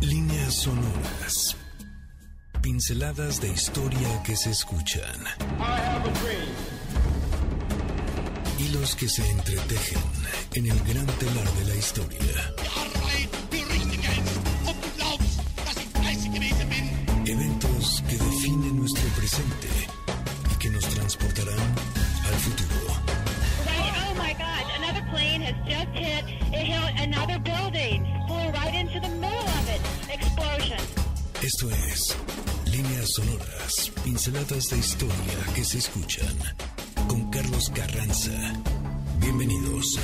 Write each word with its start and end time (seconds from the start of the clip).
Líneas 0.00 0.54
sonoras. 0.54 1.56
Pinceladas 2.62 3.40
de 3.40 3.48
historia 3.48 4.22
que 4.22 4.36
se 4.36 4.50
escuchan. 4.50 5.24
Hilos 8.58 8.94
que 8.94 9.08
se 9.08 9.28
entretejen 9.28 10.02
en 10.54 10.66
el 10.66 10.78
gran 10.84 11.06
telar 11.06 11.52
de 11.52 11.64
la 11.64 11.74
historia. 11.74 12.87
Esto 31.48 31.70
es 31.70 32.14
Líneas 32.70 33.08
Sonoras, 33.16 33.90
pinceladas 34.04 34.68
de 34.68 34.76
historia 34.76 35.14
que 35.54 35.64
se 35.64 35.78
escuchan 35.78 36.36
con 37.08 37.30
Carlos 37.30 37.72
Carranza. 37.74 38.52
Bienvenidos. 39.18 39.98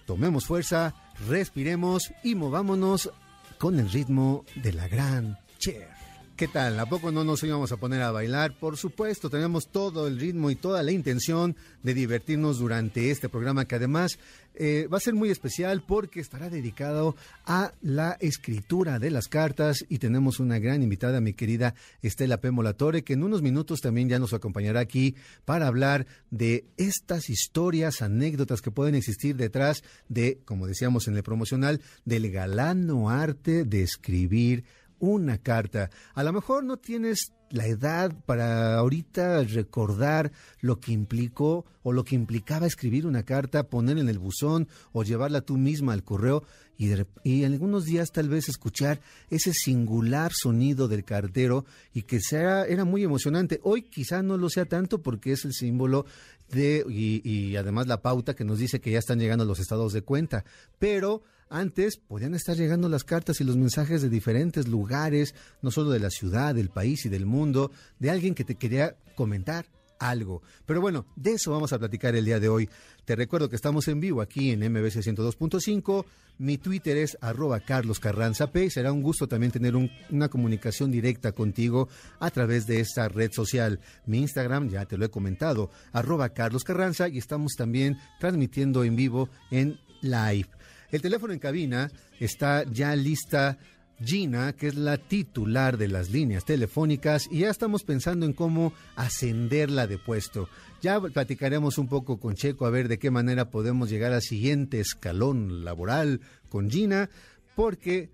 tomemos 0.07 0.47
fuerza, 0.47 0.95
respiremos 1.29 2.13
y 2.25 2.35
movámonos 2.35 3.11
con 3.59 3.79
el 3.79 3.91
ritmo 3.91 4.45
de 4.57 4.73
la 4.73 4.89
gran 4.89 5.39
Cher. 5.59 6.00
¿Qué 6.41 6.49
tal? 6.49 6.81
¿A 6.81 6.87
poco 6.87 7.13
no 7.13 7.23
nos 7.23 7.43
íbamos 7.43 7.71
a 7.71 7.77
poner 7.77 8.01
a 8.01 8.13
bailar? 8.13 8.59
Por 8.59 8.79
supuesto, 8.79 9.29
tenemos 9.29 9.69
todo 9.69 10.09
el 10.09 10.19
ritmo 10.19 10.51
y 10.51 10.57
toda 10.57 10.83
la 10.83 10.91
intención 10.91 11.55
de 11.83 11.93
divertirnos 11.93 12.59
durante 12.59 13.11
este 13.11 13.29
programa 13.29 13.67
que 13.67 13.75
además 13.75 14.19
eh, 14.55 14.89
va 14.91 14.97
a 14.97 15.01
ser 15.01 15.13
muy 15.13 15.29
especial 15.29 15.83
porque 15.87 16.19
estará 16.19 16.49
dedicado 16.49 17.15
a 17.45 17.75
la 17.83 18.17
escritura 18.21 18.99
de 18.99 19.11
las 19.11 19.29
cartas 19.29 19.85
y 19.91 19.99
tenemos 19.99 20.41
una 20.41 20.59
gran 20.59 20.83
invitada, 20.83 21.21
mi 21.21 21.35
querida 21.35 21.75
Estela 22.01 22.41
P. 22.41 22.51
Molatore, 22.51 23.05
que 23.05 23.13
en 23.13 23.23
unos 23.23 23.43
minutos 23.43 23.83
también 23.83 24.09
ya 24.09 24.19
nos 24.19 24.33
acompañará 24.33 24.81
aquí 24.81 25.17
para 25.45 25.67
hablar 25.67 26.07
de 26.31 26.65
estas 26.79 27.29
historias, 27.29 28.01
anécdotas 28.01 28.63
que 28.63 28.71
pueden 28.71 28.95
existir 28.95 29.37
detrás 29.37 29.85
de, 30.09 30.39
como 30.47 30.67
decíamos 30.67 31.07
en 31.07 31.19
el 31.19 31.23
promocional, 31.23 31.83
del 32.07 32.31
galano 32.31 33.11
arte 33.11 33.65
de 33.65 33.83
escribir 33.83 34.65
una 35.01 35.39
carta. 35.39 35.91
A 36.15 36.23
lo 36.23 36.33
mejor 36.33 36.63
no 36.65 36.77
tienes 36.77 37.33
la 37.51 37.67
edad 37.67 38.13
para 38.27 38.77
ahorita 38.77 39.43
recordar 39.43 40.31
lo 40.61 40.79
que 40.79 40.93
implicó 40.93 41.67
o 41.83 41.93
lo 41.93 42.05
que 42.05 42.15
implicaba 42.15 42.67
escribir 42.67 43.07
una 43.07 43.25
carta, 43.25 43.65
ponerla 43.65 44.03
en 44.03 44.09
el 44.09 44.19
buzón 44.19 44.69
o 44.93 45.03
llevarla 45.03 45.41
tú 45.41 45.57
misma 45.57 45.93
al 45.93 46.05
correo 46.05 46.45
y, 46.77 46.87
de, 46.87 47.07
y 47.25 47.45
en 47.45 47.53
algunos 47.53 47.85
días 47.85 48.13
tal 48.13 48.29
vez 48.29 48.49
escuchar 48.49 49.01
ese 49.31 49.53
singular 49.53 50.33
sonido 50.33 50.87
del 50.87 51.05
cartero 51.05 51.65
y 51.93 52.03
que 52.03 52.21
sea, 52.21 52.65
era 52.65 52.85
muy 52.85 53.03
emocionante. 53.03 53.61
Hoy 53.65 53.83
quizá 53.83 54.23
no 54.23 54.37
lo 54.37 54.49
sea 54.49 54.67
tanto 54.67 55.03
porque 55.03 55.33
es 55.33 55.45
el 55.45 55.53
símbolo 55.53 56.07
de 56.51 56.85
y, 56.89 57.29
y 57.29 57.57
además 57.57 57.87
la 57.87 58.03
pauta 58.03 58.35
que 58.35 58.45
nos 58.45 58.59
dice 58.59 58.81
que 58.81 58.93
ya 58.93 58.99
están 58.99 59.19
llegando 59.19 59.45
los 59.45 59.61
estados 59.61 59.93
de 59.93 60.03
cuenta, 60.03 60.45
pero 60.79 61.23
antes 61.51 61.97
podían 61.97 62.35
estar 62.35 62.57
llegando 62.57 62.89
las 62.89 63.05
cartas 63.05 63.41
y 63.41 63.45
los 63.45 63.57
mensajes 63.57 64.01
de 64.01 64.09
diferentes 64.09 64.69
lugares, 64.69 65.35
no 65.61 65.71
solo 65.71 65.91
de 65.91 66.01
la 66.01 66.11
ciudad, 66.11 66.55
del 66.55 66.71
país 66.71 67.05
y 67.05 67.09
del 67.09 67.27
mundo, 67.27 67.73
de 67.99 68.11
alguien 68.11 68.35
que 68.35 68.45
te 68.45 68.55
quería 68.55 68.97
comentar 69.17 69.67
algo. 69.99 70.43
Pero 70.65 70.81
bueno, 70.81 71.07
de 71.17 71.33
eso 71.33 71.51
vamos 71.51 71.73
a 71.73 71.79
platicar 71.79 72.15
el 72.17 72.25
día 72.25 72.41
de 72.41 72.49
hoy. 72.49 72.69
Te 73.05 73.17
recuerdo 73.17 73.49
que 73.49 73.57
estamos 73.57 73.87
en 73.89 74.01
vivo 74.01 74.23
aquí 74.23 74.51
en 74.51 74.61
MBC 74.61 75.03
102.5. 75.03 76.05
Mi 76.39 76.57
Twitter 76.57 76.97
es 76.97 77.19
arroba 77.21 77.61
Carlos 77.61 78.01
Carranza 78.01 78.51
P. 78.51 78.71
Será 78.71 78.93
un 78.93 79.03
gusto 79.03 79.29
también 79.29 79.53
tener 79.53 79.77
un, 79.77 79.91
una 80.09 80.29
comunicación 80.29 80.91
directa 80.91 81.33
contigo 81.33 81.89
a 82.19 82.31
través 82.31 82.67
de 82.67 82.81
esta 82.81 83.09
red 83.09 83.31
social. 83.33 83.81
Mi 84.07 84.19
Instagram, 84.19 84.71
ya 84.71 84.87
te 84.87 84.97
lo 84.97 85.05
he 85.05 85.11
comentado, 85.11 85.71
arroba 85.93 86.31
Carlos 86.31 86.65
Carranza 86.65 87.09
y 87.09 87.19
estamos 87.19 87.53
también 87.57 87.99
transmitiendo 88.21 88.85
en 88.85 88.97
vivo 88.97 89.29
en 89.51 89.79
live. 90.01 90.49
El 90.93 91.03
teléfono 91.03 91.33
en 91.33 91.39
cabina 91.39 91.91
está 92.19 92.65
ya 92.65 92.95
lista 92.97 93.59
Gina, 94.03 94.55
que 94.55 94.69
es 94.69 94.77
la 94.77 94.97
titular 94.97 95.77
de 95.77 95.89
las 95.89 96.11
líneas 96.11 96.45
telefónicas, 96.45 97.29
y 97.31 97.41
ya 97.41 97.51
estamos 97.51 97.85
pensando 97.85 98.25
en 98.25 98.33
cómo 98.33 98.73
ascenderla 98.97 99.87
de 99.87 99.99
puesto. 99.99 100.49
Ya 100.81 100.99
platicaremos 101.01 101.77
un 101.77 101.87
poco 101.87 102.19
con 102.19 102.35
Checo 102.35 102.65
a 102.65 102.71
ver 102.71 102.89
de 102.89 102.99
qué 102.99 103.11
manera 103.11 103.51
podemos 103.51 103.91
llegar 103.91 104.13
al 104.13 104.23
siguiente 104.23 104.81
escalón 104.81 105.65
laboral 105.65 106.23
con 106.49 106.71
Gina, 106.71 107.11
porque 107.55 108.11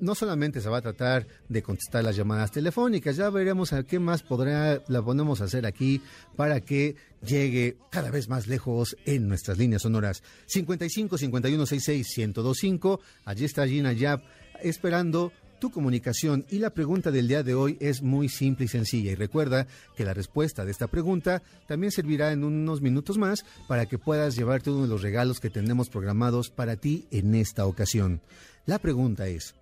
no 0.00 0.14
solamente 0.14 0.60
se 0.60 0.68
va 0.68 0.78
a 0.78 0.82
tratar 0.82 1.26
de 1.48 1.62
contestar 1.62 2.04
las 2.04 2.16
llamadas 2.16 2.50
telefónicas, 2.50 3.16
ya 3.16 3.30
veremos 3.30 3.72
a 3.72 3.82
qué 3.82 3.98
más 3.98 4.22
podrá, 4.22 4.82
la 4.88 5.02
podemos 5.02 5.40
hacer 5.40 5.66
aquí 5.66 6.02
para 6.36 6.60
que 6.60 6.96
llegue 7.22 7.76
cada 7.90 8.10
vez 8.10 8.28
más 8.28 8.46
lejos 8.46 8.96
en 9.04 9.28
nuestras 9.28 9.58
líneas 9.58 9.82
sonoras. 9.82 10.22
55 10.46 11.18
51 11.18 11.66
66 11.66 12.18
1025. 12.18 13.00
Allí 13.24 13.44
está 13.44 13.66
Gina 13.66 13.92
ya 13.92 14.22
esperando 14.62 15.32
tu 15.58 15.70
comunicación 15.70 16.44
y 16.50 16.58
la 16.58 16.70
pregunta 16.70 17.10
del 17.10 17.28
día 17.28 17.42
de 17.42 17.54
hoy 17.54 17.76
es 17.80 18.02
muy 18.02 18.28
simple 18.28 18.66
y 18.66 18.68
sencilla 18.68 19.12
y 19.12 19.14
recuerda 19.14 19.66
que 19.96 20.04
la 20.04 20.14
respuesta 20.14 20.64
de 20.64 20.70
esta 20.70 20.86
pregunta 20.86 21.42
también 21.66 21.90
servirá 21.90 22.32
en 22.32 22.44
unos 22.44 22.82
minutos 22.82 23.16
más 23.18 23.44
para 23.66 23.86
que 23.86 23.98
puedas 23.98 24.36
llevarte 24.36 24.70
uno 24.70 24.82
de 24.82 24.88
los 24.88 25.02
regalos 25.02 25.40
que 25.40 25.50
tenemos 25.50 25.88
programados 25.88 26.50
para 26.50 26.76
ti 26.76 27.06
en 27.10 27.34
esta 27.34 27.66
ocasión. 27.66 28.20
La 28.66 28.78
pregunta 28.78 29.28
es, 29.28 29.54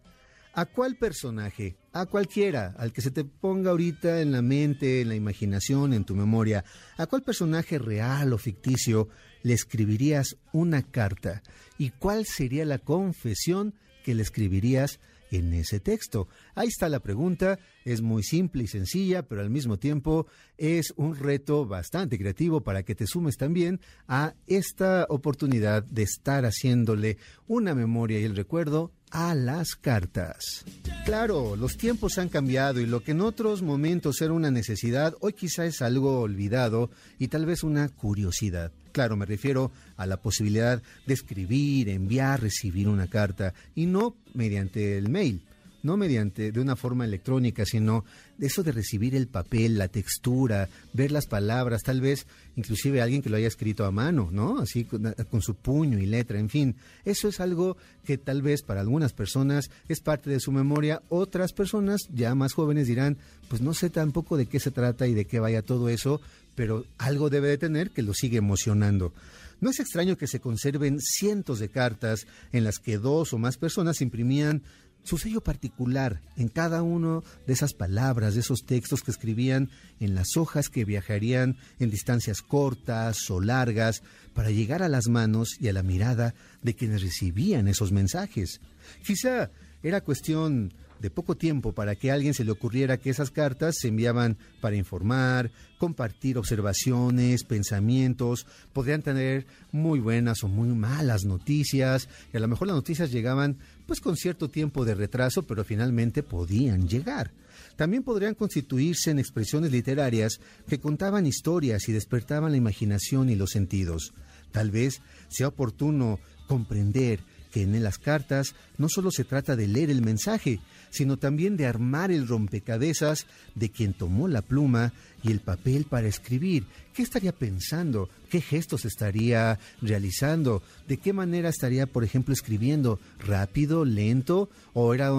¿A 0.56 0.66
cuál 0.66 0.96
personaje? 0.96 1.76
A 1.92 2.06
cualquiera, 2.06 2.76
al 2.78 2.92
que 2.92 3.00
se 3.00 3.10
te 3.10 3.24
ponga 3.24 3.72
ahorita 3.72 4.20
en 4.20 4.30
la 4.30 4.40
mente, 4.40 5.00
en 5.00 5.08
la 5.08 5.16
imaginación, 5.16 5.92
en 5.92 6.04
tu 6.04 6.14
memoria, 6.14 6.64
¿a 6.96 7.06
cuál 7.06 7.24
personaje 7.24 7.76
real 7.76 8.32
o 8.32 8.38
ficticio 8.38 9.08
le 9.42 9.52
escribirías 9.52 10.36
una 10.52 10.82
carta? 10.82 11.42
¿Y 11.76 11.90
cuál 11.90 12.24
sería 12.24 12.64
la 12.64 12.78
confesión 12.78 13.74
que 14.04 14.14
le 14.14 14.22
escribirías 14.22 15.00
en 15.32 15.52
ese 15.54 15.80
texto? 15.80 16.28
Ahí 16.54 16.68
está 16.68 16.88
la 16.88 17.00
pregunta, 17.00 17.58
es 17.84 18.00
muy 18.00 18.22
simple 18.22 18.62
y 18.62 18.68
sencilla, 18.68 19.26
pero 19.26 19.40
al 19.40 19.50
mismo 19.50 19.80
tiempo 19.80 20.28
es 20.56 20.94
un 20.96 21.16
reto 21.16 21.66
bastante 21.66 22.16
creativo 22.16 22.60
para 22.60 22.84
que 22.84 22.94
te 22.94 23.08
sumes 23.08 23.36
también 23.36 23.80
a 24.06 24.34
esta 24.46 25.06
oportunidad 25.08 25.82
de 25.82 26.04
estar 26.04 26.44
haciéndole 26.44 27.18
una 27.48 27.74
memoria 27.74 28.20
y 28.20 28.24
el 28.24 28.36
recuerdo 28.36 28.92
a 29.14 29.34
las 29.34 29.76
cartas. 29.76 30.64
Claro, 31.04 31.54
los 31.54 31.76
tiempos 31.76 32.18
han 32.18 32.28
cambiado 32.28 32.80
y 32.80 32.86
lo 32.86 33.00
que 33.00 33.12
en 33.12 33.20
otros 33.20 33.62
momentos 33.62 34.20
era 34.20 34.32
una 34.32 34.50
necesidad, 34.50 35.14
hoy 35.20 35.32
quizá 35.32 35.64
es 35.64 35.80
algo 35.82 36.20
olvidado 36.20 36.90
y 37.18 37.28
tal 37.28 37.46
vez 37.46 37.62
una 37.62 37.88
curiosidad. 37.88 38.72
Claro, 38.90 39.16
me 39.16 39.24
refiero 39.24 39.70
a 39.96 40.06
la 40.06 40.16
posibilidad 40.16 40.82
de 41.06 41.14
escribir, 41.14 41.88
enviar, 41.88 42.42
recibir 42.42 42.88
una 42.88 43.06
carta 43.06 43.54
y 43.74 43.86
no 43.86 44.16
mediante 44.34 44.98
el 44.98 45.08
mail 45.08 45.42
no 45.84 45.96
mediante 45.96 46.50
de 46.50 46.60
una 46.60 46.76
forma 46.76 47.04
electrónica, 47.04 47.64
sino 47.64 48.04
eso 48.40 48.62
de 48.62 48.72
recibir 48.72 49.14
el 49.14 49.28
papel, 49.28 49.78
la 49.78 49.88
textura, 49.88 50.68
ver 50.92 51.12
las 51.12 51.26
palabras, 51.26 51.82
tal 51.82 52.00
vez 52.00 52.26
inclusive 52.56 53.00
alguien 53.00 53.22
que 53.22 53.30
lo 53.30 53.36
haya 53.36 53.46
escrito 53.46 53.84
a 53.84 53.90
mano, 53.90 54.30
¿no? 54.32 54.58
Así 54.58 54.84
con, 54.84 55.42
su 55.42 55.54
puño 55.54 55.98
y 55.98 56.06
letra, 56.06 56.38
en 56.38 56.48
fin. 56.48 56.76
Eso 57.04 57.28
es 57.28 57.38
algo 57.38 57.76
que 58.04 58.18
tal 58.18 58.42
vez 58.42 58.62
para 58.62 58.80
algunas 58.80 59.12
personas 59.12 59.70
es 59.88 60.00
parte 60.00 60.30
de 60.30 60.40
su 60.40 60.52
memoria, 60.52 61.02
otras 61.10 61.52
personas 61.52 62.08
ya 62.12 62.34
más 62.34 62.54
jóvenes 62.54 62.88
dirán, 62.88 63.18
pues 63.48 63.60
no 63.60 63.74
sé 63.74 63.90
tampoco 63.90 64.36
de 64.36 64.46
qué 64.46 64.58
se 64.58 64.70
trata 64.70 65.06
y 65.06 65.14
de 65.14 65.26
qué 65.26 65.38
vaya 65.38 65.62
todo 65.62 65.90
eso, 65.90 66.20
pero 66.54 66.86
algo 66.98 67.28
debe 67.30 67.48
de 67.48 67.58
tener 67.58 67.90
que 67.90 68.02
lo 68.02 68.14
sigue 68.14 68.38
emocionando. 68.38 69.12
No 69.60 69.70
es 69.70 69.80
extraño 69.80 70.16
que 70.16 70.26
se 70.26 70.40
conserven 70.40 71.00
cientos 71.00 71.58
de 71.58 71.68
cartas 71.68 72.26
en 72.52 72.64
las 72.64 72.78
que 72.78 72.98
dos 72.98 73.32
o 73.32 73.38
más 73.38 73.56
personas 73.56 74.00
imprimían 74.00 74.62
su 75.04 75.18
sello 75.18 75.42
particular 75.42 76.20
en 76.36 76.48
cada 76.48 76.82
uno 76.82 77.22
de 77.46 77.52
esas 77.52 77.74
palabras, 77.74 78.34
de 78.34 78.40
esos 78.40 78.64
textos 78.66 79.02
que 79.02 79.10
escribían 79.10 79.70
en 80.00 80.14
las 80.14 80.36
hojas 80.36 80.68
que 80.68 80.84
viajarían 80.84 81.56
en 81.78 81.90
distancias 81.90 82.42
cortas 82.42 83.30
o 83.30 83.40
largas 83.40 84.02
para 84.32 84.50
llegar 84.50 84.82
a 84.82 84.88
las 84.88 85.06
manos 85.08 85.56
y 85.60 85.68
a 85.68 85.72
la 85.72 85.82
mirada 85.82 86.34
de 86.62 86.74
quienes 86.74 87.02
recibían 87.02 87.68
esos 87.68 87.92
mensajes. 87.92 88.60
Quizá 89.06 89.50
era 89.82 90.00
cuestión 90.00 90.72
de 91.04 91.10
poco 91.10 91.36
tiempo 91.36 91.72
para 91.72 91.96
que 91.96 92.10
a 92.10 92.14
alguien 92.14 92.32
se 92.32 92.44
le 92.44 92.50
ocurriera 92.50 92.96
que 92.96 93.10
esas 93.10 93.30
cartas 93.30 93.74
se 93.78 93.88
enviaban 93.88 94.38
para 94.62 94.74
informar, 94.74 95.50
compartir 95.76 96.38
observaciones, 96.38 97.44
pensamientos, 97.44 98.46
podrían 98.72 99.02
tener 99.02 99.46
muy 99.70 100.00
buenas 100.00 100.42
o 100.44 100.48
muy 100.48 100.68
malas 100.68 101.24
noticias, 101.26 102.08
y 102.32 102.38
a 102.38 102.40
lo 102.40 102.48
mejor 102.48 102.68
las 102.68 102.76
noticias 102.76 103.12
llegaban 103.12 103.58
pues 103.84 104.00
con 104.00 104.16
cierto 104.16 104.48
tiempo 104.48 104.86
de 104.86 104.94
retraso, 104.94 105.42
pero 105.42 105.62
finalmente 105.62 106.22
podían 106.22 106.88
llegar. 106.88 107.32
También 107.76 108.02
podrían 108.02 108.34
constituirse 108.34 109.10
en 109.10 109.18
expresiones 109.18 109.72
literarias 109.72 110.40
que 110.66 110.80
contaban 110.80 111.26
historias 111.26 111.86
y 111.86 111.92
despertaban 111.92 112.52
la 112.52 112.56
imaginación 112.56 113.28
y 113.28 113.34
los 113.34 113.50
sentidos. 113.50 114.14
Tal 114.52 114.70
vez 114.70 115.02
sea 115.28 115.48
oportuno 115.48 116.18
comprender 116.48 117.20
que 117.54 117.62
en 117.62 117.80
las 117.84 117.98
cartas 117.98 118.56
no 118.78 118.88
solo 118.88 119.12
se 119.12 119.22
trata 119.22 119.54
de 119.54 119.68
leer 119.68 119.88
el 119.88 120.02
mensaje, 120.02 120.58
sino 120.94 121.16
también 121.16 121.56
de 121.56 121.66
armar 121.66 122.12
el 122.12 122.28
rompecabezas 122.28 123.26
de 123.56 123.68
quien 123.68 123.94
tomó 123.94 124.28
la 124.28 124.42
pluma 124.42 124.92
y 125.24 125.32
el 125.32 125.40
papel 125.40 125.86
para 125.86 126.06
escribir. 126.06 126.66
¿Qué 126.94 127.02
estaría 127.02 127.32
pensando? 127.32 128.08
¿Qué 128.30 128.40
gestos 128.40 128.84
estaría 128.84 129.58
realizando? 129.82 130.62
¿De 130.86 130.98
qué 130.98 131.12
manera 131.12 131.48
estaría, 131.48 131.86
por 131.86 132.04
ejemplo, 132.04 132.32
escribiendo? 132.32 133.00
¿Rápido, 133.18 133.84
lento? 133.84 134.48
¿O 134.72 134.94
era 134.94 135.10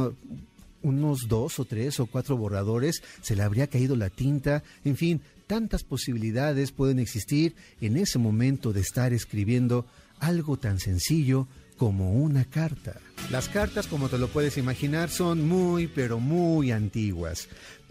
unos 0.82 1.28
dos 1.28 1.60
o 1.60 1.66
tres 1.66 2.00
o 2.00 2.06
cuatro 2.06 2.38
borradores? 2.38 3.04
¿Se 3.22 3.36
le 3.36 3.44
habría 3.44 3.68
caído 3.68 3.98
la 3.98 4.10
tinta? 4.10 4.64
En 4.86 4.96
fin, 4.96 5.20
tantas 5.46 5.84
posibilidades 5.84 6.72
pueden 6.72 7.00
existir 7.00 7.54
en 7.82 7.98
ese 7.98 8.18
momento 8.18 8.72
de 8.72 8.80
estar 8.80 9.12
escribiendo 9.12 9.86
algo 10.20 10.58
tan 10.58 10.80
sencillo 10.80 11.50
como 11.78 12.14
una 12.14 12.46
carta. 12.46 13.00
Las 13.32 13.50
cartas, 13.50 13.88
como 13.88 14.10
te 14.10 14.18
lo 14.18 14.28
puedes 14.28 14.58
imaginar, 14.58 15.10
son 15.10 15.48
muy, 15.48 15.88
pero 15.88 16.20
muy 16.20 16.72
antiguas. 16.72 17.48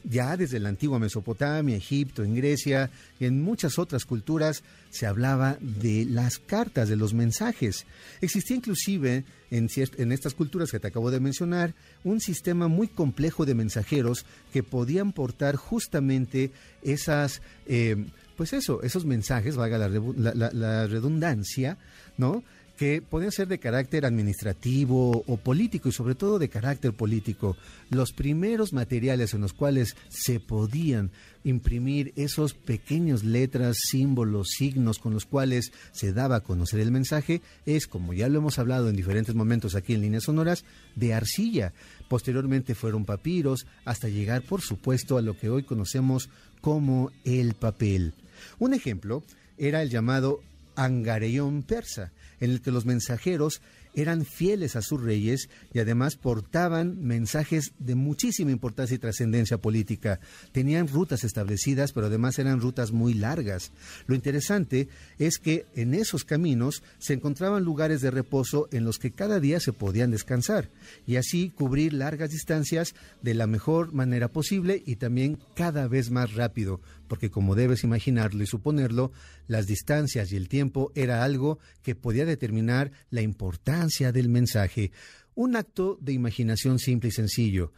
Ya 0.07 0.37
desde 0.37 0.61
la 0.61 0.69
antigua 0.69 0.99
Mesopotamia, 0.99 1.77
Egipto, 1.77 2.23
en 2.23 2.35
Grecia 2.35 2.91
y 3.19 3.25
en 3.25 3.43
muchas 3.43 3.79
otras 3.79 4.05
culturas 4.05 4.63
se 4.91 5.07
hablaba 5.07 5.57
de 5.61 6.05
las 6.05 6.39
cartas, 6.39 6.91
de 6.91 6.97
los 6.97 7.15
mensajes. 7.15 7.87
Existía 8.21 8.57
inclusive 8.57 9.25
en, 9.51 9.69
en, 9.75 10.13
estas 10.13 10.35
culturas 10.35 10.71
que 10.71 10.79
te 10.79 10.89
acabo 10.89 11.11
de 11.11 11.21
mencionar 11.21 11.75
un 12.05 12.21
sistema 12.21 12.69
muy 12.69 12.87
complejo 12.87 13.47
de 13.47 13.55
mensajeros 13.55 14.27
que 14.53 14.63
podían 14.63 15.13
portar 15.13 15.57
justamente 15.57 16.53
esas, 16.83 17.41
eh, 17.67 17.97
pues 18.37 18.53
eso, 18.53 18.83
esos 18.83 19.07
mensajes, 19.07 19.57
valga 19.57 19.79
la, 19.79 20.51
la 20.53 20.87
redundancia, 20.87 21.79
¿no? 22.19 22.45
Que 22.77 23.03
podían 23.03 23.33
ser 23.33 23.49
de 23.49 23.59
carácter 23.59 24.05
administrativo 24.05 25.25
o 25.27 25.37
político 25.37 25.89
y 25.89 25.93
sobre 25.93 26.15
todo 26.15 26.39
de 26.39 26.49
carácter 26.49 26.93
político. 26.93 27.57
Los 27.91 28.13
primeros 28.13 28.73
materiales 28.73 29.35
en 29.35 29.43
los 29.43 29.53
cuales 29.53 29.97
se 30.09 30.41
podían 30.41 31.11
imprimir 31.45 32.13
esos 32.17 32.55
pequeños 32.55 33.23
letras, 33.23 33.77
símbolos, 33.91 34.49
signos 34.57 34.99
con 34.99 35.13
los 35.13 35.27
cuales 35.27 35.73
se 35.93 36.13
daba 36.13 36.37
a 36.37 36.43
conocer 36.43 36.81
el 36.81 36.91
mensaje 36.91 37.43
es, 37.67 37.87
como 37.87 38.13
ya 38.13 38.29
lo 38.29 38.39
hemos 38.39 38.59
hablado 38.59 38.89
en 38.89 38.97
diferentes 38.97 39.35
momentos 39.35 39.75
aquí 39.75 39.95
en 39.95 40.01
líneas 40.01 40.25
sonoras, 40.25 40.65
de 40.97 41.15
arcilla. 41.15 41.73
Posteriormente 42.09 42.75
fueron 42.75 43.05
papiros 43.05 43.67
hasta 43.85 44.09
llegar, 44.09 44.43
por 44.43 44.63
supuesto, 44.63 45.17
a 45.17 45.23
lo 45.23 45.39
que 45.39 45.51
hoy 45.51 45.63
conocemos 45.63 46.29
como 46.61 47.11
el 47.25 47.55
papel. 47.55 48.15
Un 48.59 48.75
ejemplo 48.75 49.23
era 49.59 49.83
el 49.83 49.91
llamado 49.91 50.41
Angareón 50.77 51.63
persa, 51.63 52.11
en 52.45 52.51
el 52.51 52.61
que 52.61 52.71
los 52.71 52.85
mensajeros 52.85 53.61
eran 53.95 54.25
fieles 54.25 54.77
a 54.77 54.83
sus 54.83 55.03
reyes 55.03 55.49
y 55.73 55.79
además 55.79 56.17
portaban 56.17 57.03
mensajes 57.05 57.73
de 57.79 57.95
muchísima 57.95 58.51
importancia 58.51 58.95
y 58.95 58.99
trascendencia 58.99 59.59
política. 59.59 60.21
Tenían 60.53 60.89
rutas 60.89 61.25
establecidas, 61.25 61.93
pero 61.93 62.07
además 62.07 62.39
eran 62.39 62.61
rutas 62.61 62.93
muy 62.93 63.15
largas. 63.15 63.73
Lo 64.07 64.15
interesante 64.15 64.89
es 65.19 65.39
que 65.39 65.67
en 65.75 65.95
esos 65.95 66.25
caminos 66.25 66.83
se 66.99 67.15
encontraban 67.15 67.65
lugares 67.65 68.01
de 68.01 68.11
reposo 68.11 68.69
en 68.73 68.85
los 68.85 68.99
que 68.99 69.13
cada 69.13 69.41
día 69.41 69.61
se 69.61 69.73
podían 69.73 70.11
descansar 70.11 70.71
y 71.07 71.17
así 71.17 71.51
cubrir 71.51 71.93
largas 71.93 72.31
distancias 72.31 72.95
de 73.23 73.35
la 73.35 73.47
mejor 73.47 73.93
manera 73.93 74.29
posible 74.29 74.83
y 74.85 74.97
también 74.97 75.39
cada 75.55 75.87
vez 75.89 76.11
más 76.11 76.35
rápido, 76.35 76.81
porque 77.09 77.31
como 77.31 77.55
debes 77.55 77.85
imaginarlo 77.85 78.43
y 78.43 78.47
suponerlo, 78.47 79.13
las 79.47 79.67
distancias 79.67 80.33
y 80.33 80.37
el 80.37 80.49
tiempo 80.49 80.91
era 80.95 81.23
algo 81.23 81.59
que 81.83 81.95
podía 81.95 82.25
determinar 82.25 82.91
la 83.11 83.21
importancia 83.21 83.84
del 84.13 84.29
mensaje. 84.29 84.93
Un 85.35 85.57
acto 85.57 85.99
de 86.01 86.13
imaginación 86.13 86.79
simple 86.79 87.09
y 87.09 87.13
sencillo. 87.13 87.73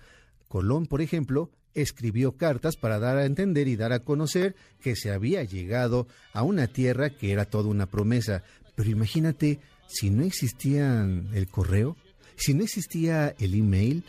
Colón, 0.48 0.86
por 0.86 1.02
ejemplo, 1.02 1.50
escribió 1.74 2.36
cartas 2.36 2.76
para 2.76 2.98
dar 2.98 3.18
a 3.18 3.26
entender 3.26 3.68
y 3.68 3.76
dar 3.76 3.92
a 3.92 4.00
conocer 4.00 4.54
que 4.80 4.96
se 4.96 5.10
había 5.10 5.42
llegado 5.44 6.06
a 6.32 6.42
una 6.42 6.68
tierra 6.68 7.10
que 7.10 7.32
era 7.32 7.44
toda 7.44 7.68
una 7.68 7.86
promesa. 7.86 8.44
Pero 8.74 8.90
imagínate, 8.90 9.60
si 9.88 10.10
no 10.10 10.22
existía 10.22 11.02
el 11.32 11.48
correo, 11.48 11.96
si 12.36 12.54
no 12.54 12.62
existía 12.62 13.34
el 13.38 13.54
email, 13.54 14.04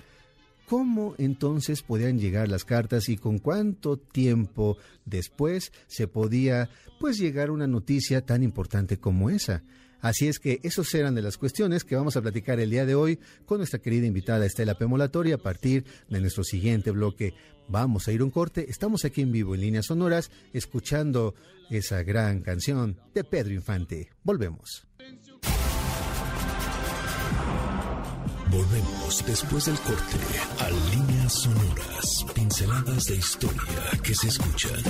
¿Cómo 0.68 1.16
entonces 1.18 1.82
podían 1.82 2.20
llegar 2.20 2.50
las 2.50 2.66
cartas 2.66 3.08
y 3.08 3.16
con 3.16 3.40
cuánto 3.40 3.96
tiempo 3.96 4.78
después 5.06 5.72
se 5.88 6.10
podía 6.10 6.70
pues 7.00 7.18
llegar 7.18 7.52
una 7.52 7.68
noticia 7.68 8.26
tan 8.26 8.44
importante 8.44 8.98
como 8.98 9.30
esa? 9.30 9.64
Así 10.02 10.28
es 10.28 10.40
que 10.40 10.60
esos 10.64 10.94
eran 10.94 11.16
de 11.16 11.22
las 11.22 11.38
cuestiones 11.38 11.84
que 11.84 11.96
vamos 11.96 12.16
a 12.16 12.22
platicar 12.22 12.60
el 12.60 12.70
día 12.70 12.86
de 12.86 12.96
hoy 12.96 13.20
con 13.46 13.58
nuestra 13.58 13.80
querida 13.80 14.06
invitada 14.06 14.46
Estela 14.46 14.78
Pemolatori 14.78 15.32
a 15.32 15.38
partir 15.38 15.86
de 16.10 16.22
nuestro 16.22 16.44
siguiente 16.44 16.92
bloque. 16.92 17.34
Vamos 17.68 18.08
a 18.08 18.12
ir 18.12 18.24
un 18.24 18.32
corte, 18.32 18.70
estamos 18.70 19.06
aquí 19.06 19.22
en 19.22 19.32
vivo 19.32 19.56
en 19.56 19.62
líneas 19.62 19.88
sonoras 19.88 20.32
escuchando 20.54 21.36
esa 21.70 22.04
gran 22.04 22.42
canción 22.42 22.98
de 23.14 23.24
Pedro 23.24 23.54
Infante. 23.54 24.10
Volvemos. 24.24 24.88
Volvemos 28.50 29.26
después 29.26 29.66
del 29.66 29.78
corte 29.80 30.18
a 30.60 30.70
líneas 30.96 31.34
sonoras, 31.34 32.26
pinceladas 32.34 33.04
de 33.06 33.16
historia 33.16 33.62
que 34.02 34.16
se 34.16 34.30
escuchan. 34.30 34.82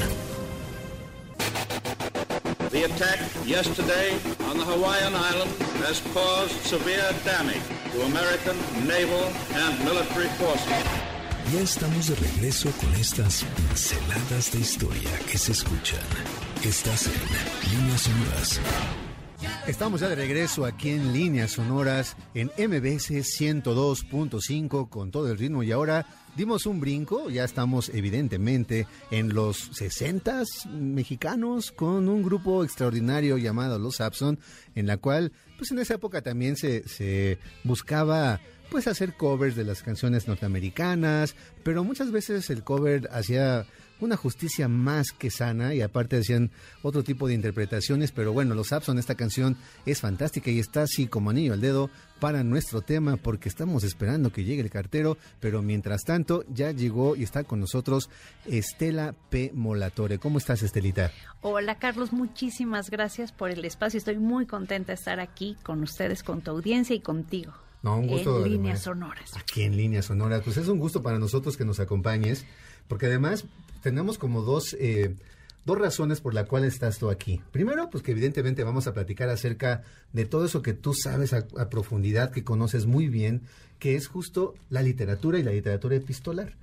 The 2.70 2.84
attack 2.84 3.20
yesterday 3.46 4.37
on 4.50 4.58
the 4.58 4.64
Hawaiian 4.64 5.14
island 5.14 5.52
has 5.84 6.00
caused 6.14 6.56
severe 6.64 7.12
damage 7.26 7.68
to 7.92 8.02
American 8.12 8.58
naval 8.88 9.26
and 9.54 9.74
military 9.84 10.30
forces. 10.40 10.84
Ya 11.54 11.62
estamos 11.62 12.08
de 12.08 12.16
regreso 12.16 12.70
con 12.80 12.94
estas 12.96 13.44
pinceladas 13.56 14.52
de 14.52 14.60
historia 14.60 15.12
que 15.30 15.38
se 15.38 15.52
escuchan. 15.52 16.04
Estás 16.64 17.08
en 17.08 17.14
líneas 17.72 18.02
sonoras 18.02 18.60
Estamos 19.68 20.02
ya 20.02 20.10
de 20.10 20.16
regreso 20.16 20.66
aquí 20.66 20.90
en 20.90 21.14
líneas 21.14 21.52
sonoras 21.52 22.16
en 22.34 22.48
MBS 22.58 23.12
102.5 23.12 24.90
con 24.90 25.12
todo 25.12 25.30
el 25.32 25.38
ritmo 25.38 25.62
y 25.62 25.72
ahora 25.72 26.06
dimos 26.38 26.68
un 26.68 26.80
brinco, 26.80 27.32
ya 27.32 27.44
estamos 27.44 27.90
evidentemente 27.90 28.86
en 29.10 29.34
los 29.34 29.58
60 29.74 30.44
mexicanos 30.72 31.72
con 31.72 32.08
un 32.08 32.22
grupo 32.22 32.64
extraordinario 32.64 33.38
llamado 33.40 33.80
Los 33.80 34.00
Abson, 34.02 34.40
en 34.76 34.86
la 34.86 34.98
cual 34.98 35.32
pues 35.58 35.72
en 35.72 35.80
esa 35.80 35.96
época 35.96 36.22
también 36.22 36.56
se, 36.56 36.88
se 36.88 37.40
buscaba 37.64 38.40
pues 38.70 38.88
hacer 38.88 39.16
covers 39.16 39.56
de 39.56 39.64
las 39.64 39.82
canciones 39.82 40.28
norteamericanas, 40.28 41.36
pero 41.64 41.84
muchas 41.84 42.12
veces 42.12 42.50
el 42.52 42.64
cover 42.64 43.10
hacía 43.12 43.66
una 44.00 44.18
justicia 44.18 44.68
más 44.68 45.12
que 45.12 45.32
sana 45.32 45.74
y 45.74 45.82
aparte 45.82 46.18
hacían 46.18 46.52
otro 46.82 47.04
tipo 47.04 47.28
de 47.28 47.34
interpretaciones, 47.34 48.12
pero 48.12 48.34
bueno, 48.34 48.56
los 48.56 48.72
Abson, 48.72 49.00
esta 49.00 49.16
canción 49.16 49.58
es 49.86 50.02
fantástica 50.02 50.52
y 50.52 50.60
está 50.60 50.84
así 50.84 51.08
como 51.08 51.30
anillo 51.30 51.54
al 51.54 51.62
dedo 51.62 51.90
para 52.20 52.44
nuestro 52.44 52.82
tema 52.82 53.18
porque 53.18 53.50
estamos 53.50 53.84
esperando 53.84 54.32
que 54.32 54.44
llegue 54.44 54.62
el 54.62 54.70
cartero, 54.70 55.18
pero 55.40 55.62
mientras 55.62 56.04
tanto 56.04 56.44
ya 56.54 56.72
llegó 56.72 57.16
y 57.16 57.24
está 57.24 57.44
con 57.44 57.60
nosotros 57.60 58.10
Estela 58.46 59.16
P. 59.30 59.52
Molatore. 59.54 60.20
¿Cómo 60.20 60.38
estás, 60.38 60.64
Estelita? 60.64 61.12
Hola, 61.42 61.80
Carlos, 61.80 62.14
muchísimas 62.14 62.90
gracias 62.90 63.32
por 63.32 63.52
el 63.52 63.64
espacio. 63.66 63.98
Estoy 63.98 64.18
muy 64.18 64.46
contenta 64.46 64.88
de 64.88 64.96
estar 64.96 65.20
aquí 65.20 65.56
con 65.64 65.84
ustedes, 65.84 66.24
con 66.24 66.42
tu 66.42 66.52
audiencia 66.52 66.96
y 66.96 67.00
contigo. 67.00 67.54
No, 67.84 67.98
un 68.00 68.08
gusto. 68.08 68.44
En 68.44 68.52
líneas 68.52 68.82
sonoras. 68.82 69.32
Aquí 69.38 69.64
en 69.64 69.78
líneas 69.78 70.06
sonoras. 70.06 70.42
Pues 70.44 70.58
es 70.58 70.68
un 70.68 70.80
gusto 70.80 71.02
para 71.04 71.20
nosotros 71.20 71.58
que 71.58 71.66
nos 71.66 71.80
acompañes, 71.80 72.46
porque 72.88 73.06
además 73.06 73.46
tenemos 73.88 74.18
como 74.18 74.42
dos, 74.42 74.76
eh, 74.82 75.16
dos 75.64 75.78
razones 75.78 76.20
por 76.20 76.34
la 76.34 76.44
cual 76.44 76.66
estás 76.66 77.00
tú 77.00 77.10
aquí. 77.10 77.42
Primero, 77.54 77.90
pues 77.90 78.04
que 78.04 78.12
evidentemente 78.12 78.66
vamos 78.66 78.86
a 78.86 78.94
platicar 78.94 79.30
acerca 79.30 79.84
de 80.12 80.26
todo 80.26 80.44
eso 80.44 80.62
que 80.62 80.74
tú 80.74 80.94
sabes 80.94 81.32
a, 81.32 81.48
a 81.58 81.70
profundidad, 81.70 82.32
que 82.32 82.44
conoces 82.44 82.86
muy 82.86 83.08
bien, 83.08 83.44
que 83.80 83.96
es 83.96 84.08
justo 84.10 84.56
la 84.70 84.82
literatura 84.82 85.40
y 85.40 85.44
la 85.44 85.52
literatura 85.52 85.96
epistolar. 85.96 86.54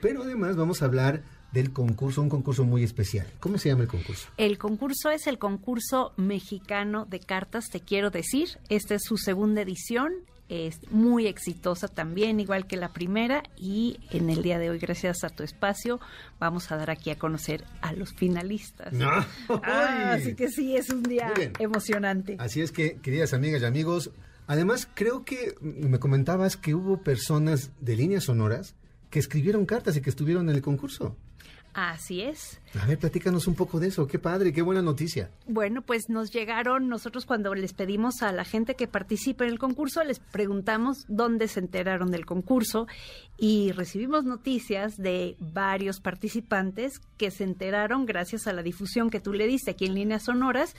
Pero 0.00 0.24
además 0.24 0.56
vamos 0.56 0.82
a 0.82 0.86
hablar 0.86 1.22
del 1.52 1.72
concurso, 1.72 2.20
un 2.20 2.28
concurso 2.28 2.64
muy 2.64 2.82
especial. 2.82 3.28
¿Cómo 3.38 3.56
se 3.56 3.68
llama 3.68 3.82
el 3.82 3.88
concurso? 3.88 4.26
El 4.36 4.58
concurso 4.58 5.10
es 5.10 5.28
el 5.28 5.38
concurso 5.38 6.12
mexicano 6.16 7.06
de 7.08 7.20
cartas, 7.20 7.66
te 7.70 7.78
quiero 7.78 8.10
decir. 8.10 8.48
Esta 8.68 8.96
es 8.96 9.02
su 9.04 9.16
segunda 9.16 9.62
edición 9.62 10.12
es 10.48 10.80
muy 10.90 11.26
exitosa 11.26 11.88
también, 11.88 12.40
igual 12.40 12.66
que 12.66 12.76
la 12.76 12.92
primera. 12.92 13.42
Y 13.56 13.98
en 14.10 14.30
el 14.30 14.42
día 14.42 14.58
de 14.58 14.70
hoy, 14.70 14.78
gracias 14.78 15.24
a 15.24 15.28
tu 15.28 15.42
espacio, 15.42 16.00
vamos 16.38 16.70
a 16.70 16.76
dar 16.76 16.90
aquí 16.90 17.10
a 17.10 17.18
conocer 17.18 17.64
a 17.80 17.92
los 17.92 18.12
finalistas. 18.12 18.92
Ah, 19.62 20.12
así 20.12 20.34
que 20.34 20.48
sí, 20.48 20.76
es 20.76 20.90
un 20.90 21.02
día 21.02 21.32
emocionante. 21.58 22.36
Así 22.38 22.60
es 22.60 22.72
que, 22.72 22.96
queridas 22.96 23.32
amigas 23.32 23.62
y 23.62 23.64
amigos, 23.64 24.10
además 24.46 24.88
creo 24.94 25.24
que 25.24 25.54
me 25.60 25.98
comentabas 25.98 26.56
que 26.56 26.74
hubo 26.74 27.02
personas 27.02 27.70
de 27.80 27.96
líneas 27.96 28.24
sonoras 28.24 28.74
que 29.10 29.18
escribieron 29.18 29.64
cartas 29.66 29.96
y 29.96 30.00
que 30.00 30.10
estuvieron 30.10 30.48
en 30.48 30.56
el 30.56 30.62
concurso. 30.62 31.16
Así 31.74 32.22
es. 32.22 32.60
A 32.80 32.86
ver, 32.86 32.98
platícanos 32.98 33.48
un 33.48 33.56
poco 33.56 33.80
de 33.80 33.88
eso. 33.88 34.06
Qué 34.06 34.20
padre, 34.20 34.52
qué 34.52 34.62
buena 34.62 34.80
noticia. 34.80 35.30
Bueno, 35.48 35.82
pues 35.82 36.08
nos 36.08 36.30
llegaron, 36.30 36.88
nosotros 36.88 37.26
cuando 37.26 37.52
les 37.52 37.72
pedimos 37.72 38.22
a 38.22 38.30
la 38.30 38.44
gente 38.44 38.76
que 38.76 38.86
participe 38.86 39.44
en 39.44 39.50
el 39.50 39.58
concurso, 39.58 40.04
les 40.04 40.20
preguntamos 40.20 41.04
dónde 41.08 41.48
se 41.48 41.58
enteraron 41.58 42.12
del 42.12 42.26
concurso 42.26 42.86
y 43.36 43.72
recibimos 43.72 44.24
noticias 44.24 44.96
de 44.96 45.36
varios 45.40 45.98
participantes 45.98 47.00
que 47.16 47.32
se 47.32 47.42
enteraron 47.42 48.06
gracias 48.06 48.46
a 48.46 48.52
la 48.52 48.62
difusión 48.62 49.10
que 49.10 49.18
tú 49.18 49.32
le 49.32 49.48
diste 49.48 49.72
aquí 49.72 49.86
en 49.86 49.94
Líneas 49.94 50.24
Sonoras 50.24 50.76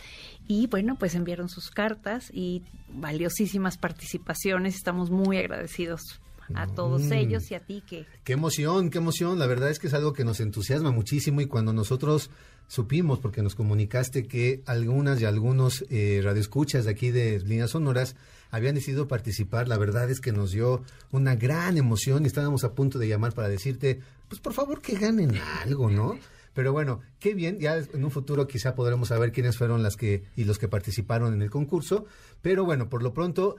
y 0.48 0.68
bueno, 0.68 0.96
pues 0.98 1.14
enviaron 1.14 1.50
sus 1.50 1.72
cartas 1.72 2.32
y 2.34 2.64
valiosísimas 2.88 3.78
participaciones. 3.78 4.75
Estamos 4.75 5.12
muy 5.12 5.38
agradecidos 5.38 6.22
a 6.54 6.68
todos 6.68 7.04
mm. 7.04 7.14
ellos 7.14 7.52
y 7.52 7.56
a 7.56 7.60
ti 7.60 7.84
que... 7.88 8.06
Qué 8.24 8.34
emoción, 8.34 8.90
qué 8.90 9.00
emoción. 9.00 9.40
La 9.40 9.48
verdad 9.48 9.70
es 9.70 9.80
que 9.80 9.88
es 9.88 9.94
algo 9.94 10.14
que 10.14 10.24
nos 10.24 10.40
entusiasma 10.40 10.92
muchísimo 10.92 11.42
y 11.42 11.48
cuando 11.48 11.74
nosotros 11.74 12.30
supimos, 12.68 13.20
porque 13.20 13.42
nos 13.42 13.56
comunicaste 13.56 14.28
que 14.28 14.62
algunas 14.66 15.22
y 15.22 15.25
algunos 15.25 15.86
eh, 15.90 16.22
radioescuchas 16.24 16.86
de 16.86 16.92
aquí 16.92 17.12
de 17.12 17.40
Líneas 17.40 17.72
Sonoras 17.72 18.16
habían 18.52 18.75
decidido 18.75 19.08
participar, 19.08 19.68
la 19.68 19.78
verdad 19.78 20.10
es 20.10 20.22
que 20.22 20.32
nos 20.32 20.52
dio 20.52 20.84
una 21.12 21.36
gran 21.36 21.78
emoción 21.78 22.24
y 22.24 22.28
estábamos 22.28 22.64
a 22.64 22.74
punto 22.74 23.00
de 23.00 23.08
llamar 23.08 23.34
para 23.34 23.50
decirte, 23.50 24.00
pues 24.30 24.40
por 24.40 24.54
favor 24.54 24.82
que 24.82 24.96
ganen 24.98 25.38
algo, 25.64 25.90
¿no? 25.90 26.18
Pero 26.54 26.72
bueno, 26.72 27.02
qué 27.20 27.34
bien, 27.34 27.60
ya 27.60 27.75
en 27.75 28.06
un 28.06 28.12
futuro 28.12 28.48
quizá 28.48 28.75
podremos 28.75 29.10
saber 29.10 29.34
quiénes 29.34 29.58
fueron 29.58 29.84
las 29.84 29.98
que 29.98 30.24
y 30.38 30.46
los 30.46 30.58
que 30.58 30.70
participaron 30.70 31.34
en 31.34 31.42
el 31.42 31.50
concurso, 31.50 32.06
pero 32.42 32.64
bueno, 32.64 32.90
por 32.90 33.04
lo 33.04 33.14
pronto 33.14 33.58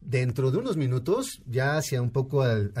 Dentro 0.00 0.50
de 0.50 0.58
unos 0.58 0.76
minutos, 0.76 1.42
ya 1.46 1.76
hacia 1.76 2.00
un 2.00 2.10
poco 2.10 2.42
al, 2.42 2.72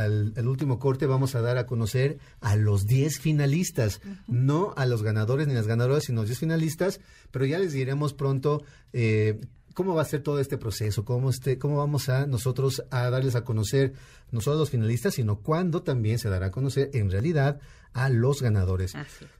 último 0.46 0.78
corte, 0.78 1.06
vamos 1.06 1.34
a 1.34 1.42
dar 1.42 1.58
a 1.58 1.66
conocer 1.66 2.18
a 2.40 2.56
los 2.56 2.86
10 2.86 3.20
finalistas, 3.20 4.00
no 4.26 4.72
a 4.76 4.86
los 4.86 5.02
ganadores 5.02 5.46
ni 5.46 5.54
las 5.54 5.66
ganadoras, 5.66 6.04
sino 6.04 6.22
los 6.22 6.28
10 6.28 6.38
finalistas, 6.38 7.00
pero 7.30 7.44
ya 7.44 7.58
les 7.58 7.72
diremos 7.72 8.14
pronto 8.14 8.62
eh, 8.92 9.38
cómo 9.74 9.94
va 9.94 10.02
a 10.02 10.06
ser 10.06 10.22
todo 10.22 10.40
este 10.40 10.58
proceso, 10.58 11.04
cómo, 11.04 11.30
este, 11.30 11.58
cómo 11.58 11.76
vamos 11.76 12.08
a 12.08 12.26
nosotros 12.26 12.82
a 12.90 13.10
darles 13.10 13.34
a 13.34 13.44
conocer 13.44 13.92
no 14.30 14.40
solo 14.40 14.56
a 14.56 14.60
los 14.60 14.70
finalistas, 14.70 15.14
sino 15.14 15.40
cuándo 15.40 15.82
también 15.82 16.18
se 16.18 16.28
dará 16.28 16.46
a 16.46 16.50
conocer 16.50 16.90
en 16.94 17.10
realidad 17.10 17.60
a 17.92 18.08
los 18.08 18.42
ganadores. 18.42 18.94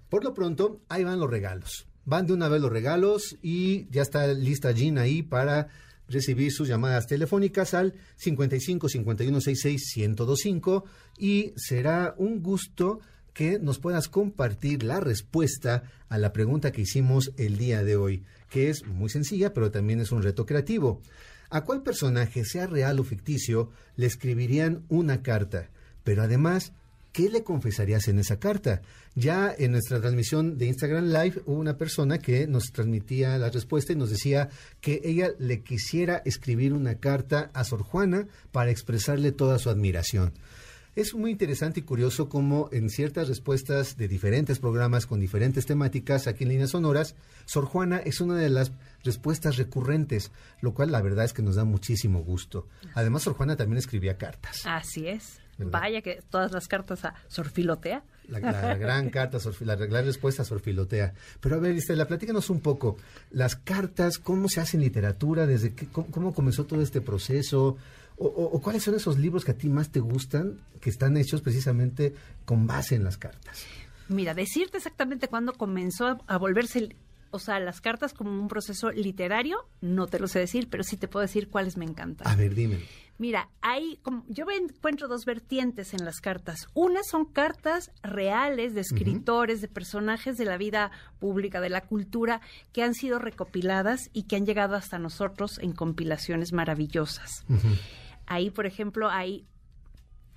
Por 0.08 0.25
lo 0.25 0.34
pronto, 0.34 0.80
ahí 0.88 1.04
van 1.04 1.20
los 1.20 1.30
regalos. 1.30 1.87
Van 2.04 2.26
de 2.26 2.32
una 2.32 2.49
vez 2.49 2.60
los 2.60 2.72
regalos 2.72 3.37
y 3.42 3.88
ya 3.90 4.02
está 4.02 4.26
lista 4.28 4.72
Gina 4.72 5.02
ahí 5.02 5.22
para 5.22 5.68
recibir 6.11 6.52
sus 6.52 6.69
llamadas 6.69 7.07
telefónicas 7.07 7.73
al 7.75 7.95
55 8.17 8.88
51 8.88 9.40
66 9.40 9.97
1025 9.97 10.85
y 11.19 11.52
será 11.57 12.14
un 12.19 12.43
gusto 12.43 13.00
que 13.33 13.59
nos 13.59 13.79
puedas 13.79 14.09
compartir 14.09 14.83
la 14.83 15.00
respuesta 15.00 15.85
a 16.09 16.19
la 16.19 16.33
pregunta 16.33 16.73
que 16.73 16.83
hicimos 16.83 17.33
el 17.37 17.57
día 17.57 17.83
de 17.85 17.97
hoy, 17.97 18.25
que 18.50 18.69
es 18.69 18.85
muy 18.87 19.09
sencilla, 19.09 19.52
pero 19.52 19.71
también 19.71 20.00
es 20.00 20.12
un 20.12 20.23
reto 20.23 20.45
creativo. 20.45 21.00
¿A 21.49 21.64
cuál 21.64 21.83
personaje, 21.83 22.45
sea 22.45 22.67
real 22.67 23.00
o 23.00 23.05
ficticio, 23.05 23.71
le 23.97 24.07
escribirían 24.07 24.85
una 24.88 25.23
carta? 25.23 25.71
Pero 26.05 26.23
además, 26.23 26.73
¿qué 27.12 27.29
le 27.29 27.43
confesarías 27.43 28.09
en 28.09 28.19
esa 28.19 28.38
carta? 28.38 28.83
Ya 29.14 29.52
en 29.57 29.73
nuestra 29.73 30.00
transmisión 30.00 30.59
de 30.59 30.67
Instagram 30.67 31.07
Live 31.07 31.43
hubo 31.47 31.59
una 31.59 31.76
persona 31.76 32.19
que 32.19 32.47
nos 32.47 32.73
transmitía 32.73 33.37
la 33.38 33.50
respuesta 33.50 33.93
y 33.93 33.97
nos 33.97 34.11
decía 34.11 34.49
que 34.81 35.00
ella 35.05 35.31
le 35.38 35.62
quisiera 35.62 36.23
escribir 36.25 36.73
una 36.73 36.97
carta 36.97 37.50
a 37.55 37.64
Sor 37.64 37.83
Juana 37.83 38.26
para 38.52 38.71
expresarle 38.71 39.33
toda 39.33 39.59
su 39.59 39.71
admiración. 39.71 40.33
Es 40.97 41.14
muy 41.14 41.31
interesante 41.31 41.81
y 41.81 41.83
curioso 41.85 42.29
cómo 42.29 42.69
en 42.73 42.90
ciertas 42.90 43.29
respuestas 43.29 43.97
de 43.97 44.09
diferentes 44.09 44.59
programas 44.59 45.07
con 45.07 45.21
diferentes 45.21 45.64
temáticas 45.64 46.26
aquí 46.26 46.43
en 46.43 46.50
líneas 46.50 46.71
sonoras, 46.71 47.14
Sor 47.47 47.64
Juana 47.64 47.99
es 47.99 48.21
una 48.21 48.35
de 48.35 48.50
las 48.50 48.73
respuestas 49.05 49.57
recurrentes, 49.57 50.33
lo 50.61 50.75
cual 50.75 50.90
la 50.90 51.00
verdad 51.00 51.25
es 51.25 51.33
que 51.33 51.43
nos 51.43 51.55
da 51.55 51.64
muchísimo 51.64 52.25
gusto. 52.25 52.67
Además, 52.95 53.23
Sor 53.23 53.35
Juana 53.35 53.57
también 53.57 53.79
escribía 53.79 54.19
cartas. 54.19 54.62
Así 54.67 55.07
es. 55.07 55.40
Vaya 55.67 56.02
que 56.02 56.23
todas 56.31 56.52
las 56.52 56.69
cartas 56.69 57.05
a 57.05 57.14
Sorfilotea. 57.29 58.02
La, 58.29 58.40
la 58.40 58.75
gran 58.76 59.11
carta, 59.11 59.38
la 59.61 59.76
gran 59.76 60.05
respuesta 60.05 60.43
a 60.43 60.45
Sorfilotea. 60.45 61.14
Pero 61.40 61.57
a 61.57 61.59
ver, 61.59 61.76
Estela, 61.76 62.07
platícanos 62.07 62.50
un 62.50 62.61
poco. 62.61 62.97
Las 63.31 63.57
cartas, 63.57 64.19
¿cómo 64.19 64.49
se 64.49 64.61
hace 64.61 64.76
en 64.76 64.83
literatura? 64.83 65.47
¿Desde 65.47 65.75
qué, 65.75 65.87
cómo, 65.88 66.35
comenzó 66.35 66.67
todo 66.67 66.83
este 66.83 67.00
proceso? 67.00 67.76
O, 68.23 68.61
cuáles 68.61 68.83
son 68.83 68.95
esos 68.95 69.19
libros 69.19 69.47
que 69.47 69.52
a 69.52 69.55
ti 69.55 69.71
más 69.71 69.90
te 69.90 70.00
gustan, 70.00 70.59
que 70.81 70.90
están 70.90 71.17
hechos 71.17 71.40
precisamente 71.40 72.14
con 72.45 72.67
base 72.67 72.95
en 72.95 73.02
las 73.02 73.17
cartas? 73.17 73.64
Mira, 74.09 74.35
decirte 74.35 74.76
exactamente 74.76 75.29
cuándo 75.29 75.55
comenzó 75.55 76.19
a 76.26 76.37
volverse 76.37 76.90
o 77.31 77.38
sea, 77.38 77.61
las 77.61 77.81
cartas 77.81 78.12
como 78.12 78.31
un 78.31 78.49
proceso 78.49 78.90
literario, 78.90 79.64
no 79.81 80.07
te 80.07 80.19
lo 80.19 80.29
sé 80.29 80.40
decir, 80.40 80.69
pero 80.69 80.83
sí 80.83 80.97
te 80.97 81.09
puedo 81.09 81.23
decir 81.23 81.49
cuáles 81.49 81.76
me 81.76 81.85
encantan. 81.85 82.26
A 82.26 82.35
ver, 82.35 82.55
dime. 82.55 82.81
Mira, 83.20 83.50
hay, 83.60 83.98
como, 83.98 84.24
yo 84.28 84.46
encuentro 84.50 85.06
dos 85.06 85.26
vertientes 85.26 85.92
en 85.92 86.06
las 86.06 86.22
cartas. 86.22 86.68
Una 86.72 87.02
son 87.02 87.26
cartas 87.26 87.90
reales 88.02 88.72
de 88.72 88.80
escritores, 88.80 89.60
de 89.60 89.68
personajes 89.68 90.38
de 90.38 90.46
la 90.46 90.56
vida 90.56 90.90
pública, 91.18 91.60
de 91.60 91.68
la 91.68 91.82
cultura, 91.82 92.40
que 92.72 92.82
han 92.82 92.94
sido 92.94 93.18
recopiladas 93.18 94.08
y 94.14 94.22
que 94.22 94.36
han 94.36 94.46
llegado 94.46 94.74
hasta 94.74 94.98
nosotros 94.98 95.58
en 95.58 95.72
compilaciones 95.72 96.54
maravillosas. 96.54 97.44
Ahí, 98.24 98.48
por 98.48 98.64
ejemplo, 98.64 99.10
hay 99.10 99.44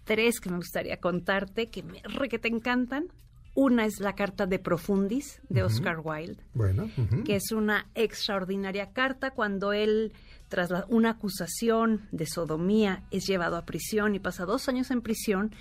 tres 0.04 0.42
que 0.42 0.50
me 0.50 0.58
gustaría 0.58 0.98
contarte 0.98 1.70
que, 1.70 1.84
me, 1.84 2.02
que 2.28 2.38
te 2.38 2.50
encantan. 2.50 3.08
Una 3.56 3.86
es 3.86 4.00
la 4.00 4.16
carta 4.16 4.48
de 4.48 4.58
Profundis 4.58 5.40
de 5.50 5.64
Oscar 5.64 6.02
Wilde, 6.04 6.44
bueno, 6.54 6.90
que 7.24 7.36
es 7.36 7.52
una 7.52 7.88
extraordinaria 7.94 8.92
carta 8.94 9.32
cuando 9.32 9.74
él 9.74 10.14
tras 10.54 10.70
una 10.90 11.12
acusación 11.12 12.08
de 12.12 12.28
sodomía, 12.28 13.04
es 13.10 13.26
llevado 13.26 13.58
a 13.58 13.66
prisión 13.66 14.14
y 14.14 14.20
pasa 14.20 14.46
dos 14.46 14.70
años 14.70 14.92
en 14.92 15.02
prisión, 15.02 15.52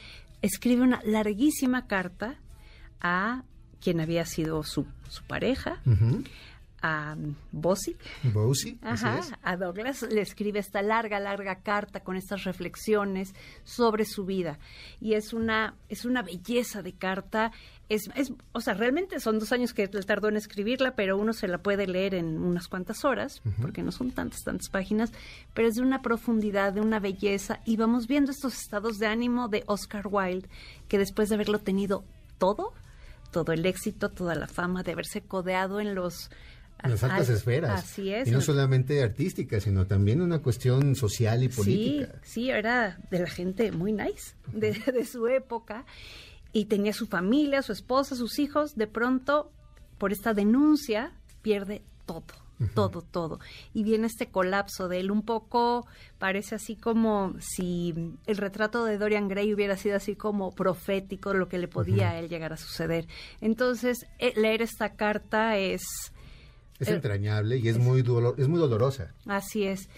escribe 0.42 0.82
una 0.82 1.00
larguísima 1.04 1.86
carta 1.86 2.36
a 3.00 3.44
quien 3.80 4.00
había 4.00 4.26
sido 4.26 4.62
su, 4.62 4.86
pareja, 5.26 5.80
a 6.82 7.16
Bossy. 7.52 7.96
a 9.42 9.56
Douglas. 9.56 10.02
Le 10.02 10.20
escribe 10.20 10.58
esta 10.58 10.82
larga, 10.82 11.20
larga 11.20 11.60
carta 11.62 12.00
con 12.00 12.16
estas 12.16 12.44
reflexiones 12.44 13.34
sobre 13.64 14.04
su 14.04 14.24
vida. 14.24 14.58
Y 15.00 15.14
es 15.14 15.32
una, 15.32 15.76
es 15.88 16.04
una 16.04 16.22
belleza 16.22 16.82
de 16.82 16.92
carta. 16.92 17.52
Es, 17.88 18.10
es, 18.16 18.32
o 18.52 18.60
sea, 18.60 18.74
realmente 18.74 19.20
son 19.20 19.38
dos 19.38 19.52
años 19.52 19.72
que 19.72 19.86
tardó 19.86 20.28
en 20.28 20.36
escribirla, 20.36 20.96
pero 20.96 21.16
uno 21.16 21.32
se 21.32 21.46
la 21.46 21.58
puede 21.58 21.86
leer 21.86 22.14
en 22.14 22.42
unas 22.42 22.66
cuantas 22.66 23.04
horas, 23.04 23.42
porque 23.60 23.82
no 23.82 23.92
son 23.92 24.10
tantas, 24.10 24.40
tantas 24.42 24.68
páginas, 24.70 25.12
pero 25.54 25.68
es 25.68 25.74
de 25.74 25.82
una 25.82 26.00
profundidad, 26.00 26.72
de 26.72 26.80
una 26.80 27.00
belleza, 27.00 27.60
y 27.66 27.76
vamos 27.76 28.06
viendo 28.06 28.30
estos 28.30 28.54
estados 28.54 28.98
de 28.98 29.06
ánimo 29.06 29.48
de 29.48 29.62
Oscar 29.66 30.06
Wilde, 30.10 30.48
que 30.88 30.98
después 30.98 31.28
de 31.28 31.34
haberlo 31.34 31.58
tenido 31.58 32.02
todo, 32.38 32.72
todo 33.30 33.52
el 33.52 33.66
éxito, 33.66 34.08
toda 34.10 34.34
la 34.34 34.46
fama, 34.46 34.82
de 34.82 34.92
haberse 34.92 35.20
codeado 35.20 35.80
en 35.80 35.94
los 35.94 36.30
en 36.84 36.90
las 36.90 37.02
altas 37.02 37.28
al- 37.28 37.34
esferas. 37.36 37.84
Así 37.84 38.12
es. 38.12 38.28
Y 38.28 38.30
no 38.30 38.40
solamente 38.40 39.02
artística, 39.02 39.60
sino 39.60 39.86
también 39.86 40.20
una 40.20 40.40
cuestión 40.40 40.94
social 40.94 41.42
y 41.42 41.48
política. 41.48 42.20
Sí, 42.22 42.42
sí, 42.44 42.50
era 42.50 42.98
de 43.10 43.18
la 43.20 43.28
gente 43.28 43.72
muy 43.72 43.92
nice 43.92 44.34
de, 44.52 44.72
de 44.92 45.04
su 45.04 45.26
época 45.28 45.84
y 46.52 46.66
tenía 46.66 46.92
su 46.92 47.06
familia, 47.06 47.62
su 47.62 47.72
esposa, 47.72 48.14
sus 48.16 48.38
hijos. 48.38 48.74
De 48.76 48.86
pronto, 48.86 49.50
por 49.98 50.12
esta 50.12 50.34
denuncia, 50.34 51.12
pierde 51.40 51.82
todo, 52.04 52.24
todo, 52.74 53.02
todo. 53.02 53.40
Y 53.72 53.82
viene 53.84 54.06
este 54.06 54.28
colapso 54.28 54.88
de 54.88 55.00
él. 55.00 55.10
Un 55.10 55.22
poco 55.22 55.86
parece 56.18 56.54
así 56.56 56.76
como 56.76 57.34
si 57.40 57.94
el 58.26 58.36
retrato 58.36 58.84
de 58.84 58.98
Dorian 58.98 59.28
Gray 59.28 59.52
hubiera 59.54 59.76
sido 59.76 59.96
así 59.96 60.14
como 60.14 60.52
profético, 60.52 61.32
lo 61.34 61.48
que 61.48 61.58
le 61.58 61.68
podía 61.68 62.10
a 62.10 62.18
él 62.18 62.28
llegar 62.28 62.52
a 62.52 62.56
suceder. 62.56 63.06
Entonces, 63.40 64.06
eh, 64.18 64.32
leer 64.36 64.60
esta 64.62 64.94
carta 64.94 65.56
es... 65.56 65.80
Es 66.82 66.88
Eh, 66.88 66.94
entrañable 66.94 67.56
y 67.58 67.68
es 67.68 67.78
muy, 67.78 68.02
dolor, 68.02 68.34
es 68.38 68.48
muy 68.48 68.58
dolorosa. 68.58 69.12
Así 69.26 69.64
es. 69.64 69.88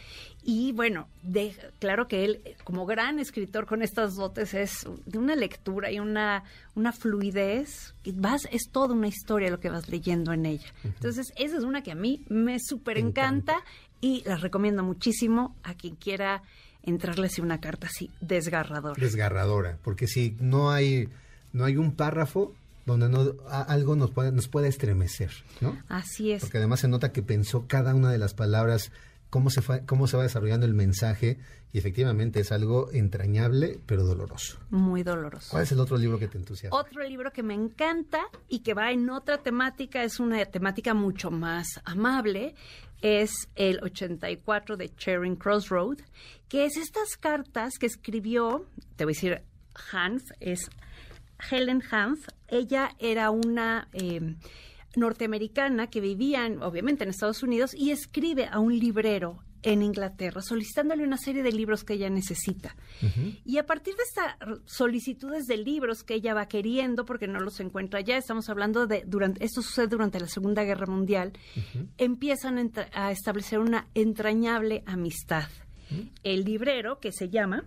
Y 0.47 0.73
bueno, 0.73 1.09
de, 1.23 1.57
claro 1.79 2.07
que 2.07 2.25
él, 2.25 2.43
como 2.65 2.85
gran 2.85 3.19
escritor 3.19 3.65
con 3.67 3.81
estas 3.83 4.15
dotes, 4.15 4.53
es 4.53 4.87
de 5.07 5.17
una 5.19 5.35
lectura 5.35 5.91
y 5.91 5.99
una, 6.01 6.45
una 6.75 6.93
fluidez. 6.93 7.95
y 8.05 8.13
vas, 8.13 8.47
es 8.53 8.69
toda 8.71 8.95
una 8.95 9.09
historia 9.09 9.49
lo 9.51 9.59
que 9.59 9.71
vas 9.71 9.89
leyendo 9.89 10.33
en 10.35 10.45
ella. 10.45 10.67
Entonces, 10.85 11.33
esa 11.37 11.57
es 11.57 11.65
una 11.65 11.83
que 11.83 11.93
a 11.93 11.95
mí 11.95 12.23
me 12.29 12.59
súper 12.61 12.99
encanta 12.99 13.63
y 14.03 14.23
la 14.27 14.37
recomiendo 14.37 14.83
muchísimo 14.83 15.57
a 15.63 15.73
quien 15.75 15.95
quiera 15.97 16.43
entrarle 16.83 17.29
así 17.29 17.41
una 17.41 17.59
carta 17.61 17.87
así 17.87 18.11
desgarradora. 18.21 19.01
Desgarradora. 19.01 19.79
Porque 19.83 20.07
si 20.07 20.37
no 20.41 20.71
hay, 20.71 21.09
no 21.55 21.65
hay 21.65 21.79
un 21.79 21.93
párrafo 21.93 22.55
donde 22.87 23.09
no, 23.09 23.35
a- 23.49 23.63
algo 23.63 23.97
nos 23.97 24.11
pueda, 24.11 24.31
nos 24.31 24.49
pueda 24.49 24.69
estremecer, 24.69 25.31
¿no? 25.61 25.77
Así 25.89 26.33
es. 26.33 26.43
Porque 26.43 26.59
además 26.59 26.81
se 26.81 26.89
nota 26.89 27.13
que 27.13 27.23
pensó 27.23 27.67
cada 27.67 27.95
una 27.95 28.11
de 28.11 28.19
las 28.19 28.35
palabras, 28.35 28.93
cómo 29.31 29.51
se, 29.51 29.63
fue- 29.63 29.85
cómo 29.87 30.07
se 30.07 30.17
va 30.17 30.23
desarrollando 30.25 30.67
el 30.67 30.75
mensaje, 30.75 31.39
y 31.73 31.79
efectivamente 31.79 32.39
es 32.39 32.53
algo 32.53 32.91
entrañable, 32.93 33.81
pero 33.87 34.05
doloroso. 34.05 34.59
Muy 34.71 35.03
doloroso. 35.03 35.49
¿Cuál 35.51 35.65
es 35.65 35.73
el 35.73 35.81
otro 35.81 35.97
libro 35.97 36.19
que 36.21 36.29
te 36.29 36.39
entusiasma? 36.39 36.79
Otro 36.79 37.03
libro 37.03 37.33
que 37.33 37.43
me 37.43 37.55
encanta 37.55 38.21
y 38.49 38.61
que 38.61 38.75
va 38.75 38.93
en 38.93 39.11
otra 39.11 39.39
temática, 39.39 40.05
es 40.05 40.21
una 40.21 40.45
temática 40.45 40.95
mucho 40.95 41.33
más 41.33 41.67
amable, 41.85 42.55
es 43.03 43.33
el 43.57 43.81
84 43.83 44.77
de 44.77 44.95
Charing 44.95 45.35
Crossroad, 45.37 45.99
que 46.49 46.65
es 46.65 46.77
estas 46.77 47.17
cartas 47.19 47.73
que 47.81 47.87
escribió, 47.87 48.67
te 48.95 49.05
voy 49.05 49.13
a 49.13 49.17
decir, 49.17 49.43
Hanf, 49.93 50.23
es 50.39 50.71
Helen 51.51 51.83
Hanf. 51.91 52.29
Ella 52.49 52.91
era 52.99 53.31
una 53.31 53.89
eh, 53.93 54.37
norteamericana 54.97 55.89
que 55.89 56.01
vivía, 56.01 56.47
en- 56.47 56.63
obviamente, 56.63 57.05
en 57.05 57.11
Estados 57.11 57.43
Unidos 57.43 57.75
y 57.75 57.91
escribe 57.91 58.47
a 58.51 58.59
un 58.61 58.79
librero 58.79 59.41
en 59.67 59.83
Inglaterra 59.83 60.43
solicitándole 60.43 61.05
una 61.05 61.17
serie 61.17 61.43
de 61.43 61.51
libros 61.51 61.85
que 61.85 61.95
ella 61.95 62.11
necesita. 62.11 62.77
Y 63.47 63.57
a 63.57 63.65
partir 63.65 63.95
de 63.95 64.03
estas 64.03 64.35
solicitudes 64.67 65.47
de 65.47 65.57
libros 65.57 66.05
que 66.05 66.13
ella 66.17 66.35
va 66.35 66.49
queriendo, 66.49 67.07
porque 67.07 67.29
no 67.29 67.41
los 67.41 67.59
encuentra 67.61 68.03
ya, 68.03 68.19
estamos 68.19 68.51
hablando 68.51 68.87
de, 68.87 69.05
durante, 69.07 69.43
esto 69.43 69.63
sucede 69.63 69.87
durante 69.87 70.21
la 70.21 70.27
Segunda 70.29 70.65
Guerra 70.65 70.85
Mundial, 70.87 71.33
empiezan 71.97 72.73
a 72.93 73.11
establecer 73.11 73.59
una 73.59 73.89
entrañable 73.95 74.83
amistad. 74.85 75.49
El 76.23 76.45
librero, 76.45 77.01
que 77.01 77.11
se 77.13 77.31
llama 77.31 77.65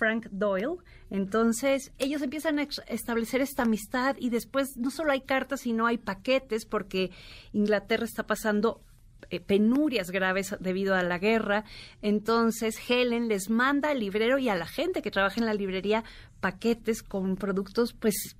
Frank 0.00 0.28
Doyle. 0.30 0.78
Entonces, 1.10 1.92
ellos 1.98 2.22
empiezan 2.22 2.58
a 2.58 2.66
establecer 2.88 3.42
esta 3.42 3.64
amistad 3.64 4.16
y 4.18 4.30
después 4.30 4.78
no 4.78 4.90
solo 4.90 5.12
hay 5.12 5.20
cartas, 5.20 5.60
sino 5.60 5.86
hay 5.86 5.98
paquetes 5.98 6.64
porque 6.64 7.10
Inglaterra 7.52 8.06
está 8.06 8.26
pasando 8.26 8.80
eh, 9.28 9.40
penurias 9.40 10.10
graves 10.10 10.56
debido 10.58 10.94
a 10.94 11.02
la 11.02 11.18
guerra. 11.18 11.64
Entonces, 12.00 12.80
Helen 12.88 13.28
les 13.28 13.50
manda 13.50 13.90
al 13.90 14.00
librero 14.00 14.38
y 14.38 14.48
a 14.48 14.54
la 14.54 14.66
gente 14.66 15.02
que 15.02 15.10
trabaja 15.10 15.38
en 15.38 15.46
la 15.46 15.52
librería 15.52 16.02
paquetes 16.40 17.02
con 17.02 17.36
productos, 17.36 17.92
pues, 17.92 18.36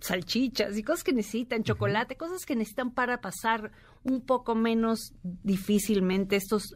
salchichas 0.00 0.78
y 0.78 0.82
cosas 0.82 1.04
que 1.04 1.12
necesitan, 1.12 1.62
chocolate, 1.62 2.16
cosas 2.16 2.46
que 2.46 2.56
necesitan 2.56 2.90
para 2.90 3.20
pasar 3.20 3.70
un 4.02 4.22
poco 4.22 4.54
menos 4.54 5.12
difícilmente 5.22 6.36
estos 6.36 6.74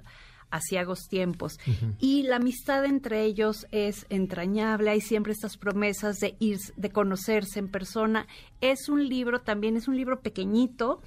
asiagos 0.51 1.09
tiempos. 1.09 1.59
Y 1.99 2.23
la 2.23 2.37
amistad 2.37 2.85
entre 2.85 3.25
ellos 3.25 3.67
es 3.73 4.07
entrañable, 4.09 4.91
hay 4.91 5.01
siempre 5.01 5.33
estas 5.33 5.57
promesas 5.57 6.19
de 6.19 6.37
ir, 6.39 6.59
de 6.77 6.91
conocerse 6.91 7.59
en 7.59 7.69
persona. 7.69 8.27
Es 8.61 8.89
un 8.89 9.09
libro, 9.09 9.41
también 9.43 9.77
es 9.77 9.89
un 9.89 9.97
libro 9.97 10.21
pequeñito, 10.21 11.01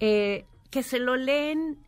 eh, 0.00 0.44
que 0.70 0.82
se 0.82 0.98
lo 0.98 1.16
leen 1.16 1.78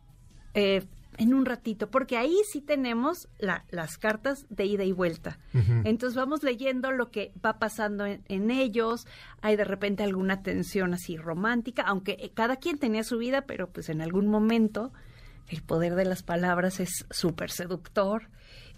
eh, 0.55 0.83
en 1.17 1.33
un 1.33 1.45
ratito, 1.45 1.91
porque 1.91 2.15
ahí 2.17 2.35
sí 2.49 2.61
tenemos 2.61 3.27
la- 3.39 3.65
las 3.71 3.97
cartas 3.97 4.45
de 4.49 4.65
ida 4.65 4.83
y 4.85 4.93
vuelta. 4.93 5.37
Entonces 5.83 6.15
vamos 6.15 6.43
leyendo 6.43 6.91
lo 6.91 7.11
que 7.11 7.33
va 7.45 7.59
pasando 7.59 8.05
en, 8.05 8.23
en 8.29 8.49
ellos, 8.51 9.05
hay 9.41 9.57
de 9.57 9.65
repente 9.65 10.01
alguna 10.03 10.41
tensión 10.41 10.93
así 10.93 11.17
romántica, 11.17 11.83
aunque 11.83 12.13
eh, 12.19 12.31
cada 12.33 12.55
quien 12.55 12.77
tenía 12.79 13.03
su 13.03 13.17
vida, 13.17 13.41
pero 13.41 13.69
pues 13.69 13.89
en 13.89 14.01
algún 14.01 14.27
momento 14.27 14.91
el 15.49 15.61
poder 15.61 15.95
de 15.95 16.05
las 16.05 16.23
palabras 16.23 16.79
es 16.79 17.05
súper 17.09 17.51
seductor 17.51 18.29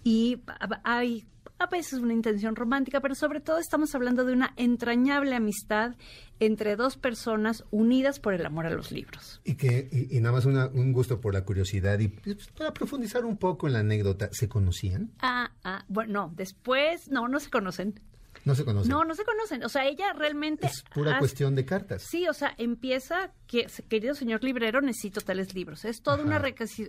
y 0.04 0.40
hay 0.84 1.26
a 1.58 1.66
veces 1.66 2.00
una 2.00 2.12
intención 2.12 2.56
romántica, 2.56 3.00
pero 3.00 3.14
sobre 3.14 3.38
todo 3.40 3.58
estamos 3.58 3.94
hablando 3.94 4.24
de 4.24 4.32
una 4.32 4.52
entrañable 4.56 5.36
amistad 5.36 5.94
entre 6.40 6.74
dos 6.74 6.96
personas 6.96 7.62
unidas 7.70 8.18
por 8.18 8.34
el 8.34 8.44
amor 8.44 8.66
a 8.66 8.70
los 8.70 8.90
libros. 8.90 9.40
Y 9.44 9.54
que 9.54 9.88
y, 9.92 10.16
y 10.16 10.20
nada 10.20 10.34
más 10.34 10.44
una- 10.44 10.66
un 10.66 10.92
gusto 10.92 11.20
por 11.20 11.34
la 11.34 11.44
curiosidad 11.44 12.00
y 12.00 12.08
pues, 12.08 12.48
para 12.48 12.74
profundizar 12.74 13.24
un 13.24 13.36
poco 13.36 13.68
en 13.68 13.74
la 13.74 13.78
anécdota, 13.80 14.28
¿se 14.32 14.48
conocían? 14.48 15.12
Ah, 15.20 15.52
ah, 15.62 15.84
bueno, 15.86 16.12
no, 16.28 16.32
después, 16.34 17.08
no, 17.12 17.28
no 17.28 17.38
se 17.38 17.48
conocen. 17.50 18.00
No 18.44 18.54
se 18.54 18.64
conocen. 18.64 18.90
No, 18.90 19.04
no 19.04 19.14
se 19.14 19.24
conocen. 19.24 19.62
O 19.64 19.68
sea, 19.68 19.86
ella 19.86 20.12
realmente... 20.12 20.66
es 20.66 20.82
pura 20.94 21.12
hace- 21.12 21.18
cuestión 21.20 21.54
de 21.54 21.64
cartas. 21.64 22.02
Sí, 22.02 22.26
o 22.28 22.32
sea, 22.32 22.54
empieza, 22.58 23.32
que, 23.46 23.66
querido 23.88 24.14
señor 24.14 24.42
librero, 24.42 24.80
necesito 24.80 25.20
tales 25.20 25.54
libros. 25.54 25.84
Es 25.84 26.02
toda 26.02 26.22
una... 26.22 26.36
Ajá. 26.36 26.48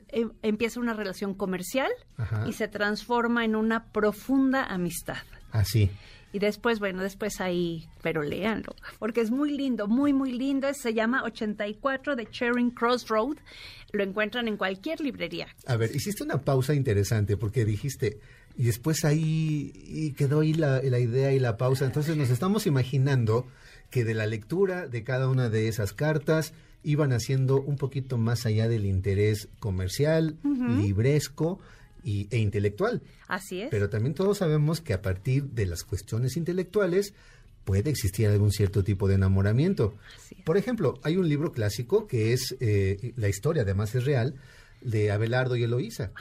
em- 0.09 0.31
empieza 0.41 0.79
una 0.79 0.93
relación 0.93 1.33
comercial 1.35 1.91
Ajá. 2.17 2.45
y 2.47 2.53
se 2.53 2.67
transforma 2.67 3.45
en 3.45 3.55
una 3.55 3.91
profunda 3.91 4.63
amistad. 4.63 5.17
Así. 5.51 5.91
Y 6.31 6.39
después, 6.39 6.79
bueno, 6.79 7.03
después 7.03 7.39
ahí, 7.41 7.87
pero 8.01 8.23
léanlo, 8.23 8.73
porque 8.97 9.21
es 9.21 9.29
muy 9.29 9.55
lindo, 9.55 9.87
muy, 9.87 10.13
muy 10.13 10.31
lindo. 10.31 10.67
Se 10.73 10.95
llama 10.95 11.21
84 11.25 12.15
de 12.15 12.25
Charing 12.25 12.71
Crossroad. 12.71 13.37
Lo 13.91 14.03
encuentran 14.03 14.47
en 14.47 14.57
cualquier 14.57 14.99
librería. 14.99 15.47
A 15.67 15.75
ver, 15.77 15.95
hiciste 15.95 16.23
una 16.23 16.41
pausa 16.41 16.73
interesante 16.73 17.37
porque 17.37 17.65
dijiste, 17.65 18.17
y 18.57 18.63
después 18.63 19.03
ahí 19.05 19.71
y 19.85 20.11
quedó 20.11 20.41
ahí 20.41 20.53
la, 20.53 20.81
la 20.81 20.99
idea 20.99 21.33
y 21.33 21.39
la 21.39 21.57
pausa. 21.57 21.85
Entonces 21.85 22.15
nos 22.17 22.29
estamos 22.29 22.67
imaginando 22.67 23.47
que 23.89 24.03
de 24.03 24.13
la 24.13 24.27
lectura 24.27 24.87
de 24.87 25.03
cada 25.03 25.29
una 25.29 25.49
de 25.49 25.67
esas 25.67 25.93
cartas 25.93 26.53
iban 26.83 27.13
haciendo 27.13 27.61
un 27.61 27.77
poquito 27.77 28.17
más 28.17 28.45
allá 28.45 28.67
del 28.67 28.85
interés 28.85 29.47
comercial, 29.59 30.37
libresco 30.43 31.59
y, 32.03 32.27
e 32.29 32.39
intelectual. 32.39 33.01
Así 33.27 33.61
es. 33.61 33.69
Pero 33.71 33.89
también 33.89 34.13
todos 34.13 34.39
sabemos 34.39 34.81
que 34.81 34.93
a 34.93 35.01
partir 35.01 35.45
de 35.45 35.65
las 35.65 35.83
cuestiones 35.83 36.35
intelectuales 36.37 37.13
puede 37.63 37.89
existir 37.89 38.27
algún 38.27 38.51
cierto 38.51 38.83
tipo 38.83 39.07
de 39.07 39.15
enamoramiento. 39.15 39.95
Por 40.43 40.57
ejemplo, 40.57 40.99
hay 41.03 41.17
un 41.17 41.29
libro 41.29 41.51
clásico 41.51 42.07
que 42.07 42.33
es, 42.33 42.55
eh, 42.59 43.13
la 43.15 43.29
historia 43.29 43.61
además 43.61 43.95
es 43.95 44.03
real, 44.03 44.35
de 44.81 45.11
Abelardo 45.11 45.55
y 45.55 45.63
Eloísa, 45.63 46.11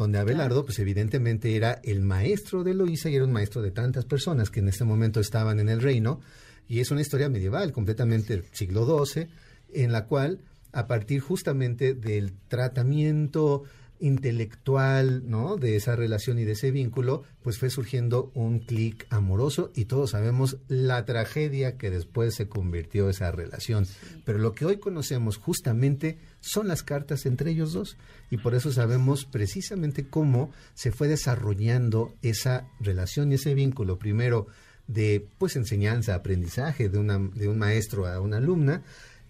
donde 0.00 0.18
Abelardo, 0.18 0.64
pues 0.64 0.78
evidentemente 0.78 1.54
era 1.54 1.78
el 1.84 2.00
maestro 2.00 2.64
de 2.64 2.70
Eloísa 2.70 3.10
y 3.10 3.16
era 3.16 3.26
un 3.26 3.32
maestro 3.32 3.60
de 3.60 3.70
tantas 3.70 4.06
personas 4.06 4.48
que 4.48 4.60
en 4.60 4.68
este 4.68 4.84
momento 4.84 5.20
estaban 5.20 5.60
en 5.60 5.68
el 5.68 5.82
reino, 5.82 6.22
y 6.66 6.80
es 6.80 6.90
una 6.90 7.02
historia 7.02 7.28
medieval, 7.28 7.70
completamente 7.70 8.32
del 8.32 8.46
siglo 8.50 9.04
XII, 9.04 9.28
en 9.74 9.92
la 9.92 10.06
cual, 10.06 10.40
a 10.72 10.86
partir 10.86 11.20
justamente 11.20 11.92
del 11.92 12.32
tratamiento 12.48 13.64
intelectual, 14.00 15.28
¿no? 15.28 15.56
De 15.56 15.76
esa 15.76 15.94
relación 15.94 16.38
y 16.38 16.44
de 16.44 16.52
ese 16.52 16.70
vínculo, 16.70 17.22
pues 17.42 17.58
fue 17.58 17.70
surgiendo 17.70 18.32
un 18.34 18.60
clic 18.60 19.06
amoroso 19.10 19.70
y 19.74 19.84
todos 19.84 20.10
sabemos 20.10 20.58
la 20.68 21.04
tragedia 21.04 21.76
que 21.76 21.90
después 21.90 22.34
se 22.34 22.48
convirtió 22.48 23.08
esa 23.08 23.30
relación. 23.30 23.86
Pero 24.24 24.38
lo 24.38 24.52
que 24.54 24.64
hoy 24.64 24.78
conocemos 24.78 25.36
justamente 25.36 26.18
son 26.40 26.68
las 26.68 26.82
cartas 26.82 27.26
entre 27.26 27.50
ellos 27.50 27.72
dos 27.72 27.96
y 28.30 28.38
por 28.38 28.54
eso 28.54 28.72
sabemos 28.72 29.26
precisamente 29.26 30.08
cómo 30.08 30.50
se 30.74 30.92
fue 30.92 31.08
desarrollando 31.08 32.14
esa 32.22 32.68
relación 32.80 33.30
y 33.30 33.36
ese 33.36 33.54
vínculo, 33.54 33.98
primero 33.98 34.46
de 34.86 35.24
pues 35.38 35.54
enseñanza, 35.54 36.14
aprendizaje 36.14 36.88
de, 36.88 36.98
una, 36.98 37.18
de 37.18 37.48
un 37.48 37.58
maestro 37.58 38.06
a 38.06 38.20
una 38.20 38.38
alumna 38.38 38.82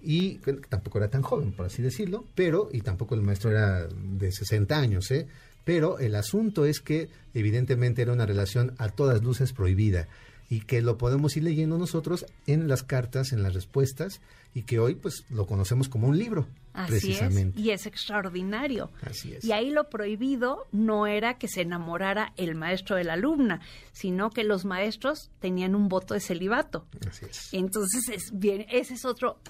y 0.02 0.40
tampoco 0.68 0.98
era 0.98 1.08
tan 1.08 1.22
joven, 1.22 1.52
por 1.52 1.66
así 1.66 1.82
decirlo, 1.82 2.24
pero, 2.34 2.68
y 2.72 2.80
tampoco 2.80 3.14
el 3.14 3.22
maestro 3.22 3.50
era 3.50 3.86
de 3.86 4.32
60 4.32 4.78
años, 4.78 5.10
¿eh? 5.10 5.26
Pero 5.64 5.98
el 5.98 6.14
asunto 6.14 6.64
es 6.64 6.80
que 6.80 7.08
evidentemente 7.34 8.02
era 8.02 8.12
una 8.12 8.26
relación 8.26 8.74
a 8.78 8.88
todas 8.88 9.22
luces 9.22 9.52
prohibida 9.52 10.08
y 10.48 10.60
que 10.62 10.82
lo 10.82 10.98
podemos 10.98 11.36
ir 11.36 11.44
leyendo 11.44 11.78
nosotros 11.78 12.26
en 12.46 12.66
las 12.66 12.82
cartas, 12.82 13.32
en 13.32 13.42
las 13.42 13.54
respuestas 13.54 14.20
y 14.54 14.62
que 14.62 14.78
hoy 14.78 14.94
pues 14.94 15.24
lo 15.30 15.46
conocemos 15.46 15.88
como 15.88 16.08
un 16.08 16.18
libro. 16.18 16.46
Así 16.72 16.92
precisamente. 16.92 17.58
es, 17.58 17.66
y 17.66 17.70
es 17.72 17.86
extraordinario. 17.86 18.92
Así 19.02 19.34
es. 19.34 19.44
Y 19.44 19.50
ahí 19.50 19.70
lo 19.70 19.88
prohibido 19.88 20.68
no 20.70 21.08
era 21.08 21.36
que 21.36 21.48
se 21.48 21.62
enamorara 21.62 22.32
el 22.36 22.54
maestro 22.54 22.94
de 22.94 23.02
la 23.02 23.14
alumna, 23.14 23.60
sino 23.92 24.30
que 24.30 24.44
los 24.44 24.64
maestros 24.64 25.30
tenían 25.40 25.74
un 25.74 25.88
voto 25.88 26.14
de 26.14 26.20
celibato. 26.20 26.86
Así 27.08 27.26
es. 27.28 27.48
Entonces 27.52 28.08
es 28.08 28.38
bien, 28.38 28.66
ese 28.70 28.94
es 28.94 29.04
otro, 29.04 29.40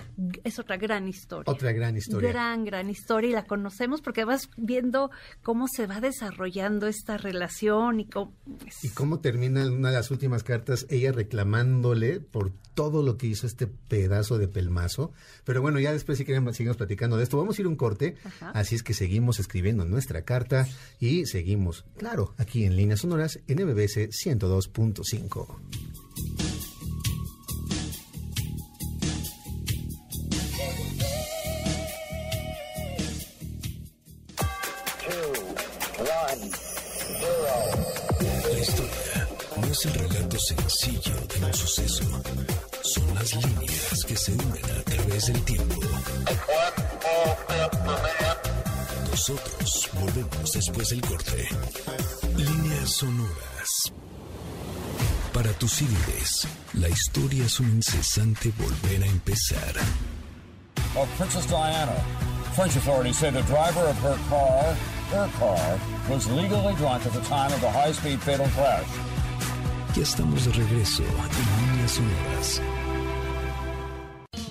es 0.44 0.58
otra 0.58 0.78
gran 0.78 1.08
historia. 1.08 1.52
Otra 1.52 1.72
gran 1.72 1.96
historia. 1.96 2.30
Gran, 2.30 2.64
gran 2.64 2.88
historia 2.88 3.30
y 3.30 3.32
la 3.34 3.46
conocemos 3.46 4.00
porque 4.00 4.24
vas 4.24 4.48
viendo 4.56 5.10
cómo 5.42 5.66
se 5.68 5.86
va 5.86 6.00
desarrollando 6.00 6.86
esta 6.86 7.18
relación 7.18 8.00
y 8.00 8.06
cómo, 8.06 8.32
Y 8.82 8.88
cómo 8.90 9.20
termina 9.20 9.66
una 9.66 9.90
de 9.90 9.96
las 9.96 10.10
últimas 10.10 10.42
cartas 10.42 10.86
ella 10.88 11.12
reclamándole 11.12 12.20
por 12.20 12.50
todo 12.74 13.02
lo 13.02 13.18
que 13.18 13.26
hizo 13.26 13.46
este 13.46 13.66
pedazo 13.66 14.38
de 14.38 14.48
pelmazo. 14.48 14.89
Pero 15.44 15.62
bueno, 15.62 15.78
ya 15.80 15.92
después 15.92 16.18
si 16.18 16.24
queremos 16.24 16.56
seguimos 16.56 16.76
platicando 16.76 17.16
de 17.16 17.24
esto. 17.24 17.36
Vamos 17.38 17.58
a 17.58 17.62
ir 17.62 17.66
a 17.66 17.68
un 17.68 17.76
corte, 17.76 18.16
Ajá. 18.24 18.50
así 18.50 18.74
es 18.74 18.82
que 18.82 18.94
seguimos 18.94 19.38
escribiendo 19.38 19.84
nuestra 19.84 20.22
carta 20.22 20.66
y 20.98 21.26
seguimos, 21.26 21.84
claro, 21.96 22.34
aquí 22.38 22.64
en 22.64 22.76
Líneas 22.76 23.00
Sonoras 23.00 23.40
en 23.46 23.64
MBS 23.66 24.10
102.5. 24.10 25.58
La 35.98 36.34
historia 36.36 37.54
no 38.40 39.09
es 39.70 39.86
el 39.86 39.94
relato 39.94 40.38
sencillo 40.38 41.14
de 41.26 41.46
un 41.46 41.54
suceso. 41.54 42.04
Son 42.82 43.14
las 43.14 43.34
líneas 43.34 44.04
que 44.06 44.16
se 44.16 44.32
unen 44.32 44.64
a 44.64 44.82
través 44.82 45.26
del 45.26 45.42
tiempo. 45.44 45.80
Nosotros 49.10 49.90
volvemos 49.94 50.52
después 50.52 50.88
del 50.88 51.00
corte. 51.02 51.48
Líneas 52.36 52.90
sonoras. 52.90 53.92
Para 55.32 55.52
tus 55.52 55.72
CDs, 55.72 56.48
la 56.74 56.88
historia 56.88 57.46
es 57.46 57.60
un 57.60 57.70
incesante 57.70 58.52
volver 58.58 59.02
a 59.04 59.06
empezar. 59.06 59.74
of 60.96 61.08
Princess 61.16 61.46
Diana. 61.46 62.04
French 62.56 62.74
authorities 62.74 63.18
say 63.18 63.30
the 63.30 63.42
driver 63.42 63.80
of 63.80 63.96
her 63.98 64.18
car, 64.28 64.74
her 65.12 65.30
car, 65.38 65.80
was 66.08 66.28
legally 66.30 66.74
drunk 66.74 67.06
at 67.06 67.12
the 67.12 67.20
time 67.20 67.52
of 67.52 67.60
the 67.60 67.70
high-speed 67.70 68.20
fatal 68.20 68.48
crash. 68.48 68.86
Ya 69.96 70.02
estamos 70.04 70.44
de 70.44 70.52
regreso 70.52 71.02
en 71.02 71.72
Líneas 71.72 71.90
sonoras. 71.90 72.62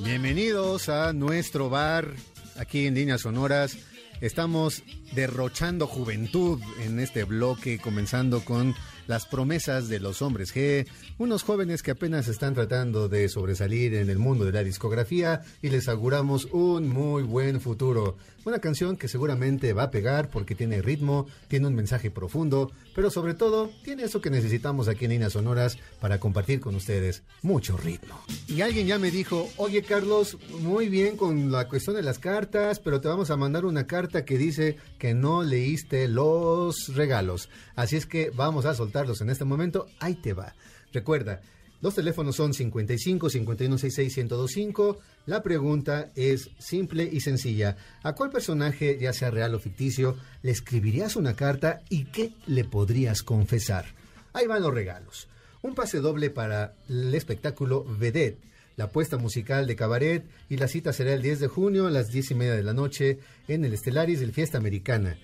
Bienvenidos 0.03 0.89
a 0.89 1.13
nuestro 1.13 1.69
bar 1.69 2.13
aquí 2.57 2.87
en 2.87 2.95
Líneas 2.95 3.21
Sonoras. 3.21 3.77
Estamos 4.19 4.83
derrochando 5.13 5.87
juventud 5.87 6.59
en 6.81 6.99
este 6.99 7.23
bloque, 7.23 7.79
comenzando 7.79 8.43
con 8.43 8.75
las 9.09 9.25
promesas 9.25 9.89
de 9.89 9.99
los 9.99 10.21
hombres 10.21 10.55
G, 10.55 10.85
unos 11.17 11.41
jóvenes 11.41 11.81
que 11.81 11.89
apenas 11.89 12.27
están 12.27 12.53
tratando 12.53 13.09
de 13.09 13.27
sobresalir 13.27 13.95
en 13.95 14.11
el 14.11 14.19
mundo 14.19 14.45
de 14.45 14.51
la 14.51 14.63
discografía 14.63 15.41
y 15.63 15.69
les 15.69 15.87
auguramos 15.87 16.45
un 16.51 16.87
muy 16.87 17.23
buen 17.23 17.59
futuro. 17.59 18.17
Una 18.45 18.59
canción 18.59 18.97
que 18.97 19.07
seguramente 19.07 19.73
va 19.73 19.83
a 19.83 19.91
pegar 19.91 20.29
porque 20.29 20.55
tiene 20.55 20.81
ritmo, 20.81 21.27
tiene 21.47 21.67
un 21.67 21.75
mensaje 21.75 22.11
profundo, 22.11 22.71
pero 22.95 23.09
sobre 23.09 23.33
todo 23.33 23.71
tiene 23.83 24.03
eso 24.03 24.21
que 24.21 24.29
necesitamos 24.29 24.87
aquí 24.87 25.05
en 25.05 25.11
Líneas 25.11 25.33
Sonoras 25.33 25.77
para 25.99 26.19
compartir 26.19 26.59
con 26.59 26.75
ustedes, 26.75 27.23
mucho 27.41 27.77
ritmo. 27.77 28.15
Y 28.47 28.61
alguien 28.61 28.87
ya 28.87 28.99
me 28.99 29.11
dijo, 29.11 29.49
oye 29.57 29.81
Carlos, 29.81 30.37
muy 30.61 30.87
bien 30.87 31.17
con 31.17 31.51
la 31.51 31.67
cuestión 31.67 31.95
de 31.95 32.03
las 32.03 32.19
cartas, 32.19 32.79
pero 32.79 33.01
te 33.01 33.07
vamos 33.07 33.31
a 33.31 33.37
mandar 33.37 33.65
una 33.65 33.87
carta 33.87 34.23
que 34.23 34.37
dice 34.37 34.77
que 34.99 35.13
no 35.15 35.43
leíste 35.43 36.07
los 36.07 36.95
regalos. 36.95 37.49
Así 37.75 37.95
es 37.95 38.05
que 38.05 38.29
vamos 38.29 38.65
a 38.65 38.73
en 39.21 39.29
este 39.29 39.45
momento. 39.45 39.87
Ahí 39.99 40.15
te 40.15 40.33
va. 40.33 40.53
Recuerda, 40.91 41.41
los 41.81 41.95
teléfonos 41.95 42.35
son 42.35 42.53
55 42.53 43.29
5166 43.29 44.17
1025. 44.17 44.99
La 45.27 45.41
pregunta 45.41 46.11
es 46.15 46.49
simple 46.59 47.09
y 47.09 47.21
sencilla. 47.21 47.77
¿A 48.03 48.13
cuál 48.13 48.31
personaje, 48.31 48.97
ya 48.99 49.13
sea 49.13 49.31
real 49.31 49.55
o 49.55 49.59
ficticio, 49.59 50.17
le 50.41 50.51
escribirías 50.51 51.15
una 51.15 51.35
carta 51.35 51.81
y 51.89 52.05
qué 52.05 52.33
le 52.47 52.65
podrías 52.65 53.23
confesar? 53.23 53.85
Ahí 54.33 54.45
van 54.45 54.61
los 54.61 54.73
regalos. 54.73 55.29
Un 55.61 55.75
pase 55.75 55.99
doble 55.99 56.29
para 56.29 56.73
el 56.89 57.13
espectáculo 57.15 57.85
Vedette, 57.85 58.39
la 58.75 58.85
apuesta 58.85 59.17
musical 59.17 59.67
de 59.67 59.75
cabaret 59.75 60.25
y 60.49 60.57
la 60.57 60.67
cita 60.67 60.93
será 60.93 61.13
el 61.13 61.21
10 61.21 61.39
de 61.41 61.47
junio 61.47 61.87
a 61.87 61.91
las 61.91 62.11
10 62.11 62.31
y 62.31 62.35
media 62.35 62.55
de 62.55 62.63
la 62.63 62.73
noche 62.73 63.19
en 63.47 63.65
el 63.65 63.73
Estelaris 63.73 64.19
del 64.19 64.31
Fiesta 64.31 64.57
Americana. 64.57 65.17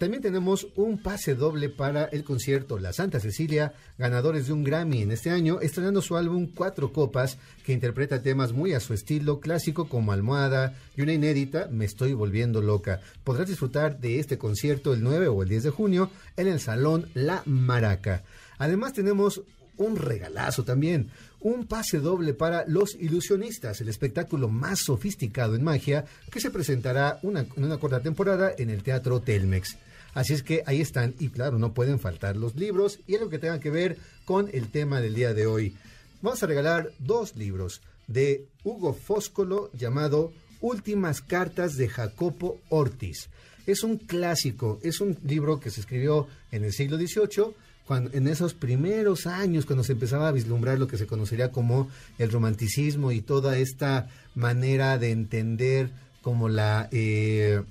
También 0.00 0.22
tenemos 0.22 0.66
un 0.76 0.96
pase 0.96 1.34
doble 1.34 1.68
para 1.68 2.04
el 2.04 2.24
concierto 2.24 2.78
La 2.78 2.94
Santa 2.94 3.20
Cecilia, 3.20 3.74
ganadores 3.98 4.46
de 4.46 4.54
un 4.54 4.64
Grammy 4.64 5.02
en 5.02 5.12
este 5.12 5.28
año, 5.28 5.60
estrenando 5.60 6.00
su 6.00 6.16
álbum 6.16 6.48
Cuatro 6.54 6.90
Copas, 6.90 7.36
que 7.66 7.74
interpreta 7.74 8.22
temas 8.22 8.54
muy 8.54 8.72
a 8.72 8.80
su 8.80 8.94
estilo 8.94 9.40
clásico 9.40 9.90
como 9.90 10.12
Almohada 10.12 10.74
y 10.96 11.02
una 11.02 11.12
inédita 11.12 11.68
Me 11.70 11.84
Estoy 11.84 12.14
Volviendo 12.14 12.62
Loca. 12.62 13.02
Podrás 13.24 13.46
disfrutar 13.46 14.00
de 14.00 14.20
este 14.20 14.38
concierto 14.38 14.94
el 14.94 15.02
9 15.02 15.28
o 15.28 15.42
el 15.42 15.50
10 15.50 15.64
de 15.64 15.70
junio 15.70 16.10
en 16.38 16.48
el 16.48 16.60
Salón 16.60 17.10
La 17.12 17.42
Maraca. 17.44 18.24
Además 18.56 18.94
tenemos 18.94 19.42
un 19.76 19.96
regalazo 19.96 20.64
también, 20.64 21.10
un 21.40 21.66
pase 21.66 21.98
doble 21.98 22.32
para 22.32 22.64
Los 22.66 22.94
Ilusionistas, 22.94 23.82
el 23.82 23.90
espectáculo 23.90 24.48
más 24.48 24.78
sofisticado 24.78 25.54
en 25.56 25.62
magia 25.62 26.06
que 26.30 26.40
se 26.40 26.50
presentará 26.50 27.20
en 27.22 27.46
una 27.56 27.76
corta 27.76 28.00
temporada 28.00 28.50
en 28.56 28.70
el 28.70 28.82
Teatro 28.82 29.20
Telmex. 29.20 29.76
Así 30.14 30.32
es 30.34 30.42
que 30.42 30.62
ahí 30.66 30.80
están 30.80 31.14
y 31.18 31.28
claro, 31.28 31.58
no 31.58 31.72
pueden 31.72 31.98
faltar 31.98 32.36
los 32.36 32.56
libros 32.56 32.98
y 33.06 33.14
algo 33.16 33.30
que 33.30 33.38
tenga 33.38 33.60
que 33.60 33.70
ver 33.70 33.98
con 34.24 34.48
el 34.52 34.68
tema 34.68 35.00
del 35.00 35.14
día 35.14 35.34
de 35.34 35.46
hoy. 35.46 35.76
Vamos 36.22 36.42
a 36.42 36.46
regalar 36.46 36.90
dos 36.98 37.36
libros 37.36 37.80
de 38.06 38.46
Hugo 38.64 38.92
Fóscolo 38.92 39.70
llamado 39.72 40.32
Últimas 40.60 41.20
Cartas 41.20 41.76
de 41.76 41.88
Jacopo 41.88 42.58
Ortiz. 42.68 43.28
Es 43.66 43.84
un 43.84 43.98
clásico, 43.98 44.80
es 44.82 45.00
un 45.00 45.16
libro 45.24 45.60
que 45.60 45.70
se 45.70 45.80
escribió 45.80 46.26
en 46.50 46.64
el 46.64 46.72
siglo 46.72 46.96
XVIII, 46.96 47.54
cuando, 47.86 48.10
en 48.12 48.28
esos 48.28 48.54
primeros 48.54 49.26
años, 49.26 49.66
cuando 49.66 49.84
se 49.84 49.92
empezaba 49.92 50.28
a 50.28 50.32
vislumbrar 50.32 50.78
lo 50.78 50.86
que 50.86 50.96
se 50.96 51.06
conocería 51.06 51.50
como 51.50 51.88
el 52.18 52.30
romanticismo 52.30 53.12
y 53.12 53.20
toda 53.20 53.58
esta 53.58 54.08
manera 54.34 54.98
de 54.98 55.10
entender 55.12 55.90
como 56.22 56.48
la... 56.48 56.88
eh, 56.92 57.62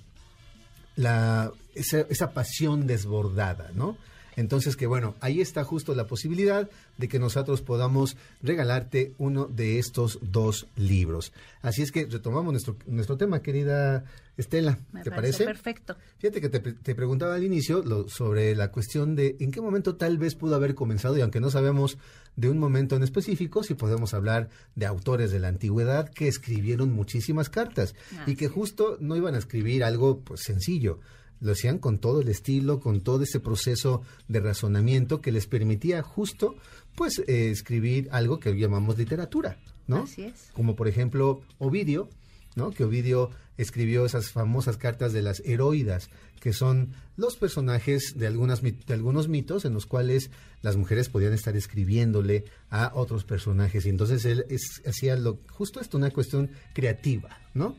la, 0.95 1.52
esa, 1.79 2.01
esa 2.09 2.31
pasión 2.33 2.87
desbordada, 2.87 3.71
¿no? 3.75 3.97
Entonces 4.35 4.77
que 4.77 4.87
bueno, 4.87 5.15
ahí 5.19 5.41
está 5.41 5.65
justo 5.65 5.93
la 5.95 6.07
posibilidad 6.07 6.69
de 6.97 7.07
que 7.09 7.19
nosotros 7.19 7.61
podamos 7.61 8.15
regalarte 8.41 9.13
uno 9.17 9.47
de 9.47 9.79
estos 9.79 10.17
dos 10.21 10.67
libros. 10.77 11.33
Así 11.61 11.81
es 11.81 11.91
que 11.91 12.05
retomamos 12.05 12.53
nuestro, 12.53 12.77
nuestro 12.87 13.17
tema, 13.17 13.41
querida 13.41 14.05
Estela. 14.37 14.79
Me 14.93 15.03
¿Te 15.03 15.09
parece 15.11 15.43
perfecto. 15.43 15.97
Fíjate 16.19 16.39
que 16.39 16.47
te, 16.47 16.59
te 16.59 16.95
preguntaba 16.95 17.35
al 17.35 17.43
inicio 17.43 17.83
lo- 17.83 18.07
sobre 18.07 18.55
la 18.55 18.71
cuestión 18.71 19.13
de 19.17 19.35
en 19.41 19.51
qué 19.51 19.59
momento 19.59 19.97
tal 19.97 20.17
vez 20.17 20.35
pudo 20.35 20.55
haber 20.55 20.73
comenzado 20.73 21.17
y 21.17 21.21
aunque 21.21 21.41
no 21.41 21.49
sabemos 21.51 21.97
de 22.37 22.49
un 22.49 22.59
momento 22.59 22.95
en 22.95 23.03
específico, 23.03 23.63
si 23.63 23.73
podemos 23.73 24.13
hablar 24.13 24.47
de 24.75 24.85
autores 24.85 25.31
de 25.31 25.39
la 25.39 25.49
antigüedad 25.49 26.07
que 26.09 26.29
escribieron 26.29 26.93
muchísimas 26.93 27.49
cartas 27.49 27.93
y 28.25 28.35
que 28.35 28.47
justo 28.47 28.95
no 29.01 29.17
iban 29.17 29.35
a 29.35 29.39
escribir 29.39 29.83
algo 29.83 30.19
pues 30.21 30.43
sencillo. 30.43 31.01
Lo 31.41 31.52
hacían 31.54 31.78
con 31.80 31.99
todo 31.99 32.21
el 32.21 32.28
estilo, 32.30 32.80
con 32.80 33.02
todo 33.02 33.23
ese 33.23 33.39
proceso 33.39 34.02
de 34.28 34.39
razonamiento 34.41 35.21
que 35.21 35.32
les 35.32 35.47
permitía 35.47 36.02
justo 36.04 36.56
pues 36.95 37.19
eh, 37.28 37.49
escribir 37.49 38.10
algo 38.12 38.39
que 38.39 38.54
llamamos 38.58 38.97
literatura, 38.97 39.58
¿no? 39.88 40.04
Así 40.04 40.23
es. 40.23 40.49
como 40.54 40.75
por 40.75 40.88
ejemplo 40.88 41.41
Ovidio, 41.58 42.10
¿no? 42.56 42.71
Que 42.71 42.84
Ovidio 42.84 43.30
escribió 43.58 44.06
esas 44.06 44.32
famosas 44.32 44.78
cartas 44.78 45.12
de 45.13 45.21
las 45.21 45.41
heroidas, 45.45 46.10
que 46.39 46.54
son 46.54 46.93
los 47.17 47.36
personajes 47.36 48.13
de, 48.17 48.25
algunas, 48.28 48.62
de 48.62 48.75
algunos 48.93 49.28
mitos 49.28 49.65
en 49.65 49.73
los 49.73 49.86
cuales 49.86 50.32
las 50.62 50.78
mujeres 50.78 51.10
podían 51.10 51.34
estar 51.34 51.56
escribiéndole 51.58 52.45
a 52.69 52.91
otros 52.95 53.25
personajes. 53.25 53.86
Y 53.86 53.89
entonces 53.89 54.23
él 54.25 54.45
es- 54.49 54.82
hacía 54.86 55.15
lo, 55.17 55.39
justo 55.52 55.82
esto, 55.82 55.97
una 55.97 56.12
cuestión 56.12 56.49
creativa, 56.73 57.38
¿no? 57.54 57.75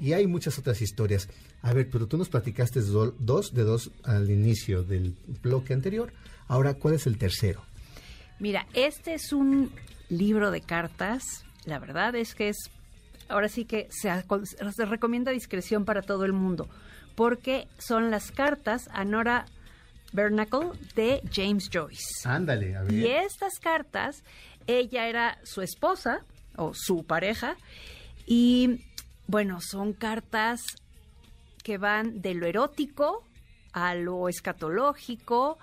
Y 0.00 0.12
hay 0.12 0.26
muchas 0.26 0.58
otras 0.58 0.82
historias. 0.82 1.28
A 1.64 1.72
ver, 1.72 1.88
pero 1.90 2.06
tú 2.06 2.16
nos 2.18 2.28
platicaste 2.28 2.80
do- 2.82 3.14
dos 3.18 3.52
de 3.54 3.62
dos 3.64 3.90
al 4.04 4.30
inicio 4.30 4.82
del 4.84 5.16
bloque 5.42 5.72
anterior. 5.72 6.12
Ahora, 6.46 6.74
¿cuál 6.74 6.94
es 6.94 7.06
el 7.06 7.16
tercero? 7.18 7.62
Mira, 8.38 8.66
este 8.74 9.14
es 9.14 9.32
un 9.32 9.70
libro 10.10 10.50
de 10.50 10.60
cartas. 10.60 11.22
La 11.64 11.78
verdad 11.78 12.14
es 12.16 12.34
que 12.34 12.50
es, 12.50 12.56
ahora 13.28 13.48
sí 13.48 13.64
que 13.64 13.88
se 13.90 14.84
recomienda 14.84 15.32
discreción 15.32 15.84
para 15.86 16.02
todo 16.02 16.24
el 16.26 16.34
mundo, 16.34 16.68
porque 17.14 17.66
son 17.78 18.10
las 18.10 18.30
cartas 18.30 18.88
a 18.92 19.04
Nora 19.06 19.46
Bernacle 20.12 20.68
de 20.94 21.22
James 21.32 21.70
Joyce. 21.72 22.04
Ándale, 22.28 22.76
a 22.76 22.82
ver. 22.82 22.92
Y 22.92 23.06
estas 23.06 23.54
cartas, 23.58 24.22
ella 24.66 25.08
era 25.08 25.38
su 25.44 25.62
esposa 25.62 26.20
o 26.56 26.72
su 26.74 27.04
pareja, 27.04 27.56
y 28.26 28.80
bueno, 29.26 29.60
son 29.62 29.94
cartas 29.94 30.60
que 31.64 31.78
van 31.78 32.22
de 32.22 32.34
lo 32.34 32.46
erótico 32.46 33.24
a 33.72 33.96
lo 33.96 34.28
escatológico, 34.28 35.58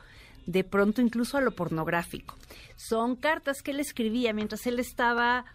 de 0.46 0.66
pronto 0.66 1.00
incluso 1.02 1.38
a 1.38 1.42
lo 1.42 1.52
pornográfico. 1.52 2.36
Son 2.76 3.16
cartas 3.16 3.62
que 3.62 3.72
él 3.72 3.80
escribía 3.80 4.34
mientras 4.34 4.68
él 4.68 4.80
estaba 4.80 5.46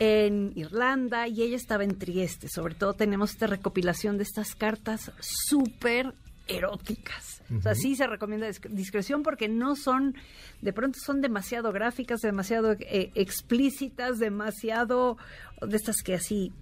en 0.00 0.52
Irlanda 0.56 1.28
y 1.28 1.40
ella 1.42 1.56
estaba 1.56 1.84
en 1.84 1.96
Trieste. 1.98 2.48
Sobre 2.48 2.74
todo 2.74 2.94
tenemos 2.94 3.30
esta 3.30 3.46
recopilación 3.46 4.18
de 4.18 4.24
estas 4.24 4.54
cartas 4.54 5.12
súper 5.20 6.12
eróticas. 6.46 7.40
O 7.56 7.62
sea, 7.62 7.74
sí 7.74 7.94
se 7.96 8.06
recomienda 8.06 8.48
disc- 8.48 8.68
discreción 8.68 9.22
porque 9.22 9.48
no 9.48 9.76
son, 9.76 10.14
de 10.60 10.72
pronto 10.72 10.98
son 10.98 11.20
demasiado 11.22 11.72
gráficas, 11.72 12.20
demasiado 12.20 12.72
eh, 12.72 13.12
explícitas, 13.14 14.18
demasiado 14.18 15.16
de 15.62 15.76
estas 15.76 16.02
que 16.02 16.14
así, 16.14 16.52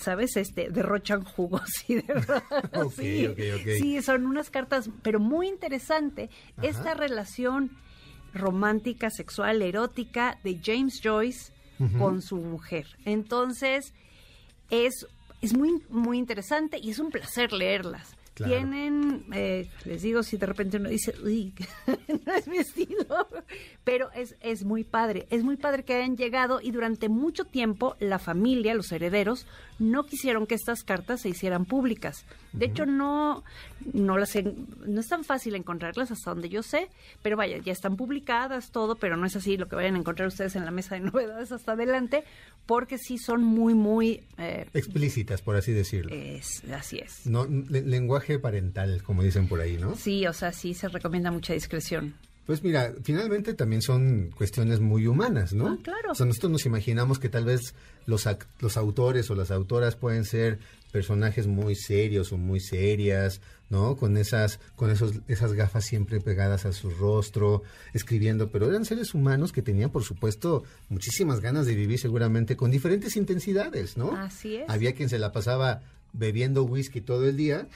¿sabes? 0.00 0.36
Este, 0.36 0.70
derrochan 0.70 1.24
jugos 1.24 1.68
y 1.88 1.96
de 1.96 2.02
verdad. 2.02 2.42
Ok, 2.74 2.92
sí, 2.92 3.28
sí, 3.78 4.02
son 4.02 4.26
unas 4.26 4.50
cartas, 4.50 4.90
pero 5.02 5.20
muy 5.20 5.48
interesante 5.48 6.30
esta 6.62 6.94
relación 6.94 7.70
romántica, 8.34 9.10
sexual, 9.10 9.62
erótica 9.62 10.38
de 10.44 10.60
James 10.62 11.00
Joyce 11.02 11.52
con 11.98 12.20
su 12.20 12.36
mujer. 12.36 12.86
Entonces, 13.06 13.94
es, 14.68 15.06
es 15.40 15.56
muy, 15.56 15.82
muy 15.88 16.18
interesante 16.18 16.78
y 16.78 16.90
es 16.90 16.98
un 16.98 17.10
placer 17.10 17.52
leerlas. 17.52 18.14
Claro. 18.34 18.52
Tienen, 18.52 19.24
eh, 19.32 19.68
les 19.84 20.02
digo, 20.02 20.22
si 20.22 20.36
de 20.36 20.46
repente 20.46 20.76
uno 20.76 20.88
dice, 20.88 21.14
uy, 21.22 21.52
no 22.26 22.32
es 22.32 22.48
mi 22.48 22.58
estilo, 22.58 23.28
pero 23.82 24.10
es, 24.12 24.36
es 24.40 24.64
muy 24.64 24.84
padre, 24.84 25.26
es 25.30 25.42
muy 25.42 25.56
padre 25.56 25.84
que 25.84 25.94
hayan 25.94 26.16
llegado 26.16 26.60
y 26.62 26.70
durante 26.70 27.08
mucho 27.08 27.44
tiempo 27.44 27.96
la 27.98 28.18
familia, 28.18 28.74
los 28.74 28.92
herederos, 28.92 29.46
no 29.80 30.04
quisieron 30.04 30.46
que 30.46 30.54
estas 30.54 30.84
cartas 30.84 31.22
se 31.22 31.28
hicieran 31.30 31.64
públicas. 31.64 32.24
De 32.52 32.66
hecho, 32.66 32.86
no, 32.86 33.42
no, 33.92 34.16
las 34.18 34.36
en- 34.36 34.66
no 34.86 35.00
es 35.00 35.08
tan 35.08 35.24
fácil 35.24 35.54
encontrarlas 35.56 36.10
hasta 36.12 36.30
donde 36.30 36.48
yo 36.48 36.62
sé, 36.62 36.88
pero 37.22 37.36
vaya, 37.36 37.58
ya 37.58 37.72
están 37.72 37.96
publicadas, 37.96 38.70
todo, 38.70 38.94
pero 38.96 39.16
no 39.16 39.26
es 39.26 39.34
así 39.36 39.56
lo 39.56 39.68
que 39.68 39.76
vayan 39.76 39.94
a 39.96 39.98
encontrar 39.98 40.28
ustedes 40.28 40.54
en 40.54 40.64
la 40.64 40.70
mesa 40.70 40.94
de 40.94 41.00
novedades 41.12 41.50
hasta 41.50 41.72
adelante, 41.72 42.24
porque 42.66 42.98
sí 42.98 43.18
son 43.18 43.42
muy, 43.42 43.74
muy... 43.74 44.22
eh, 44.38 44.66
Explícitas, 44.74 45.42
por 45.42 45.56
así 45.56 45.72
decirlo. 45.72 46.14
es, 46.14 46.62
así 46.72 46.98
es. 46.98 47.26
No, 47.26 47.46
le- 47.46 47.82
lenguaje 47.82 48.38
parental, 48.38 49.02
como 49.02 49.22
dicen 49.22 49.48
por 49.48 49.60
ahí, 49.60 49.76
¿no? 49.78 49.96
Sí, 49.96 50.26
o 50.26 50.32
sea, 50.32 50.52
sí 50.52 50.74
se 50.74 50.88
recomienda 50.88 51.30
mucha 51.30 51.54
discreción. 51.54 52.14
Pues 52.50 52.64
mira, 52.64 52.92
finalmente 53.04 53.54
también 53.54 53.80
son 53.80 54.32
cuestiones 54.36 54.80
muy 54.80 55.06
humanas, 55.06 55.52
¿no? 55.52 55.68
Ah, 55.68 55.78
claro. 55.84 56.10
O 56.10 56.14
sea, 56.16 56.26
nosotros 56.26 56.50
nos 56.50 56.66
imaginamos 56.66 57.20
que 57.20 57.28
tal 57.28 57.44
vez 57.44 57.76
los, 58.06 58.28
los 58.58 58.76
autores 58.76 59.30
o 59.30 59.36
las 59.36 59.52
autoras 59.52 59.94
pueden 59.94 60.24
ser 60.24 60.58
personajes 60.90 61.46
muy 61.46 61.76
serios 61.76 62.32
o 62.32 62.38
muy 62.38 62.58
serias, 62.58 63.40
¿no? 63.68 63.94
Con 63.96 64.16
esas, 64.16 64.58
con 64.74 64.90
esos, 64.90 65.20
esas 65.28 65.52
gafas 65.52 65.84
siempre 65.84 66.20
pegadas 66.20 66.66
a 66.66 66.72
su 66.72 66.90
rostro, 66.90 67.62
escribiendo, 67.92 68.50
pero 68.50 68.68
eran 68.68 68.84
seres 68.84 69.14
humanos 69.14 69.52
que 69.52 69.62
tenían, 69.62 69.90
por 69.90 70.02
supuesto, 70.02 70.64
muchísimas 70.88 71.38
ganas 71.38 71.66
de 71.66 71.76
vivir 71.76 72.00
seguramente 72.00 72.56
con 72.56 72.72
diferentes 72.72 73.14
intensidades, 73.14 73.96
¿no? 73.96 74.10
Así 74.16 74.56
es. 74.56 74.64
Había 74.68 74.96
quien 74.96 75.08
se 75.08 75.20
la 75.20 75.30
pasaba 75.30 75.82
bebiendo 76.12 76.64
whisky 76.64 77.00
todo 77.00 77.28
el 77.28 77.36
día 77.36 77.68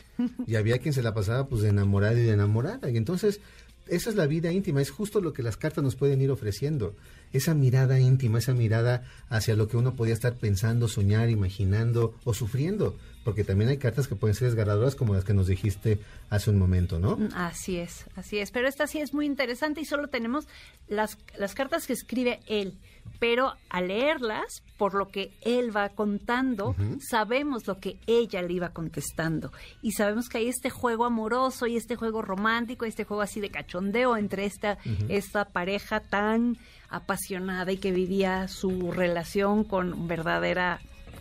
y 0.49 0.57
había 0.57 0.79
quien 0.79 0.93
se 0.93 1.03
la 1.05 1.15
pasaba 1.15 1.47
pues 1.47 1.63
de 1.63 1.69
enamorado 1.69 2.19
y 2.19 2.23
de 2.23 2.33
enamorada. 2.33 2.91
Y 2.91 2.97
entonces, 2.97 3.41
esa 3.87 4.11
es 4.11 4.17
la 4.17 4.27
vida 4.27 4.53
íntima, 4.53 4.81
es 4.81 4.91
justo 4.91 5.21
lo 5.21 5.33
que 5.33 5.43
las 5.43 5.57
cartas 5.57 5.85
nos 5.85 5.97
pueden 5.97 6.21
ir 6.21 6.31
ofreciendo. 6.31 6.95
Esa 7.33 7.55
mirada 7.55 7.99
íntima, 7.99 8.39
esa 8.39 8.55
mirada 8.55 9.05
hacia 9.29 9.57
lo 9.57 9.69
que 9.69 9.77
uno 9.77 9.97
podía 9.97 10.15
estar 10.15 10.35
pensando, 10.35 10.89
soñar, 10.89 11.31
imaginando 11.31 12.15
o 12.25 12.33
sufriendo. 12.33 12.97
Porque 13.25 13.43
también 13.43 13.71
hay 13.71 13.79
cartas 13.79 14.07
que 14.07 14.15
pueden 14.15 14.35
ser 14.35 14.49
desgarradoras 14.49 14.95
como 14.95 15.15
las 15.15 15.25
que 15.25 15.35
nos 15.35 15.47
dijiste 15.47 15.99
hace 16.31 16.51
un 16.51 16.59
momento, 16.59 16.99
¿no? 16.99 17.17
Mm, 17.17 17.29
Así 17.35 17.79
es, 17.79 18.05
así 18.17 18.39
es. 18.39 18.51
Pero 18.51 18.69
esta 18.69 18.87
sí 18.87 19.01
es 19.01 19.15
muy 19.15 19.27
interesante 19.27 19.81
y 19.81 19.85
solo 19.85 20.09
tenemos 20.09 20.47
las, 20.89 21.19
las 21.39 21.55
cartas 21.55 21.87
que 21.87 21.95
escribe 21.95 22.41
él. 22.47 22.79
Pero 23.21 23.55
al 23.71 23.89
leerlas, 23.89 24.63
por 24.77 24.95
lo 24.95 25.09
que 25.09 25.31
él 25.43 25.75
va 25.75 25.89
contando, 25.91 26.75
sabemos 27.01 27.67
lo 27.67 27.79
que 27.81 27.97
ella 28.07 28.43
le 28.43 28.53
iba 28.55 28.71
contestando. 28.71 29.53
Y 29.83 29.93
sabemos 29.93 30.29
que 30.29 30.39
hay 30.39 30.49
este 30.49 30.69
juego 30.69 31.05
amoroso 31.05 31.67
y 31.67 31.77
este 31.77 31.97
juego 31.97 32.21
romántico, 32.23 32.85
este 32.85 33.05
juego 33.05 33.23
así 33.23 33.41
de 33.41 33.51
cachondeo 33.51 34.17
entre 34.17 34.45
esta, 34.45 34.79
esta 35.09 35.47
pareja 35.47 36.01
tan 36.01 36.59
apasionada 36.91 37.73
y 37.73 37.79
que 37.79 37.93
vivía 37.93 38.47
su 38.49 38.93
relación 38.93 39.65
con 39.65 40.07
verdadera 40.07 40.81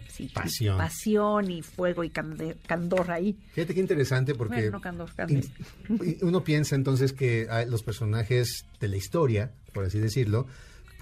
sí, 0.09 0.29
Pasión. 0.33 0.77
pasión 0.77 1.49
y 1.49 1.61
fuego 1.61 2.03
y 2.03 2.09
cande- 2.09 2.57
candor 2.67 3.11
ahí. 3.11 3.35
Fíjate 3.53 3.73
qué 3.73 3.79
interesante 3.79 4.35
porque 4.35 4.55
Bueno, 4.55 4.71
no, 4.71 4.81
Candor, 4.81 5.13
Candor. 5.15 5.43
uno 6.21 6.43
piensa 6.43 6.75
entonces 6.75 7.13
que 7.13 7.47
los 7.67 7.81
personajes 7.83 8.65
de 8.79 8.87
la 8.89 8.97
historia, 8.97 9.51
por 9.73 9.85
así 9.85 9.99
decirlo, 9.99 10.45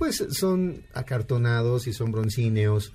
pues 0.01 0.25
son 0.31 0.81
acartonados 0.95 1.85
y 1.85 1.93
son 1.93 2.11
broncíneos. 2.11 2.91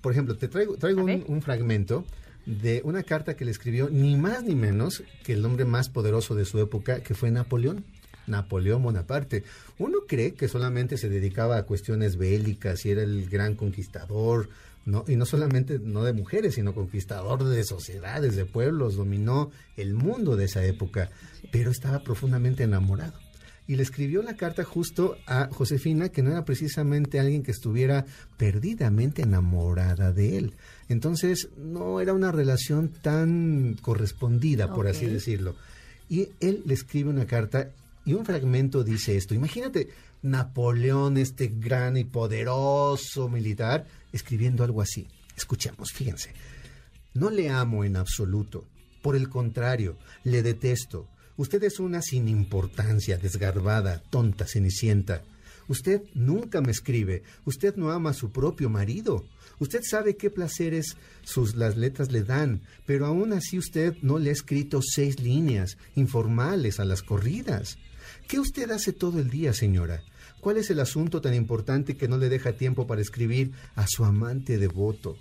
Por 0.00 0.12
ejemplo, 0.12 0.38
te 0.38 0.48
traigo, 0.48 0.78
traigo 0.78 1.02
un 1.04 1.42
fragmento 1.42 2.06
de 2.46 2.80
una 2.82 3.02
carta 3.02 3.36
que 3.36 3.44
le 3.44 3.50
escribió 3.50 3.90
ni 3.90 4.16
más 4.16 4.42
ni 4.42 4.54
menos 4.54 5.02
que 5.22 5.34
el 5.34 5.44
hombre 5.44 5.66
más 5.66 5.90
poderoso 5.90 6.34
de 6.34 6.46
su 6.46 6.58
época, 6.58 7.00
que 7.00 7.12
fue 7.12 7.30
Napoleón. 7.30 7.84
Napoleón 8.26 8.82
Bonaparte. 8.82 9.44
Uno 9.76 9.98
cree 10.08 10.32
que 10.32 10.48
solamente 10.48 10.96
se 10.96 11.10
dedicaba 11.10 11.58
a 11.58 11.64
cuestiones 11.64 12.16
bélicas 12.16 12.86
y 12.86 12.92
era 12.92 13.02
el 13.02 13.28
gran 13.28 13.54
conquistador, 13.54 14.48
¿no? 14.86 15.04
Y 15.06 15.16
no 15.16 15.26
solamente 15.26 15.78
no 15.78 16.04
de 16.04 16.14
mujeres, 16.14 16.54
sino 16.54 16.72
conquistador 16.72 17.44
de 17.44 17.64
sociedades, 17.64 18.34
de 18.34 18.46
pueblos, 18.46 18.96
dominó 18.96 19.50
el 19.76 19.92
mundo 19.92 20.36
de 20.36 20.46
esa 20.46 20.64
época, 20.64 21.10
pero 21.52 21.70
estaba 21.70 21.98
profundamente 21.98 22.62
enamorado. 22.62 23.25
Y 23.68 23.76
le 23.76 23.82
escribió 23.82 24.22
la 24.22 24.36
carta 24.36 24.62
justo 24.62 25.16
a 25.26 25.48
Josefina, 25.50 26.08
que 26.08 26.22
no 26.22 26.30
era 26.30 26.44
precisamente 26.44 27.18
alguien 27.18 27.42
que 27.42 27.50
estuviera 27.50 28.06
perdidamente 28.36 29.22
enamorada 29.22 30.12
de 30.12 30.38
él. 30.38 30.54
Entonces, 30.88 31.48
no 31.56 32.00
era 32.00 32.12
una 32.12 32.30
relación 32.30 32.88
tan 32.88 33.76
correspondida, 33.82 34.72
por 34.72 34.86
así 34.86 35.06
decirlo. 35.06 35.56
Y 36.08 36.28
él 36.40 36.62
le 36.64 36.74
escribe 36.74 37.10
una 37.10 37.26
carta 37.26 37.70
y 38.04 38.14
un 38.14 38.24
fragmento 38.24 38.84
dice 38.84 39.16
esto. 39.16 39.34
Imagínate 39.34 39.88
Napoleón, 40.22 41.18
este 41.18 41.48
gran 41.48 41.96
y 41.96 42.04
poderoso 42.04 43.28
militar, 43.28 43.86
escribiendo 44.12 44.64
algo 44.64 44.80
así. 44.80 45.08
Escuchemos, 45.36 45.92
fíjense. 45.92 46.30
No 47.14 47.30
le 47.30 47.50
amo 47.50 47.84
en 47.84 47.96
absoluto. 47.96 48.64
Por 49.02 49.16
el 49.16 49.28
contrario, 49.28 49.96
le 50.24 50.42
detesto. 50.42 51.08
Usted 51.36 51.62
es 51.64 51.80
una 51.80 52.00
sin 52.02 52.28
importancia, 52.28 53.18
desgarbada, 53.18 54.02
tonta, 54.10 54.46
cenicienta. 54.46 55.22
Usted 55.68 56.02
nunca 56.14 56.60
me 56.60 56.70
escribe. 56.70 57.22
Usted 57.44 57.76
no 57.76 57.90
ama 57.90 58.10
a 58.10 58.14
su 58.14 58.30
propio 58.30 58.70
marido. 58.70 59.24
Usted 59.58 59.80
sabe 59.82 60.16
qué 60.16 60.30
placeres 60.30 60.96
sus 61.22 61.54
las 61.56 61.76
letras 61.76 62.12
le 62.12 62.22
dan, 62.22 62.62
pero 62.84 63.06
aún 63.06 63.32
así 63.32 63.58
usted 63.58 63.96
no 64.02 64.18
le 64.18 64.30
ha 64.30 64.32
escrito 64.32 64.80
seis 64.82 65.20
líneas 65.20 65.76
informales 65.94 66.78
a 66.78 66.84
las 66.84 67.02
corridas. 67.02 67.78
¿Qué 68.28 68.38
usted 68.38 68.70
hace 68.70 68.92
todo 68.92 69.18
el 69.18 69.30
día, 69.30 69.52
señora? 69.52 70.02
¿Cuál 70.40 70.58
es 70.58 70.70
el 70.70 70.80
asunto 70.80 71.20
tan 71.20 71.34
importante 71.34 71.96
que 71.96 72.08
no 72.08 72.18
le 72.18 72.28
deja 72.28 72.52
tiempo 72.52 72.86
para 72.86 73.00
escribir 73.00 73.52
a 73.74 73.86
su 73.86 74.04
amante 74.04 74.58
devoto? 74.58 75.16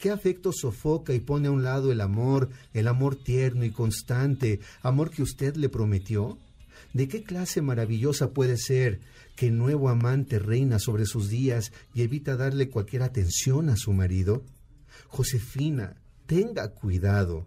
¿Qué 0.00 0.10
afecto 0.10 0.50
sofoca 0.50 1.12
y 1.12 1.20
pone 1.20 1.48
a 1.48 1.50
un 1.50 1.62
lado 1.62 1.92
el 1.92 2.00
amor, 2.00 2.48
el 2.72 2.88
amor 2.88 3.16
tierno 3.16 3.66
y 3.66 3.70
constante, 3.70 4.60
amor 4.80 5.10
que 5.10 5.22
usted 5.22 5.56
le 5.56 5.68
prometió? 5.68 6.38
¿De 6.94 7.06
qué 7.06 7.22
clase 7.22 7.60
maravillosa 7.60 8.32
puede 8.32 8.56
ser 8.56 9.00
que 9.36 9.50
nuevo 9.50 9.90
amante 9.90 10.38
reina 10.38 10.78
sobre 10.78 11.04
sus 11.04 11.28
días 11.28 11.70
y 11.92 12.00
evita 12.00 12.36
darle 12.36 12.70
cualquier 12.70 13.02
atención 13.02 13.68
a 13.68 13.76
su 13.76 13.92
marido? 13.92 14.42
Josefina, 15.08 15.96
tenga 16.24 16.68
cuidado. 16.68 17.46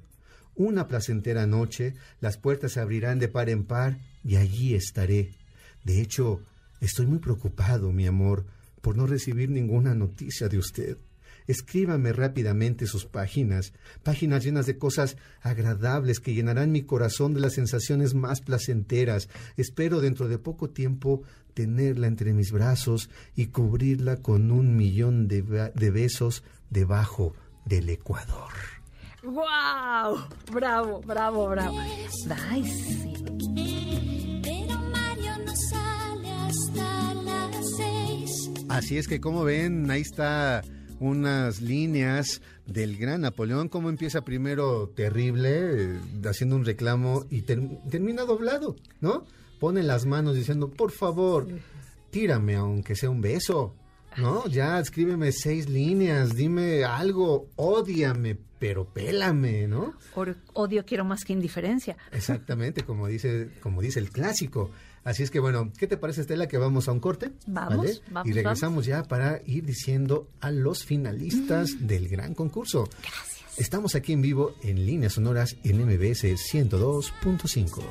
Una 0.54 0.88
placentera 0.88 1.48
noche, 1.48 1.96
las 2.22 2.38
puertas 2.38 2.74
se 2.74 2.80
abrirán 2.80 3.18
de 3.18 3.30
par 3.30 3.50
en 3.50 3.64
par 3.64 3.98
y 4.24 4.36
allí 4.36 4.76
estaré. 4.76 5.32
De 5.84 6.02
hecho, 6.02 6.40
estoy 6.82 7.08
muy 7.08 7.18
preocupado, 7.18 7.92
mi 7.92 8.06
amor, 8.06 8.46
por 8.82 8.96
no 8.96 9.08
recibir 9.08 9.50
ninguna 9.50 9.96
noticia 9.96 10.50
de 10.50 10.60
usted. 10.60 10.98
Escríbame 11.48 12.14
rápidamente 12.14 12.88
sus 12.88 13.06
páginas, 13.06 13.74
páginas 14.04 14.44
llenas 14.44 14.66
de 14.66 14.78
cosas 14.78 15.18
agradables 15.42 16.20
que 16.20 16.34
llenarán 16.34 16.72
mi 16.72 16.84
corazón 16.84 17.34
de 17.34 17.42
las 17.42 17.54
sensaciones 17.54 18.14
más 18.14 18.42
placenteras. 18.42 19.30
Espero 19.58 20.02
dentro 20.02 20.28
de 20.28 20.38
poco 20.38 20.70
tiempo 20.70 21.24
tenerla 21.54 22.08
entre 22.08 22.34
mis 22.34 22.52
brazos 22.52 23.10
y 23.36 23.48
cubrirla 23.48 24.18
con 24.18 24.52
un 24.52 24.76
millón 24.76 25.28
de, 25.28 25.42
de 25.42 25.92
besos 25.92 26.44
debajo 26.70 27.34
del 27.66 27.90
Ecuador. 27.90 28.52
¡Wow! 29.24 30.28
Bravo, 30.52 31.02
bravo, 31.02 31.48
bravo. 31.48 31.78
Sí. 32.12 33.14
Pero 34.44 34.80
Mario 34.92 35.32
no 35.46 35.54
sale 35.70 36.30
hasta 36.30 37.14
las 37.14 37.56
seis. 37.78 38.52
Así 38.68 38.98
es 38.98 39.08
que 39.08 39.22
como 39.22 39.46
ven, 39.46 39.90
ahí 39.90 40.02
está 40.02 40.62
unas 41.08 41.62
líneas 41.62 42.42
del 42.66 42.98
gran 42.98 43.22
Napoleón, 43.22 43.68
cómo 43.70 43.90
empieza 43.90 44.24
primero 44.24 44.90
terrible, 44.96 45.50
eh, 45.96 46.00
haciendo 46.26 46.56
un 46.56 46.66
reclamo 46.66 47.26
y 47.30 47.42
ter- 47.42 47.62
termina 47.90 48.24
doblado, 48.24 48.76
¿no? 49.02 49.26
Pone 49.60 49.84
las 49.84 50.06
manos 50.06 50.36
diciendo, 50.36 50.70
por 50.70 50.92
favor, 50.92 51.48
tírame 52.10 52.56
aunque 52.56 52.96
sea 52.96 53.10
un 53.10 53.22
beso, 53.22 53.76
¿no? 54.18 54.48
Ya 54.48 54.80
escríbeme 54.80 55.32
seis 55.32 55.70
líneas, 55.70 56.36
dime 56.36 56.84
algo, 56.84 57.48
ódiame, 57.56 58.38
pero 58.60 58.86
pélame, 58.86 59.68
¿no? 59.68 59.94
Odio 60.54 60.86
quiero 60.86 61.04
más 61.04 61.26
que 61.26 61.34
indiferencia. 61.34 61.98
Exactamente, 62.12 62.84
como 62.84 63.08
dice, 63.08 63.50
como 63.62 63.82
dice 63.82 64.00
el 64.00 64.10
clásico. 64.10 64.72
Así 65.04 65.24
es 65.24 65.32
que 65.32 65.40
bueno, 65.40 65.72
¿qué 65.78 65.88
te 65.88 65.98
parece 65.98 66.22
Estela 66.22 66.48
que 66.48 66.58
vamos 66.58 66.88
a 66.88 66.92
un 66.92 67.00
corte? 67.00 67.32
Vamos, 67.46 68.02
vamos, 68.10 68.30
Y 68.30 68.34
regresamos 68.34 68.86
ya 68.86 69.04
para 69.04 69.42
ir 69.46 69.66
diciendo 69.66 70.30
a 70.40 70.52
los 70.52 70.86
finalistas 70.86 71.88
del 71.88 72.08
gran 72.08 72.34
concurso. 72.34 72.88
Gracias. 73.02 73.34
Estamos 73.58 73.96
aquí 73.96 74.14
en 74.14 74.22
vivo 74.22 74.56
en 74.64 74.86
líneas 74.86 75.14
sonoras 75.14 75.58
en 75.64 75.86
MBS 75.86 76.24
102.5. 76.24 77.84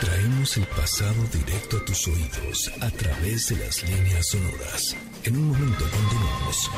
Traemos 0.00 0.56
el 0.56 0.66
pasado 0.66 1.22
directo 1.32 1.76
a 1.76 1.84
tus 1.84 2.08
oídos 2.08 2.72
a 2.80 2.90
través 2.90 3.50
de 3.50 3.56
las 3.56 3.88
líneas 3.88 4.26
sonoras. 4.26 4.96
En 5.24 5.36
un 5.36 5.48
momento 5.48 5.84
continuamos. 5.84 6.70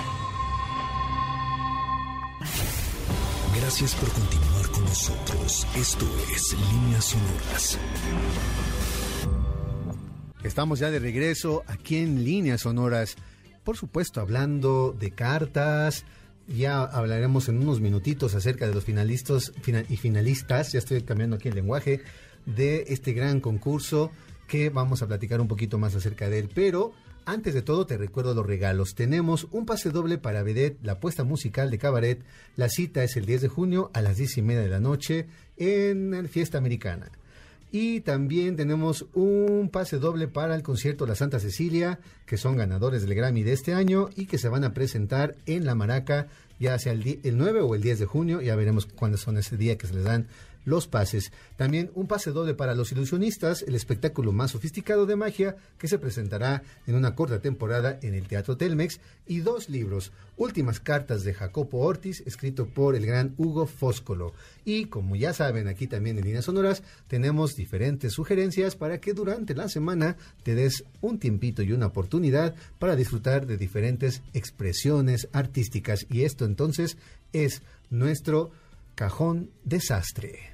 Gracias 3.56 3.94
por 3.94 4.10
continuar 4.12 4.51
nosotros. 4.82 5.66
Esto 5.76 6.06
es 6.34 6.56
Líneas 6.72 7.04
Sonoras. 7.04 7.78
Estamos 10.42 10.78
ya 10.80 10.90
de 10.90 10.98
regreso 10.98 11.62
aquí 11.66 11.96
en 11.98 12.24
líneas 12.24 12.62
sonoras. 12.62 13.16
Por 13.64 13.76
supuesto, 13.76 14.20
hablando 14.20 14.94
de 14.98 15.12
cartas. 15.12 16.04
Ya 16.48 16.82
hablaremos 16.82 17.48
en 17.48 17.58
unos 17.58 17.80
minutitos 17.80 18.34
acerca 18.34 18.66
de 18.66 18.74
los 18.74 18.84
finalistas 18.84 19.52
fina- 19.62 19.84
y 19.88 19.96
finalistas. 19.96 20.72
Ya 20.72 20.80
estoy 20.80 21.02
cambiando 21.02 21.36
aquí 21.36 21.48
el 21.48 21.54
lenguaje 21.54 22.02
de 22.46 22.84
este 22.88 23.12
gran 23.12 23.40
concurso 23.40 24.10
que 24.48 24.68
vamos 24.68 25.00
a 25.02 25.06
platicar 25.06 25.40
un 25.40 25.48
poquito 25.48 25.78
más 25.78 25.94
acerca 25.94 26.28
de 26.28 26.40
él. 26.40 26.48
Pero 26.52 26.92
antes 27.26 27.54
de 27.54 27.62
todo, 27.62 27.86
te 27.86 27.96
recuerdo 27.96 28.34
los 28.34 28.46
regalos. 28.46 28.94
Tenemos 28.94 29.46
un 29.50 29.66
pase 29.66 29.90
doble 29.90 30.18
para 30.18 30.42
Vedette, 30.42 30.78
la 30.82 31.00
puesta 31.00 31.24
musical 31.24 31.70
de 31.70 31.78
Cabaret. 31.78 32.22
La 32.56 32.68
cita 32.68 33.04
es 33.04 33.16
el 33.16 33.26
10 33.26 33.42
de 33.42 33.48
junio 33.48 33.90
a 33.94 34.02
las 34.02 34.16
10 34.16 34.38
y 34.38 34.42
media 34.42 34.62
de 34.62 34.68
la 34.68 34.80
noche 34.80 35.26
en 35.56 36.28
Fiesta 36.28 36.58
Americana. 36.58 37.10
Y 37.70 38.00
también 38.00 38.54
tenemos 38.56 39.06
un 39.14 39.70
pase 39.72 39.98
doble 39.98 40.28
para 40.28 40.54
el 40.54 40.62
concierto 40.62 41.06
La 41.06 41.14
Santa 41.14 41.40
Cecilia, 41.40 42.00
que 42.26 42.36
son 42.36 42.56
ganadores 42.56 43.00
del 43.00 43.14
Grammy 43.14 43.42
de 43.42 43.54
este 43.54 43.72
año 43.72 44.10
y 44.14 44.26
que 44.26 44.36
se 44.36 44.50
van 44.50 44.64
a 44.64 44.74
presentar 44.74 45.36
en 45.46 45.64
La 45.64 45.74
Maraca, 45.74 46.28
ya 46.60 46.78
sea 46.78 46.92
el, 46.92 47.20
el 47.22 47.38
9 47.38 47.62
o 47.62 47.74
el 47.74 47.80
10 47.80 48.00
de 48.00 48.06
junio. 48.06 48.40
Ya 48.42 48.56
veremos 48.56 48.84
cuándo 48.84 49.16
son 49.16 49.38
ese 49.38 49.56
día 49.56 49.78
que 49.78 49.86
se 49.86 49.94
les 49.94 50.04
dan 50.04 50.26
los 50.64 50.86
pases. 50.86 51.32
También 51.56 51.90
un 51.94 52.06
pase 52.06 52.30
doble 52.30 52.54
para 52.54 52.74
los 52.74 52.92
ilusionistas, 52.92 53.62
el 53.62 53.74
espectáculo 53.74 54.32
más 54.32 54.52
sofisticado 54.52 55.06
de 55.06 55.16
magia 55.16 55.56
que 55.78 55.88
se 55.88 55.98
presentará 55.98 56.62
en 56.86 56.94
una 56.94 57.14
corta 57.14 57.40
temporada 57.40 57.98
en 58.02 58.14
el 58.14 58.28
Teatro 58.28 58.56
Telmex. 58.56 59.00
Y 59.26 59.40
dos 59.40 59.68
libros, 59.68 60.12
Últimas 60.36 60.80
Cartas 60.80 61.22
de 61.22 61.34
Jacopo 61.34 61.78
Ortiz, 61.78 62.22
escrito 62.26 62.66
por 62.66 62.96
el 62.96 63.06
gran 63.06 63.34
Hugo 63.38 63.66
Fóscolo. 63.66 64.34
Y 64.64 64.86
como 64.86 65.16
ya 65.16 65.32
saben, 65.32 65.68
aquí 65.68 65.86
también 65.86 66.18
en 66.18 66.24
Líneas 66.24 66.46
Sonoras 66.46 66.82
tenemos 67.08 67.54
diferentes 67.54 68.12
sugerencias 68.12 68.76
para 68.76 69.00
que 69.00 69.14
durante 69.14 69.54
la 69.54 69.68
semana 69.68 70.16
te 70.42 70.54
des 70.54 70.84
un 71.00 71.18
tiempito 71.18 71.62
y 71.62 71.72
una 71.72 71.86
oportunidad 71.86 72.54
para 72.78 72.96
disfrutar 72.96 73.46
de 73.46 73.56
diferentes 73.56 74.22
expresiones 74.34 75.28
artísticas. 75.32 76.06
Y 76.10 76.22
esto 76.22 76.44
entonces 76.44 76.96
es 77.32 77.62
nuestro 77.90 78.50
cajón 78.94 79.50
desastre. 79.64 80.51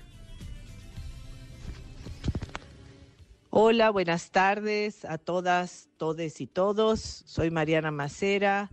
Hola, 3.50 3.88
buenas 3.88 4.30
tardes 4.30 5.06
a 5.06 5.16
todas, 5.16 5.88
todes 5.96 6.42
y 6.42 6.46
todos. 6.46 7.00
Soy 7.00 7.50
Mariana 7.50 7.90
Macera 7.90 8.70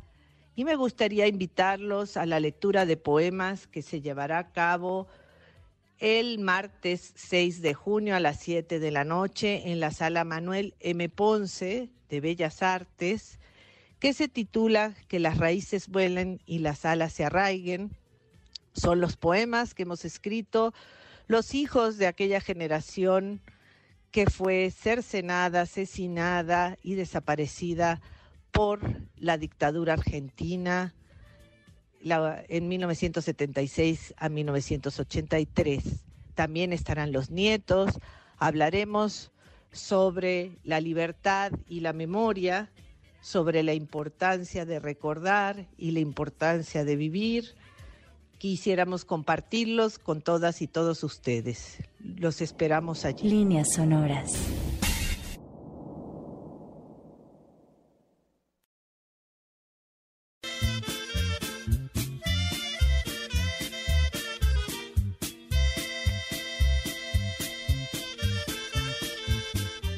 y 0.53 0.65
me 0.65 0.75
gustaría 0.75 1.27
invitarlos 1.27 2.17
a 2.17 2.25
la 2.25 2.41
lectura 2.41 2.85
de 2.85 2.97
poemas 2.97 3.67
que 3.67 3.81
se 3.81 4.01
llevará 4.01 4.37
a 4.37 4.51
cabo 4.51 5.07
el 5.97 6.39
martes 6.39 7.13
6 7.15 7.61
de 7.61 7.73
junio 7.73 8.17
a 8.17 8.19
las 8.19 8.41
7 8.41 8.79
de 8.79 8.91
la 8.91 9.05
noche 9.05 9.71
en 9.71 9.79
la 9.79 9.91
sala 9.91 10.25
Manuel 10.25 10.75
M. 10.81 11.07
Ponce 11.07 11.89
de 12.09 12.19
Bellas 12.19 12.61
Artes, 12.61 13.39
que 13.99 14.11
se 14.11 14.27
titula 14.27 14.93
Que 15.07 15.19
las 15.19 15.37
raíces 15.37 15.87
vuelen 15.87 16.41
y 16.45 16.59
las 16.59 16.83
alas 16.83 17.13
se 17.13 17.23
arraiguen. 17.23 17.95
Son 18.73 18.99
los 18.99 19.15
poemas 19.15 19.73
que 19.73 19.83
hemos 19.83 20.03
escrito 20.03 20.73
los 21.27 21.53
hijos 21.53 21.97
de 21.97 22.07
aquella 22.07 22.41
generación 22.41 23.41
que 24.15 24.27
fue 24.27 24.71
cercenada, 24.71 25.63
asesinada 25.63 26.77
y 26.81 26.93
desaparecida 26.93 27.99
por 28.53 28.79
la 29.17 29.37
dictadura 29.37 29.91
argentina 29.91 30.95
en 31.99 32.67
1976 32.69 34.13
a 34.15 34.29
1983. 34.29 36.05
También 36.33 36.71
estarán 36.71 37.11
los 37.11 37.29
nietos, 37.29 37.99
hablaremos 38.37 39.33
sobre 39.73 40.59
la 40.63 40.79
libertad 40.79 41.51
y 41.67 41.81
la 41.81 41.91
memoria, 41.91 42.71
sobre 43.19 43.63
la 43.63 43.73
importancia 43.73 44.65
de 44.65 44.79
recordar 44.79 45.67
y 45.75 45.91
la 45.91 45.99
importancia 45.99 46.85
de 46.85 46.95
vivir. 46.95 47.53
Quisiéramos 48.49 49.05
compartirlos 49.05 49.97
con 49.97 50.21
todas 50.21 50.61
y 50.61 50.67
todos 50.67 51.03
ustedes. 51.03 51.77
Los 51.99 52.41
esperamos 52.41 53.03
allí. 53.03 53.27
Líneas 53.27 53.73
sonoras. 53.73 54.33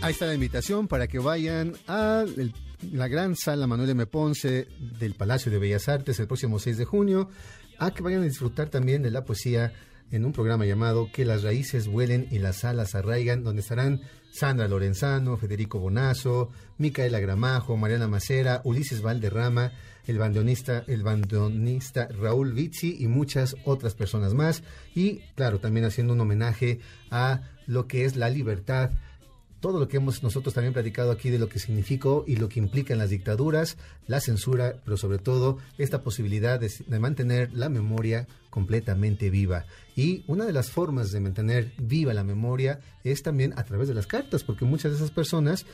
Ahí 0.02 0.14
está 0.14 0.26
la 0.28 0.36
invitación 0.36 0.88
para 0.88 1.08
que 1.08 1.20
vayan 1.20 1.74
a 1.88 2.24
el- 2.38 2.54
la 2.94 3.08
gran 3.08 3.36
sala 3.36 3.68
Manuel 3.68 3.90
M. 3.90 4.06
Ponce 4.06 4.68
del 5.00 5.16
Palacio 5.16 5.52
de 5.52 5.58
Bellas 5.58 5.90
Artes 5.90 6.20
el 6.20 6.28
próximo 6.28 6.60
6 6.60 6.78
de 6.78 6.86
junio, 6.86 7.30
a 7.80 7.92
que 7.92 8.04
vayan 8.04 8.22
a 8.22 8.26
disfrutar 8.26 8.70
también 8.70 9.02
de 9.02 9.12
la 9.12 9.24
poesía 9.26 9.74
en 10.12 10.26
un 10.26 10.32
programa 10.32 10.66
llamado 10.66 11.10
Que 11.12 11.26
las 11.26 11.44
raíces 11.44 11.88
vuelen 11.88 12.28
y 12.32 12.40
las 12.40 12.64
alas 12.64 12.96
arraigan, 12.96 13.44
donde 13.44 13.62
estarán 13.62 14.02
Sandra 14.32 14.68
Lorenzano, 14.68 15.38
Federico 15.38 15.80
Bonazo, 15.80 16.52
Micaela 16.78 17.20
Gramajo, 17.20 17.76
Mariana 17.78 18.08
Macera, 18.08 18.62
Ulises 18.64 19.02
Valderrama, 19.02 19.72
el 20.06 20.18
bandoneonista, 20.18 20.84
el 20.88 21.04
bandoneonista 21.04 22.08
Raúl 22.08 22.54
Vizzi 22.54 22.98
y 23.00 23.08
muchas 23.08 23.56
otras 23.66 23.96
personas 23.96 24.34
más. 24.34 24.64
Y 24.96 25.20
claro, 25.36 25.60
también 25.60 25.86
haciendo 25.86 26.14
un 26.14 26.22
homenaje 26.22 26.80
a 27.12 27.42
lo 27.66 27.88
que 27.88 28.06
es 28.06 28.16
la 28.16 28.30
libertad 28.30 28.92
todo 29.68 29.82
lo 29.82 29.90
que 29.90 29.98
hemos 29.98 30.24
nosotros 30.24 30.54
también 30.54 30.72
platicado 30.72 31.12
aquí 31.12 31.30
de 31.30 31.40
lo 31.40 31.50
que 31.50 31.60
significó 31.60 32.24
y 32.26 32.38
lo 32.38 32.48
que 32.48 32.58
implican 32.58 33.00
las 33.00 33.10
dictaduras, 33.10 33.76
la 34.08 34.22
censura, 34.22 34.78
pero 34.86 34.96
sobre 34.96 35.18
todo 35.18 35.58
esta 35.78 36.04
posibilidad 36.04 36.58
de, 36.58 36.72
de 36.88 37.00
mantener 37.00 37.52
la 37.52 37.68
memoria 37.68 38.30
completamente 38.50 39.30
viva. 39.30 39.66
Y 39.94 40.24
una 40.28 40.46
de 40.46 40.54
las 40.54 40.72
formas 40.72 41.12
de 41.12 41.20
mantener 41.20 41.74
viva 41.78 42.14
la 42.14 42.24
memoria 42.24 42.80
es 43.04 43.24
también 43.24 43.54
a 43.58 43.66
través 43.66 43.90
de 43.90 43.94
las 43.94 44.08
cartas, 44.08 44.46
porque 44.46 44.64
muchas 44.64 44.92
de 44.92 45.00
esas 45.00 45.12
personas, 45.12 45.66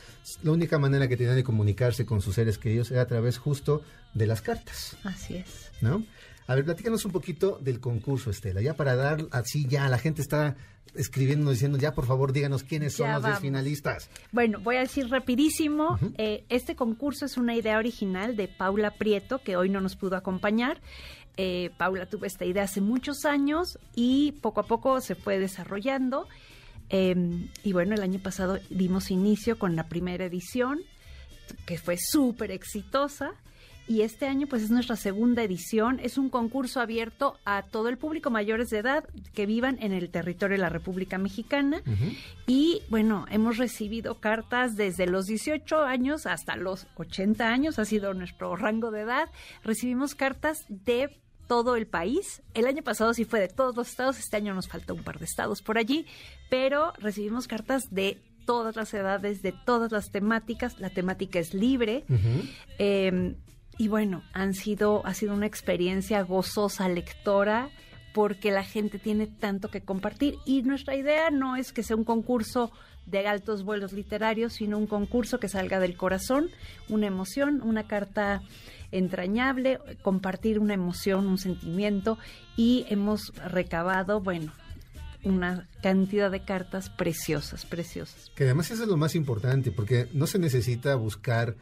la 0.42 0.50
única 0.50 0.76
manera 0.80 1.06
que 1.06 1.16
tenían 1.16 1.36
de 1.36 1.44
comunicarse 1.44 2.04
con 2.04 2.20
sus 2.20 2.34
seres 2.34 2.58
queridos 2.58 2.90
era 2.90 3.02
a 3.02 3.06
través 3.06 3.38
justo 3.38 3.82
de 4.12 4.26
las 4.26 4.42
cartas. 4.42 4.96
Así 5.04 5.36
es. 5.36 5.70
¿no? 5.80 6.02
A 6.46 6.54
ver, 6.54 6.64
platícanos 6.64 7.04
un 7.04 7.12
poquito 7.12 7.58
del 7.60 7.80
concurso, 7.80 8.30
Estela, 8.30 8.60
ya 8.60 8.74
para 8.74 8.94
dar 8.96 9.26
así 9.30 9.66
ya, 9.66 9.88
la 9.88 9.98
gente 9.98 10.20
está 10.20 10.56
escribiendo, 10.94 11.50
diciendo, 11.50 11.78
ya 11.78 11.94
por 11.94 12.06
favor 12.06 12.32
díganos 12.32 12.62
quiénes 12.62 12.94
son 12.94 13.06
Ya 13.06 13.14
los 13.14 13.22
10 13.22 13.30
vamos. 13.30 13.40
finalistas. 13.40 14.10
Bueno, 14.30 14.60
voy 14.60 14.76
a 14.76 14.80
decir 14.80 15.08
rapidísimo, 15.08 15.98
eh, 16.18 16.44
este 16.50 16.76
concurso 16.76 17.24
es 17.24 17.36
una 17.36 17.54
idea 17.56 17.78
original 17.78 18.36
de 18.36 18.48
Paula 18.48 18.92
Prieto, 18.92 19.38
que 19.38 19.56
hoy 19.56 19.68
no 19.70 19.80
nos 19.80 19.96
pudo 19.96 20.16
acompañar. 20.16 20.80
Eh, 21.36 21.70
Paula 21.78 22.06
tuvo 22.06 22.26
esta 22.26 22.44
idea 22.44 22.62
hace 22.64 22.80
muchos 22.80 23.24
años 23.24 23.78
y 23.94 24.32
poco 24.40 24.60
a 24.60 24.66
poco 24.66 25.00
se 25.00 25.14
fue 25.14 25.38
desarrollando. 25.38 26.28
Eh, 26.90 27.48
y 27.64 27.72
bueno, 27.72 27.94
el 27.94 28.02
año 28.02 28.20
pasado 28.20 28.58
dimos 28.70 29.10
inicio 29.10 29.58
con 29.58 29.74
la 29.74 29.88
primera 29.88 30.26
edición, 30.26 30.80
que 31.66 31.78
fue 31.78 31.96
súper 31.98 32.50
exitosa. 32.50 33.32
Y 33.86 34.00
este 34.00 34.26
año, 34.26 34.46
pues 34.46 34.62
es 34.62 34.70
nuestra 34.70 34.96
segunda 34.96 35.42
edición. 35.42 36.00
Es 36.02 36.16
un 36.16 36.30
concurso 36.30 36.80
abierto 36.80 37.38
a 37.44 37.62
todo 37.62 37.88
el 37.88 37.98
público 37.98 38.30
mayores 38.30 38.70
de 38.70 38.78
edad 38.78 39.04
que 39.34 39.44
vivan 39.44 39.76
en 39.80 39.92
el 39.92 40.08
territorio 40.10 40.56
de 40.56 40.62
la 40.62 40.70
República 40.70 41.18
Mexicana. 41.18 41.82
Y 42.46 42.80
bueno, 42.88 43.26
hemos 43.30 43.58
recibido 43.58 44.20
cartas 44.20 44.76
desde 44.76 45.06
los 45.06 45.26
18 45.26 45.82
años 45.82 46.26
hasta 46.26 46.56
los 46.56 46.86
80 46.96 47.46
años, 47.46 47.78
ha 47.78 47.84
sido 47.84 48.14
nuestro 48.14 48.56
rango 48.56 48.90
de 48.90 49.02
edad. 49.02 49.30
Recibimos 49.62 50.14
cartas 50.14 50.64
de 50.68 51.20
todo 51.46 51.76
el 51.76 51.86
país. 51.86 52.42
El 52.54 52.66
año 52.66 52.82
pasado 52.82 53.12
sí 53.12 53.26
fue 53.26 53.40
de 53.40 53.48
todos 53.48 53.76
los 53.76 53.88
estados, 53.88 54.18
este 54.18 54.38
año 54.38 54.54
nos 54.54 54.68
falta 54.68 54.94
un 54.94 55.02
par 55.02 55.18
de 55.18 55.26
estados 55.26 55.60
por 55.60 55.76
allí, 55.76 56.06
pero 56.48 56.94
recibimos 56.98 57.46
cartas 57.46 57.84
de 57.90 58.18
todas 58.46 58.76
las 58.76 58.92
edades, 58.94 59.42
de 59.42 59.52
todas 59.52 59.92
las 59.92 60.10
temáticas. 60.10 60.78
La 60.78 60.90
temática 60.90 61.38
es 61.38 61.54
libre. 61.54 62.04
Eh, 62.78 63.34
y 63.76 63.88
bueno, 63.88 64.22
han 64.32 64.54
sido, 64.54 65.04
ha 65.06 65.14
sido 65.14 65.34
una 65.34 65.46
experiencia 65.46 66.22
gozosa, 66.22 66.88
lectora, 66.88 67.70
porque 68.12 68.52
la 68.52 68.62
gente 68.62 68.98
tiene 68.98 69.26
tanto 69.26 69.68
que 69.68 69.80
compartir. 69.80 70.36
Y 70.46 70.62
nuestra 70.62 70.94
idea 70.94 71.30
no 71.30 71.56
es 71.56 71.72
que 71.72 71.82
sea 71.82 71.96
un 71.96 72.04
concurso 72.04 72.70
de 73.06 73.26
altos 73.26 73.64
vuelos 73.64 73.92
literarios, 73.92 74.54
sino 74.54 74.78
un 74.78 74.86
concurso 74.86 75.38
que 75.38 75.48
salga 75.48 75.80
del 75.80 75.96
corazón, 75.96 76.48
una 76.88 77.06
emoción, 77.06 77.60
una 77.62 77.86
carta 77.86 78.40
entrañable, 78.92 79.80
compartir 80.02 80.58
una 80.58 80.74
emoción, 80.74 81.26
un 81.26 81.38
sentimiento. 81.38 82.18
Y 82.56 82.86
hemos 82.88 83.32
recabado, 83.50 84.20
bueno, 84.20 84.52
una 85.24 85.68
cantidad 85.82 86.30
de 86.30 86.44
cartas 86.44 86.90
preciosas, 86.90 87.66
preciosas. 87.66 88.30
Que 88.36 88.44
además 88.44 88.70
eso 88.70 88.84
es 88.84 88.88
lo 88.88 88.96
más 88.96 89.16
importante, 89.16 89.72
porque 89.72 90.08
no 90.12 90.28
se 90.28 90.38
necesita 90.38 90.94
buscar 90.94 91.56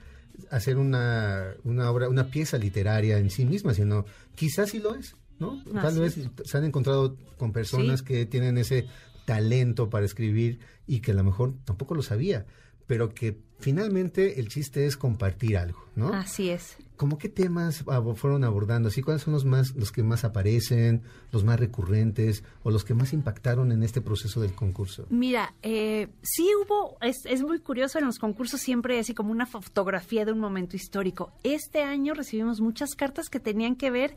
hacer 0.51 0.77
una, 0.79 1.55
una 1.65 1.91
obra, 1.91 2.09
una 2.09 2.29
pieza 2.29 2.59
literaria 2.59 3.19
en 3.19 3.31
sí 3.31 3.45
misma, 3.45 3.75
sino 3.75 4.05
quizás 4.35 4.71
sí 4.71 4.79
lo 4.81 4.95
es, 4.95 5.17
¿no? 5.39 5.63
Tal 5.73 5.99
vez 6.01 6.17
es. 6.19 6.29
se 6.45 6.59
han 6.59 6.65
encontrado 6.65 7.17
con 7.37 7.53
personas 7.53 8.01
Sí. 8.01 8.07
que 8.07 8.27
tienen 8.27 8.59
ese 8.59 8.87
talento 9.25 9.89
para 9.91 10.05
escribir 10.05 10.59
y 10.87 11.01
que 11.01 11.13
a 11.13 11.15
lo 11.15 11.25
mejor 11.25 11.55
tampoco 11.65 11.95
lo 11.95 12.03
sabía, 12.03 12.47
pero 12.93 13.15
que 13.15 13.39
finalmente 13.59 14.39
el 14.39 14.49
chiste 14.49 14.85
es 14.85 14.99
compartir 14.99 15.57
algo, 15.57 15.83
¿no? 15.97 16.13
Así 16.13 16.51
es. 16.51 16.77
¿Cómo 16.97 17.17
qué 17.17 17.31
temas 17.31 17.85
fueron 18.17 18.45
abordando? 18.45 18.91
¿Así 18.91 19.01
cuáles 19.01 19.23
son 19.23 19.33
los 19.33 19.47
más, 19.47 19.75
los 19.77 19.91
que 19.93 20.03
más 20.03 20.25
aparecen, 20.25 21.01
los 21.31 21.43
más 21.43 21.59
recurrentes 21.59 22.45
o 22.65 22.71
los 22.71 22.85
que 22.85 22.93
más 22.93 23.15
impactaron 23.15 23.73
en 23.73 23.83
este 23.83 24.03
proceso 24.03 24.43
del 24.43 24.53
concurso? 24.53 25.07
Mira, 25.09 25.55
eh, 25.63 26.09
sí 26.21 26.47
hubo, 26.55 26.99
es, 27.01 27.25
es 27.25 27.41
muy 27.43 27.61
curioso 27.61 27.99
en 27.99 28.05
los 28.05 28.19
concursos 28.19 28.61
siempre 28.61 28.99
así 28.99 29.15
como 29.15 29.31
una 29.31 29.47
fotografía 29.47 30.27
de 30.27 30.33
un 30.33 30.39
momento 30.39 30.77
histórico. 30.77 31.33
Este 31.43 31.83
año 31.83 32.13
recibimos 32.13 32.61
muchas 32.61 32.91
cartas 32.95 33.31
que 33.31 33.41
tenían 33.41 33.77
que 33.77 33.91
ver 33.91 34.17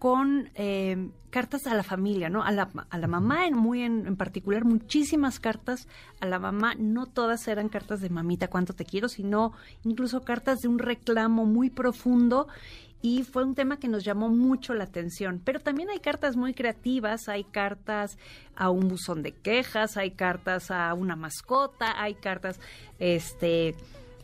con 0.00 0.48
eh, 0.54 1.10
cartas 1.28 1.66
a 1.66 1.74
la 1.74 1.82
familia, 1.82 2.30
¿no? 2.30 2.42
A 2.42 2.50
la, 2.52 2.70
a 2.88 2.98
la 2.98 3.06
mamá 3.06 3.46
en 3.46 3.54
muy 3.54 3.82
en, 3.82 4.06
en 4.06 4.16
particular, 4.16 4.64
muchísimas 4.64 5.38
cartas 5.38 5.86
a 6.20 6.26
la 6.26 6.38
mamá. 6.38 6.74
No 6.76 7.04
todas 7.04 7.46
eran 7.46 7.68
cartas 7.68 8.00
de 8.00 8.08
mamita, 8.08 8.48
cuánto 8.48 8.72
te 8.72 8.86
quiero, 8.86 9.08
sino 9.08 9.52
incluso 9.84 10.22
cartas 10.22 10.60
de 10.60 10.68
un 10.68 10.78
reclamo 10.78 11.44
muy 11.44 11.68
profundo 11.68 12.48
y 13.02 13.24
fue 13.24 13.44
un 13.44 13.54
tema 13.54 13.78
que 13.78 13.88
nos 13.88 14.02
llamó 14.02 14.30
mucho 14.30 14.72
la 14.72 14.84
atención. 14.84 15.42
Pero 15.44 15.60
también 15.60 15.90
hay 15.90 16.00
cartas 16.00 16.34
muy 16.34 16.54
creativas, 16.54 17.28
hay 17.28 17.44
cartas 17.44 18.16
a 18.56 18.70
un 18.70 18.88
buzón 18.88 19.22
de 19.22 19.32
quejas, 19.32 19.98
hay 19.98 20.12
cartas 20.12 20.70
a 20.70 20.94
una 20.94 21.14
mascota, 21.14 22.00
hay 22.00 22.14
cartas, 22.14 22.58
este 22.98 23.74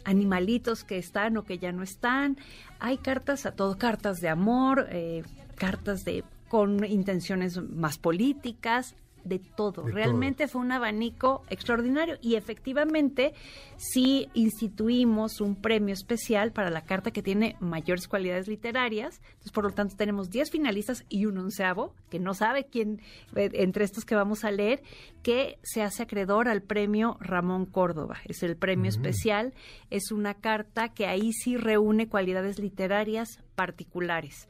animalitos 0.05 0.85
que 0.85 0.97
están 0.99 1.37
o 1.37 1.43
que 1.43 1.59
ya 1.59 1.73
no 1.73 1.83
están, 1.83 2.39
hay 2.79 2.97
cartas 2.97 3.45
a 3.45 3.53
todo, 3.53 3.77
cartas 3.77 4.19
de 4.19 4.29
amor, 4.29 4.87
eh, 4.91 5.25
cartas 5.57 6.05
de 6.05 6.25
con 6.49 6.85
intenciones 6.85 7.61
más 7.61 7.99
políticas, 7.99 8.95
de 9.27 9.41
todo. 9.41 9.83
De 9.83 9.93
Realmente 9.93 10.49
fue 10.49 10.61
un 10.61 10.73
abanico 10.73 11.43
extraordinario 11.51 12.17
y 12.23 12.37
efectivamente 12.37 13.35
sí 13.77 14.29
instituimos 14.35 15.41
un 15.41 15.57
premio 15.57 15.93
especial 15.93 16.53
para 16.53 16.71
la 16.71 16.83
carta 16.83 17.11
que 17.11 17.23
tiene 17.23 17.57
mayores 17.61 18.09
cualidades 18.09 18.49
literarias. 18.49 19.21
Entonces, 19.25 19.53
por 19.53 19.65
lo 19.65 19.71
tanto, 19.71 19.97
tenemos 19.97 20.31
10 20.31 20.51
finalistas 20.51 21.05
y 21.09 21.27
un 21.27 21.39
onceavo, 21.39 21.93
que 22.09 22.21
no 22.21 22.35
sabe 22.35 22.67
quién, 22.67 23.01
eh, 23.35 23.51
entre 23.55 23.85
estos 23.85 24.05
que 24.05 24.15
vamos 24.15 24.45
a 24.45 24.51
leer, 24.51 24.83
que 25.23 25.59
se 25.63 25.83
hace 25.83 26.05
acreedor 26.05 26.49
al 26.49 26.63
premio 26.63 27.17
Ramón 27.21 27.67
Córdoba. 27.67 28.19
Es 28.27 28.43
el 28.43 28.57
premio 28.57 28.89
especial, 28.89 29.55
es 29.91 30.13
una 30.13 30.35
carta 30.35 30.91
que 30.91 31.07
ahí 31.07 31.33
sí 31.33 31.57
reúne 31.57 32.09
cualidades 32.09 32.61
literarias 32.61 33.41
particulares. 33.57 34.49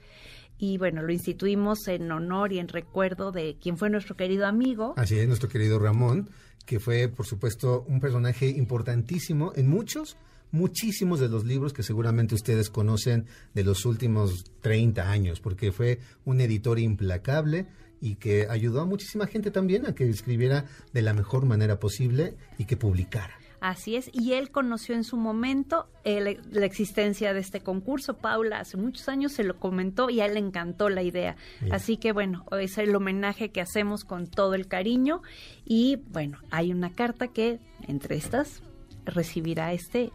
Y 0.59 0.79
bueno, 0.79 1.03
lo 1.03 1.13
instituimos 1.13 1.87
en 1.89 2.11
honor 2.11 2.53
y 2.53 2.59
en 2.59 2.69
recuerdo 2.69 3.33
de 3.33 3.57
quien 3.61 3.77
fue 3.77 3.91
nuestro 3.91 4.17
querido 4.17 4.47
amigo, 4.47 4.95
Así 4.97 5.19
es, 5.19 5.29
nuestro 5.29 5.49
querido 5.49 5.79
Ramón, 5.79 6.31
que 6.65 6.81
fue, 6.81 7.09
por 7.09 7.27
supuesto, 7.27 7.85
un 7.89 8.01
personaje 8.01 8.49
importantísimo 8.49 9.53
en 9.55 9.69
muchos, 9.69 10.17
muchísimos 10.51 11.21
de 11.21 11.29
los 11.29 11.45
libros 11.45 11.73
que 11.73 11.83
seguramente 11.83 12.35
ustedes 12.35 12.71
conocen 12.71 13.27
de 13.55 13.65
los 13.65 13.85
últimos 13.85 14.45
30 14.63 15.11
años, 15.11 15.41
porque 15.41 15.73
fue 15.73 16.01
un 16.25 16.41
editor 16.41 16.79
implacable 16.79 17.67
y 18.01 18.17
que 18.17 18.47
ayudó 18.49 18.81
a 18.81 18.87
muchísima 18.87 19.27
gente 19.27 19.51
también 19.51 19.87
a 19.87 19.95
que 19.95 20.09
escribiera 20.09 20.67
de 20.93 21.03
la 21.03 21.15
mejor 21.15 21.47
manera 21.47 21.79
posible 21.79 22.37
y 22.59 22.65
que 22.65 22.77
publicara. 22.77 23.35
Así 23.61 23.97
es, 23.97 24.11
y 24.13 24.33
él 24.35 24.51
conoció 24.51 24.95
en 24.95 25.03
su 25.05 25.17
momento 25.17 25.89
el- 26.05 26.41
la 26.51 26.67
existencia 26.67 27.33
de 27.33 27.41
este 27.41 27.61
concurso. 27.61 28.19
Paula 28.19 28.61
hace 28.61 28.77
muchos 28.77 29.09
años 29.09 29.33
se 29.33 29.45
lo 29.45 29.59
comentó 29.59 30.11
y 30.11 30.21
a 30.21 30.27
él 30.27 30.35
le 30.35 30.41
encantó 30.41 30.89
la 30.89 31.03
idea. 31.03 31.37
Así 31.71 31.97
que 31.97 32.13
bueno, 32.13 32.45
es 32.61 32.77
el 32.79 32.95
homenaje 32.95 33.51
que 33.51 33.61
hacemos 33.61 34.05
con 34.05 34.27
todo 34.27 34.55
el 34.55 34.69
cariño 34.69 35.23
y 35.65 35.97
bueno, 36.11 36.39
hay 36.51 36.71
una 36.73 36.93
carta 36.93 37.29
que 37.29 37.59
entre 37.89 38.17
estas 38.17 38.63
recibirá 39.05 39.73
este 39.73 40.11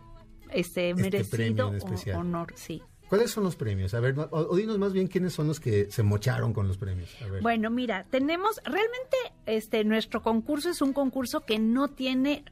este, 0.51 0.93
premio 0.93 1.71
merecido 1.71 2.19
honor, 2.19 2.53
sí. 2.55 2.81
¿Cuáles 3.07 3.31
son 3.31 3.43
los 3.43 3.55
premios? 3.57 3.93
A 3.93 3.99
ver, 3.99 4.17
o, 4.19 4.27
o 4.31 4.55
dinos 4.55 4.77
más 4.77 4.93
bien 4.93 5.07
quiénes 5.07 5.33
son 5.33 5.47
los 5.47 5.59
que 5.59 5.89
se 5.91 6.03
mocharon 6.03 6.53
con 6.53 6.67
los 6.67 6.77
premios. 6.77 7.09
A 7.21 7.27
ver. 7.27 7.41
Bueno, 7.41 7.69
mira, 7.69 8.05
tenemos 8.09 8.61
realmente 8.63 9.17
este 9.45 9.83
nuestro 9.83 10.21
concurso 10.21 10.69
es 10.69 10.81
un 10.81 10.93
concurso 10.93 11.41
que 11.41 11.57
no 11.59 11.87
tiene 11.89 12.43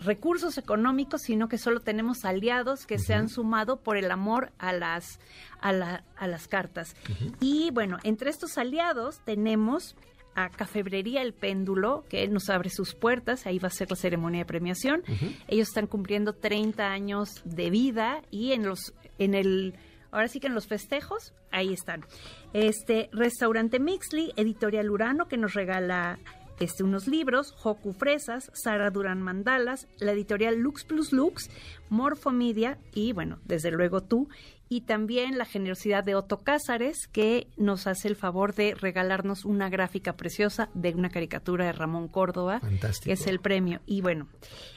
recursos 0.00 0.58
económicos, 0.58 1.22
sino 1.22 1.48
que 1.48 1.58
solo 1.58 1.80
tenemos 1.80 2.24
aliados 2.24 2.86
que 2.86 2.98
se 2.98 3.14
han 3.14 3.28
sumado 3.28 3.78
por 3.80 3.96
el 3.96 4.10
amor 4.10 4.52
a 4.58 4.72
las 4.72 5.18
a, 5.60 5.72
la- 5.72 6.04
a 6.16 6.26
las 6.26 6.48
cartas. 6.48 6.94
Y 7.40 7.70
bueno, 7.72 7.98
entre 8.04 8.30
estos 8.30 8.58
aliados 8.58 9.20
tenemos 9.24 9.96
a 10.34 10.50
Cafebrería 10.50 11.22
El 11.22 11.32
Péndulo, 11.32 12.04
que 12.10 12.28
nos 12.28 12.50
abre 12.50 12.68
sus 12.68 12.94
puertas, 12.94 13.46
ahí 13.46 13.58
va 13.58 13.68
a 13.68 13.70
ser 13.70 13.88
la 13.88 13.96
ceremonia 13.96 14.40
de 14.40 14.44
premiación. 14.44 15.02
Ellos 15.48 15.68
están 15.68 15.86
cumpliendo 15.86 16.34
30 16.34 16.86
años 16.90 17.40
de 17.46 17.70
vida 17.70 18.20
y 18.30 18.52
en 18.52 18.66
los 18.66 18.92
en 19.18 19.34
el 19.34 19.74
ahora 20.12 20.28
sí 20.28 20.38
que 20.40 20.46
en 20.48 20.54
los 20.54 20.66
festejos 20.66 21.32
ahí 21.50 21.72
están. 21.72 22.04
Este 22.52 23.08
restaurante 23.12 23.80
Mixly, 23.80 24.32
Editorial 24.36 24.90
Urano 24.90 25.26
que 25.26 25.38
nos 25.38 25.54
regala 25.54 26.18
este, 26.58 26.82
unos 26.84 27.06
libros, 27.06 27.52
Joku 27.52 27.92
Fresas, 27.92 28.50
Sara 28.54 28.90
Durán 28.90 29.20
Mandalas, 29.22 29.88
la 29.98 30.12
editorial 30.12 30.56
Lux 30.58 30.84
Plus 30.84 31.12
Lux, 31.12 31.50
Morfomedia 31.90 32.78
y, 32.92 33.12
bueno, 33.12 33.38
desde 33.44 33.70
luego 33.70 34.02
tú, 34.02 34.28
y 34.68 34.82
también 34.82 35.38
la 35.38 35.44
generosidad 35.44 36.02
de 36.04 36.14
Otto 36.14 36.42
Cázares, 36.42 37.06
que 37.06 37.46
nos 37.56 37.86
hace 37.86 38.08
el 38.08 38.16
favor 38.16 38.54
de 38.54 38.74
regalarnos 38.74 39.44
una 39.44 39.68
gráfica 39.68 40.16
preciosa 40.16 40.70
de 40.74 40.94
una 40.94 41.08
caricatura 41.10 41.66
de 41.66 41.72
Ramón 41.72 42.08
Córdoba, 42.08 42.60
Fantástico. 42.60 43.04
que 43.06 43.12
es 43.12 43.26
el 43.26 43.38
premio. 43.40 43.80
Y 43.86 44.00
bueno, 44.00 44.28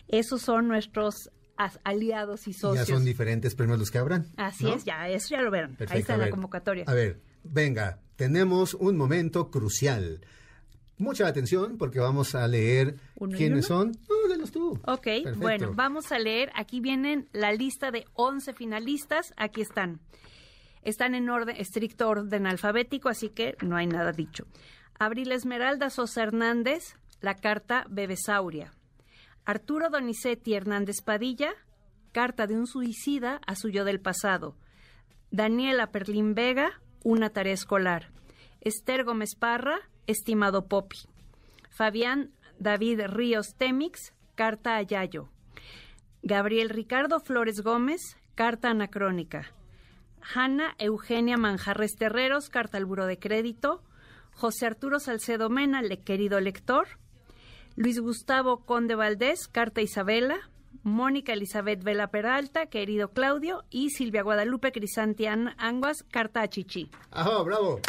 esos 0.07 0.41
son 0.41 0.67
nuestros 0.67 1.31
aliados 1.83 2.47
y 2.47 2.51
Y 2.51 2.53
ya 2.53 2.59
socios. 2.59 2.87
son 2.87 3.03
diferentes 3.03 3.55
premios 3.55 3.79
los 3.79 3.91
que 3.91 3.97
habrán. 3.97 4.27
Así 4.37 4.65
¿no? 4.65 4.75
es, 4.75 4.85
ya, 4.85 5.09
eso 5.09 5.29
ya 5.31 5.41
lo 5.41 5.51
verán. 5.51 5.71
Perfecto, 5.71 5.93
Ahí 5.93 6.01
está 6.01 6.17
la 6.17 6.29
convocatoria. 6.29 6.85
A 6.87 6.93
ver, 6.93 7.21
venga, 7.43 7.99
tenemos 8.15 8.75
un 8.75 8.95
momento 8.95 9.49
crucial. 9.49 10.21
Mucha 10.99 11.27
atención 11.27 11.77
porque 11.77 11.99
vamos 11.99 12.35
a 12.35 12.47
leer 12.47 12.95
¿Uno 13.15 13.33
y 13.33 13.37
quiénes 13.37 13.69
uno? 13.69 13.91
son. 13.91 13.91
No, 14.37 14.45
tú. 14.47 14.79
Ok, 14.85 15.03
Perfecto. 15.03 15.39
bueno, 15.39 15.71
vamos 15.73 16.11
a 16.11 16.19
leer. 16.19 16.51
Aquí 16.55 16.79
vienen 16.81 17.27
la 17.33 17.51
lista 17.51 17.89
de 17.89 18.05
11 18.13 18.53
finalistas. 18.53 19.33
Aquí 19.37 19.61
están. 19.61 19.99
Están 20.83 21.15
en 21.15 21.29
orden, 21.29 21.55
estricto 21.57 22.07
orden 22.09 22.45
alfabético, 22.47 23.09
así 23.09 23.29
que 23.29 23.55
no 23.65 23.75
hay 23.75 23.87
nada 23.87 24.11
dicho. 24.11 24.45
Abril 24.99 25.31
Esmeralda 25.31 25.89
Sosa 25.89 26.23
Hernández, 26.23 26.95
la 27.21 27.35
carta 27.35 27.85
Bebesauria. 27.89 28.71
Arturo 29.45 29.89
Donizetti 29.89 30.53
Hernández 30.53 31.01
Padilla, 31.01 31.51
carta 32.11 32.45
de 32.47 32.55
un 32.55 32.67
suicida 32.67 33.41
a 33.47 33.55
su 33.55 33.69
yo 33.69 33.83
del 33.85 33.99
pasado. 33.99 34.55
Daniela 35.31 35.91
Perlín 35.91 36.33
Vega, 36.35 36.81
una 37.03 37.29
tarea 37.29 37.53
escolar. 37.53 38.11
Esther 38.61 39.03
Gómez 39.05 39.35
Parra, 39.37 39.79
estimado 40.09 40.67
Popi. 40.67 40.97
Fabián 41.69 42.31
David 42.57 43.01
Ríos 43.07 43.55
Temix, 43.55 44.13
carta 44.35 44.75
a 44.75 44.81
Yayo. 44.81 45.29
Gabriel 46.23 46.69
Ricardo 46.69 47.19
Flores 47.19 47.61
Gómez, 47.61 48.17
carta 48.35 48.69
anacrónica. 48.69 49.53
Hanna 50.21 50.75
Eugenia 50.79 51.37
Manjarres 51.37 51.95
Terreros, 51.95 52.49
carta 52.49 52.77
al 52.77 52.85
Buro 52.85 53.05
de 53.05 53.19
Crédito. 53.19 53.83
José 54.33 54.65
Arturo 54.65 54.99
Salcedo 54.99 55.49
Mena, 55.49 55.81
le 55.81 55.99
querido 55.99 56.39
lector. 56.39 56.87
Luis 57.75 57.99
Gustavo 57.99 58.65
Conde 58.65 58.95
Valdés, 58.95 59.47
carta 59.47 59.81
Isabela. 59.81 60.37
Mónica 60.83 61.33
Elizabeth 61.33 61.83
Vela 61.83 62.07
Peralta, 62.07 62.65
querido 62.65 63.11
Claudio. 63.11 63.63
Y 63.69 63.91
Silvia 63.91 64.23
Guadalupe 64.23 64.71
Crisantian 64.71 65.55
Anguas, 65.57 66.03
carta 66.09 66.41
a 66.41 66.47
Chichi. 66.47 66.89
¡Ajá, 67.11 67.43
bravo! 67.43 67.79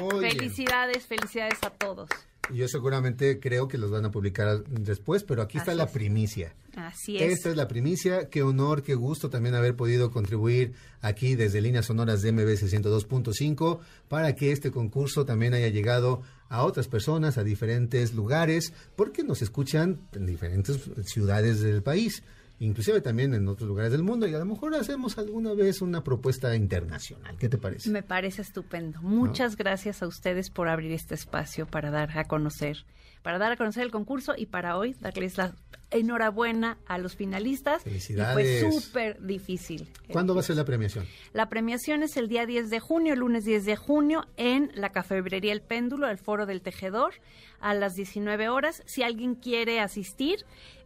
Muy 0.00 0.20
bien. 0.20 0.38
Felicidades, 0.38 1.06
felicidades 1.06 1.58
a 1.62 1.70
todos. 1.70 2.08
Yo 2.52 2.66
seguramente 2.68 3.38
creo 3.38 3.68
que 3.68 3.78
los 3.78 3.90
van 3.90 4.04
a 4.04 4.10
publicar 4.10 4.64
después, 4.64 5.22
pero 5.22 5.42
aquí 5.42 5.58
está 5.58 5.74
la 5.74 5.84
es. 5.84 5.90
primicia. 5.90 6.54
Así 6.74 7.16
es. 7.16 7.34
Esta 7.34 7.50
es 7.50 7.56
la 7.56 7.68
primicia. 7.68 8.28
Qué 8.28 8.42
honor, 8.42 8.82
qué 8.82 8.94
gusto 8.94 9.30
también 9.30 9.54
haber 9.54 9.76
podido 9.76 10.10
contribuir 10.10 10.72
aquí 11.00 11.36
desde 11.36 11.60
líneas 11.60 11.86
sonoras 11.86 12.20
de 12.20 12.32
MBS 12.32 12.72
102.5 12.72 13.78
para 14.08 14.34
que 14.34 14.50
este 14.50 14.70
concurso 14.70 15.24
también 15.24 15.54
haya 15.54 15.68
llegado 15.68 16.22
a 16.48 16.64
otras 16.64 16.88
personas, 16.88 17.38
a 17.38 17.44
diferentes 17.44 18.12
lugares, 18.12 18.72
porque 18.96 19.22
nos 19.22 19.40
escuchan 19.40 20.00
en 20.12 20.26
diferentes 20.26 20.80
ciudades 21.04 21.60
del 21.60 21.82
país, 21.82 22.22
inclusive 22.62 23.00
también 23.00 23.34
en 23.34 23.48
otros 23.48 23.68
lugares 23.68 23.90
del 23.92 24.02
mundo 24.02 24.26
y 24.26 24.34
a 24.34 24.38
lo 24.38 24.44
mejor 24.44 24.74
hacemos 24.74 25.18
alguna 25.18 25.52
vez 25.52 25.82
una 25.82 26.04
propuesta 26.04 26.54
internacional. 26.54 27.36
¿Qué 27.36 27.48
te 27.48 27.58
parece? 27.58 27.90
Me 27.90 28.02
parece 28.02 28.42
estupendo. 28.42 29.02
Muchas 29.02 29.56
gracias 29.56 30.02
a 30.02 30.06
ustedes 30.06 30.50
por 30.50 30.68
abrir 30.68 30.92
este 30.92 31.14
espacio 31.14 31.66
para 31.66 31.90
dar 31.90 32.16
a 32.16 32.24
conocer, 32.24 32.84
para 33.22 33.38
dar 33.38 33.52
a 33.52 33.56
conocer 33.56 33.82
el 33.82 33.90
concurso 33.90 34.34
y 34.36 34.46
para 34.46 34.76
hoy 34.76 34.94
darles 35.00 35.36
la 35.38 35.54
enhorabuena 35.90 36.78
a 36.86 36.98
los 36.98 37.16
finalistas. 37.16 37.82
Felicidades. 37.82 38.62
Y 38.62 38.70
fue 38.70 38.80
súper 38.80 39.20
difícil. 39.20 39.88
¿Cuándo 40.10 40.34
va 40.34 40.40
a 40.40 40.44
ser 40.44 40.56
la 40.56 40.64
premiación? 40.64 41.04
La 41.32 41.48
premiación 41.48 42.02
es 42.02 42.16
el 42.16 42.28
día 42.28 42.46
10 42.46 42.70
de 42.70 42.80
junio, 42.80 43.14
lunes 43.16 43.44
10 43.44 43.64
de 43.64 43.76
junio, 43.76 44.26
en 44.36 44.70
la 44.74 44.90
cafebrería 44.90 45.52
El 45.52 45.62
Péndulo, 45.62 46.08
el 46.08 46.18
Foro 46.18 46.46
del 46.46 46.62
Tejedor, 46.62 47.14
a 47.60 47.74
las 47.74 47.94
19 47.94 48.48
horas. 48.48 48.82
Si 48.86 49.02
alguien 49.02 49.34
quiere 49.34 49.80
asistir, 49.80 50.44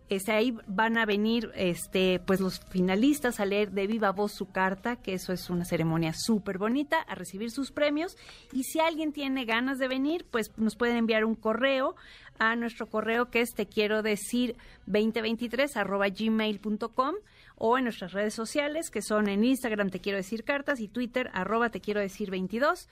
este, 0.09 0.33
ahí 0.33 0.57
van 0.67 0.99
a 0.99 1.07
venir 1.07 1.51
este, 1.57 2.21
pues 2.25 2.41
los 2.41 2.61
finalistas 2.61 3.41
a 3.41 3.45
leer 3.45 3.73
de 3.73 3.87
viva 3.87 4.13
voz 4.13 4.33
su 4.33 4.47
carta, 4.47 4.97
que 4.97 5.15
eso 5.15 5.33
es 5.33 5.51
una 5.51 5.65
ceremonia 5.65 6.13
súper 6.15 6.59
bonita, 6.59 7.01
a 7.01 7.15
recibir 7.15 7.51
sus 7.51 7.73
premios. 7.73 8.17
Y 8.53 8.65
si 8.65 8.79
alguien 8.79 9.13
tiene 9.13 9.45
ganas 9.45 9.79
de 9.79 9.89
venir, 9.89 10.25
pues 10.31 10.53
nos 10.57 10.77
pueden 10.77 10.97
enviar 10.97 11.25
un 11.25 11.35
correo 11.35 11.97
a 12.39 12.55
nuestro 12.55 12.87
correo 12.87 13.31
que 13.31 13.41
es 13.41 13.55
te 13.55 13.67
quiero 13.67 14.03
decir 14.03 14.57
2023 14.87 15.77
arroba 15.77 16.09
gmail.com 16.09 17.15
o 17.57 17.79
en 17.79 17.85
nuestras 17.85 18.13
redes 18.13 18.35
sociales 18.35 18.91
que 18.91 19.01
son 19.01 19.27
en 19.29 19.43
Instagram 19.43 19.89
te 19.89 20.01
quiero 20.01 20.19
decir 20.19 20.45
cartas 20.45 20.81
y 20.81 20.89
Twitter 20.89 21.31
arroba 21.33 21.71
te 21.71 21.81
quiero 21.81 22.01
decir 22.01 22.31
22. 22.31 22.89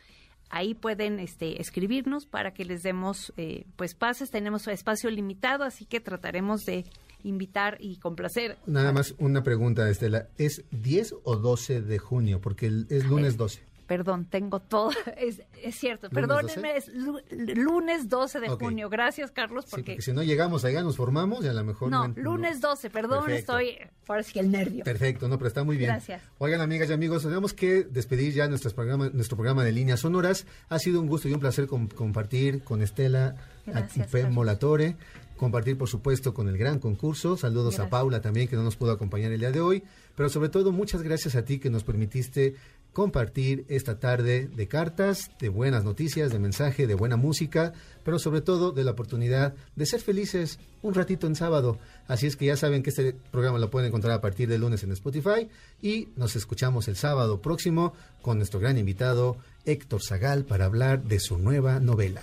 Ahí 0.51 0.75
pueden 0.75 1.19
este, 1.21 1.61
escribirnos 1.61 2.27
para 2.27 2.53
que 2.53 2.65
les 2.65 2.83
demos 2.83 3.33
eh, 3.37 3.65
pues 3.77 3.95
pases. 3.95 4.31
Tenemos 4.31 4.69
espacio 4.69 5.11
limitado, 5.11 5.65
así 5.65 5.85
que 5.87 6.01
trataremos 6.01 6.65
de 6.65 6.85
invitar 7.25 7.77
y 7.81 7.97
complacer. 7.99 8.57
Nada 8.67 8.93
más 8.93 9.15
una 9.19 9.43
pregunta, 9.43 9.89
Estela. 9.91 10.29
¿Es 10.39 10.63
10 10.71 11.17
o 11.25 11.37
12 11.37 11.83
de 11.83 11.99
junio? 11.99 12.41
Porque 12.41 12.67
es 12.89 13.05
lunes 13.07 13.37
12. 13.37 13.61
Perdón, 13.87 14.25
tengo 14.25 14.61
todo. 14.61 14.91
Es, 15.19 15.43
es 15.63 15.75
cierto, 15.75 16.09
¿Lunes 16.11 16.15
perdónenme, 16.27 16.75
12? 16.75 16.79
es 16.79 16.89
lu- 16.95 17.21
lunes 17.55 18.09
12 18.09 18.41
de 18.41 18.49
Ok. 18.49 18.61
junio. 18.63 18.89
Gracias, 18.89 19.31
Carlos, 19.31 19.67
Sí, 19.67 19.71
porque... 19.73 19.93
porque 19.93 20.03
si 20.03 20.13
no 20.15 20.23
llegamos 20.23 20.65
allá, 20.65 20.83
nos 20.83 20.97
formamos 20.97 21.45
y 21.45 21.49
a 21.49 21.53
lo 21.53 21.65
mejor... 21.65 21.91
no, 21.91 22.07
en- 22.07 22.15
lunes 22.17 22.63
12, 22.63 22.89
perdón, 22.89 23.25
Perfecto. 23.27 23.59
estoy... 23.59 23.77
Ahora 24.09 24.23
sí 24.23 24.33
que 24.33 24.41
el 24.41 24.51
nervio. 24.51 24.85
Perfecto, 24.85 25.29
no, 25.29 25.37
pero 25.37 25.49
está 25.49 25.65
muy 25.65 25.77
bien. 25.77 25.91
Gracias. 25.91 26.23
Oigan, 26.39 26.63
amigas 26.63 26.89
y 26.89 26.93
amigos, 26.95 27.23
tenemos 27.25 27.53
que 27.53 27.85
despedir 27.85 28.33
ya 28.33 28.49
programa, 28.75 29.11
nuestro 29.13 29.37
programa 29.37 29.65
de 29.65 29.73
líneas 29.73 30.01
sonoras. 30.01 30.47
Ha 30.71 30.79
sido 30.79 30.99
un 31.01 31.07
gusto 31.07 31.29
y 31.29 31.35
un 31.35 31.41
placer 31.41 31.67
com- 31.67 31.89
compartir 31.89 32.63
con 32.65 32.81
Estela 32.81 33.37
Gracias. 33.67 34.31
Molatore, 34.31 34.97
compartir, 35.37 35.77
por 35.77 35.89
supuesto, 35.89 36.35
con 36.35 36.49
el 36.49 36.59
gran 36.59 36.79
concurso. 36.79 37.37
Saludos 37.37 37.79
a. 37.79 37.89
Paula 37.89 38.21
también, 38.21 38.49
que 38.49 38.57
no 38.57 38.63
nos 38.63 38.77
pudo 38.77 38.93
acompañar 38.93 39.33
el 39.33 39.41
día 39.41 39.53
de 39.53 39.61
hoy. 39.61 39.83
Pero 40.17 40.29
sobre 40.29 40.49
todo, 40.49 40.73
muchas 40.73 41.03
gracias 41.03 41.35
a 41.35 41.45
ti 41.45 41.59
que 41.59 41.71
nos 41.71 41.85
permitiste 41.85 42.55
compartir 42.95 43.67
esta 43.69 43.99
tarde 43.99 44.49
de 44.55 44.69
cartas, 44.69 45.31
de 45.41 45.49
buenas 45.49 45.85
noticias, 45.85 46.31
de 46.31 46.39
mensaje, 46.39 46.87
de 46.87 46.95
buena 46.95 47.17
música, 47.17 47.73
pero 48.05 48.19
sobre 48.19 48.41
todo 48.41 48.71
de 48.71 48.85
la 48.85 48.93
oportunidad 48.93 49.55
de 49.75 49.85
ser 49.85 50.01
felices 50.01 50.61
un 50.81 50.95
ratito 50.95 51.27
en 51.27 51.35
sábado. 51.35 51.79
Así 52.07 52.27
es 52.27 52.37
que 52.37 52.47
ya 52.47 52.57
saben 52.57 52.83
que 52.83 52.91
este 52.91 53.17
programa 53.33 53.59
lo 53.59 53.69
pueden 53.69 53.89
encontrar 53.89 54.15
a 54.15 54.21
partir 54.21 54.49
del 54.49 54.61
lunes 54.61 54.85
en 54.85 54.93
Spotify 54.93 55.49
y 55.83 56.09
nos 56.17 56.37
escuchamos 56.37 56.87
el 56.87 56.97
sábado 56.97 57.43
próximo 57.43 57.95
con 58.23 58.39
nuestro 58.39 58.61
gran 58.61 58.79
invitado 58.79 59.37
Héctor 59.65 60.01
Zagal 60.01 60.45
para 60.45 60.67
hablar 60.67 61.03
de 61.03 61.19
su 61.19 61.37
nueva 61.37 61.81
novela. 61.81 62.23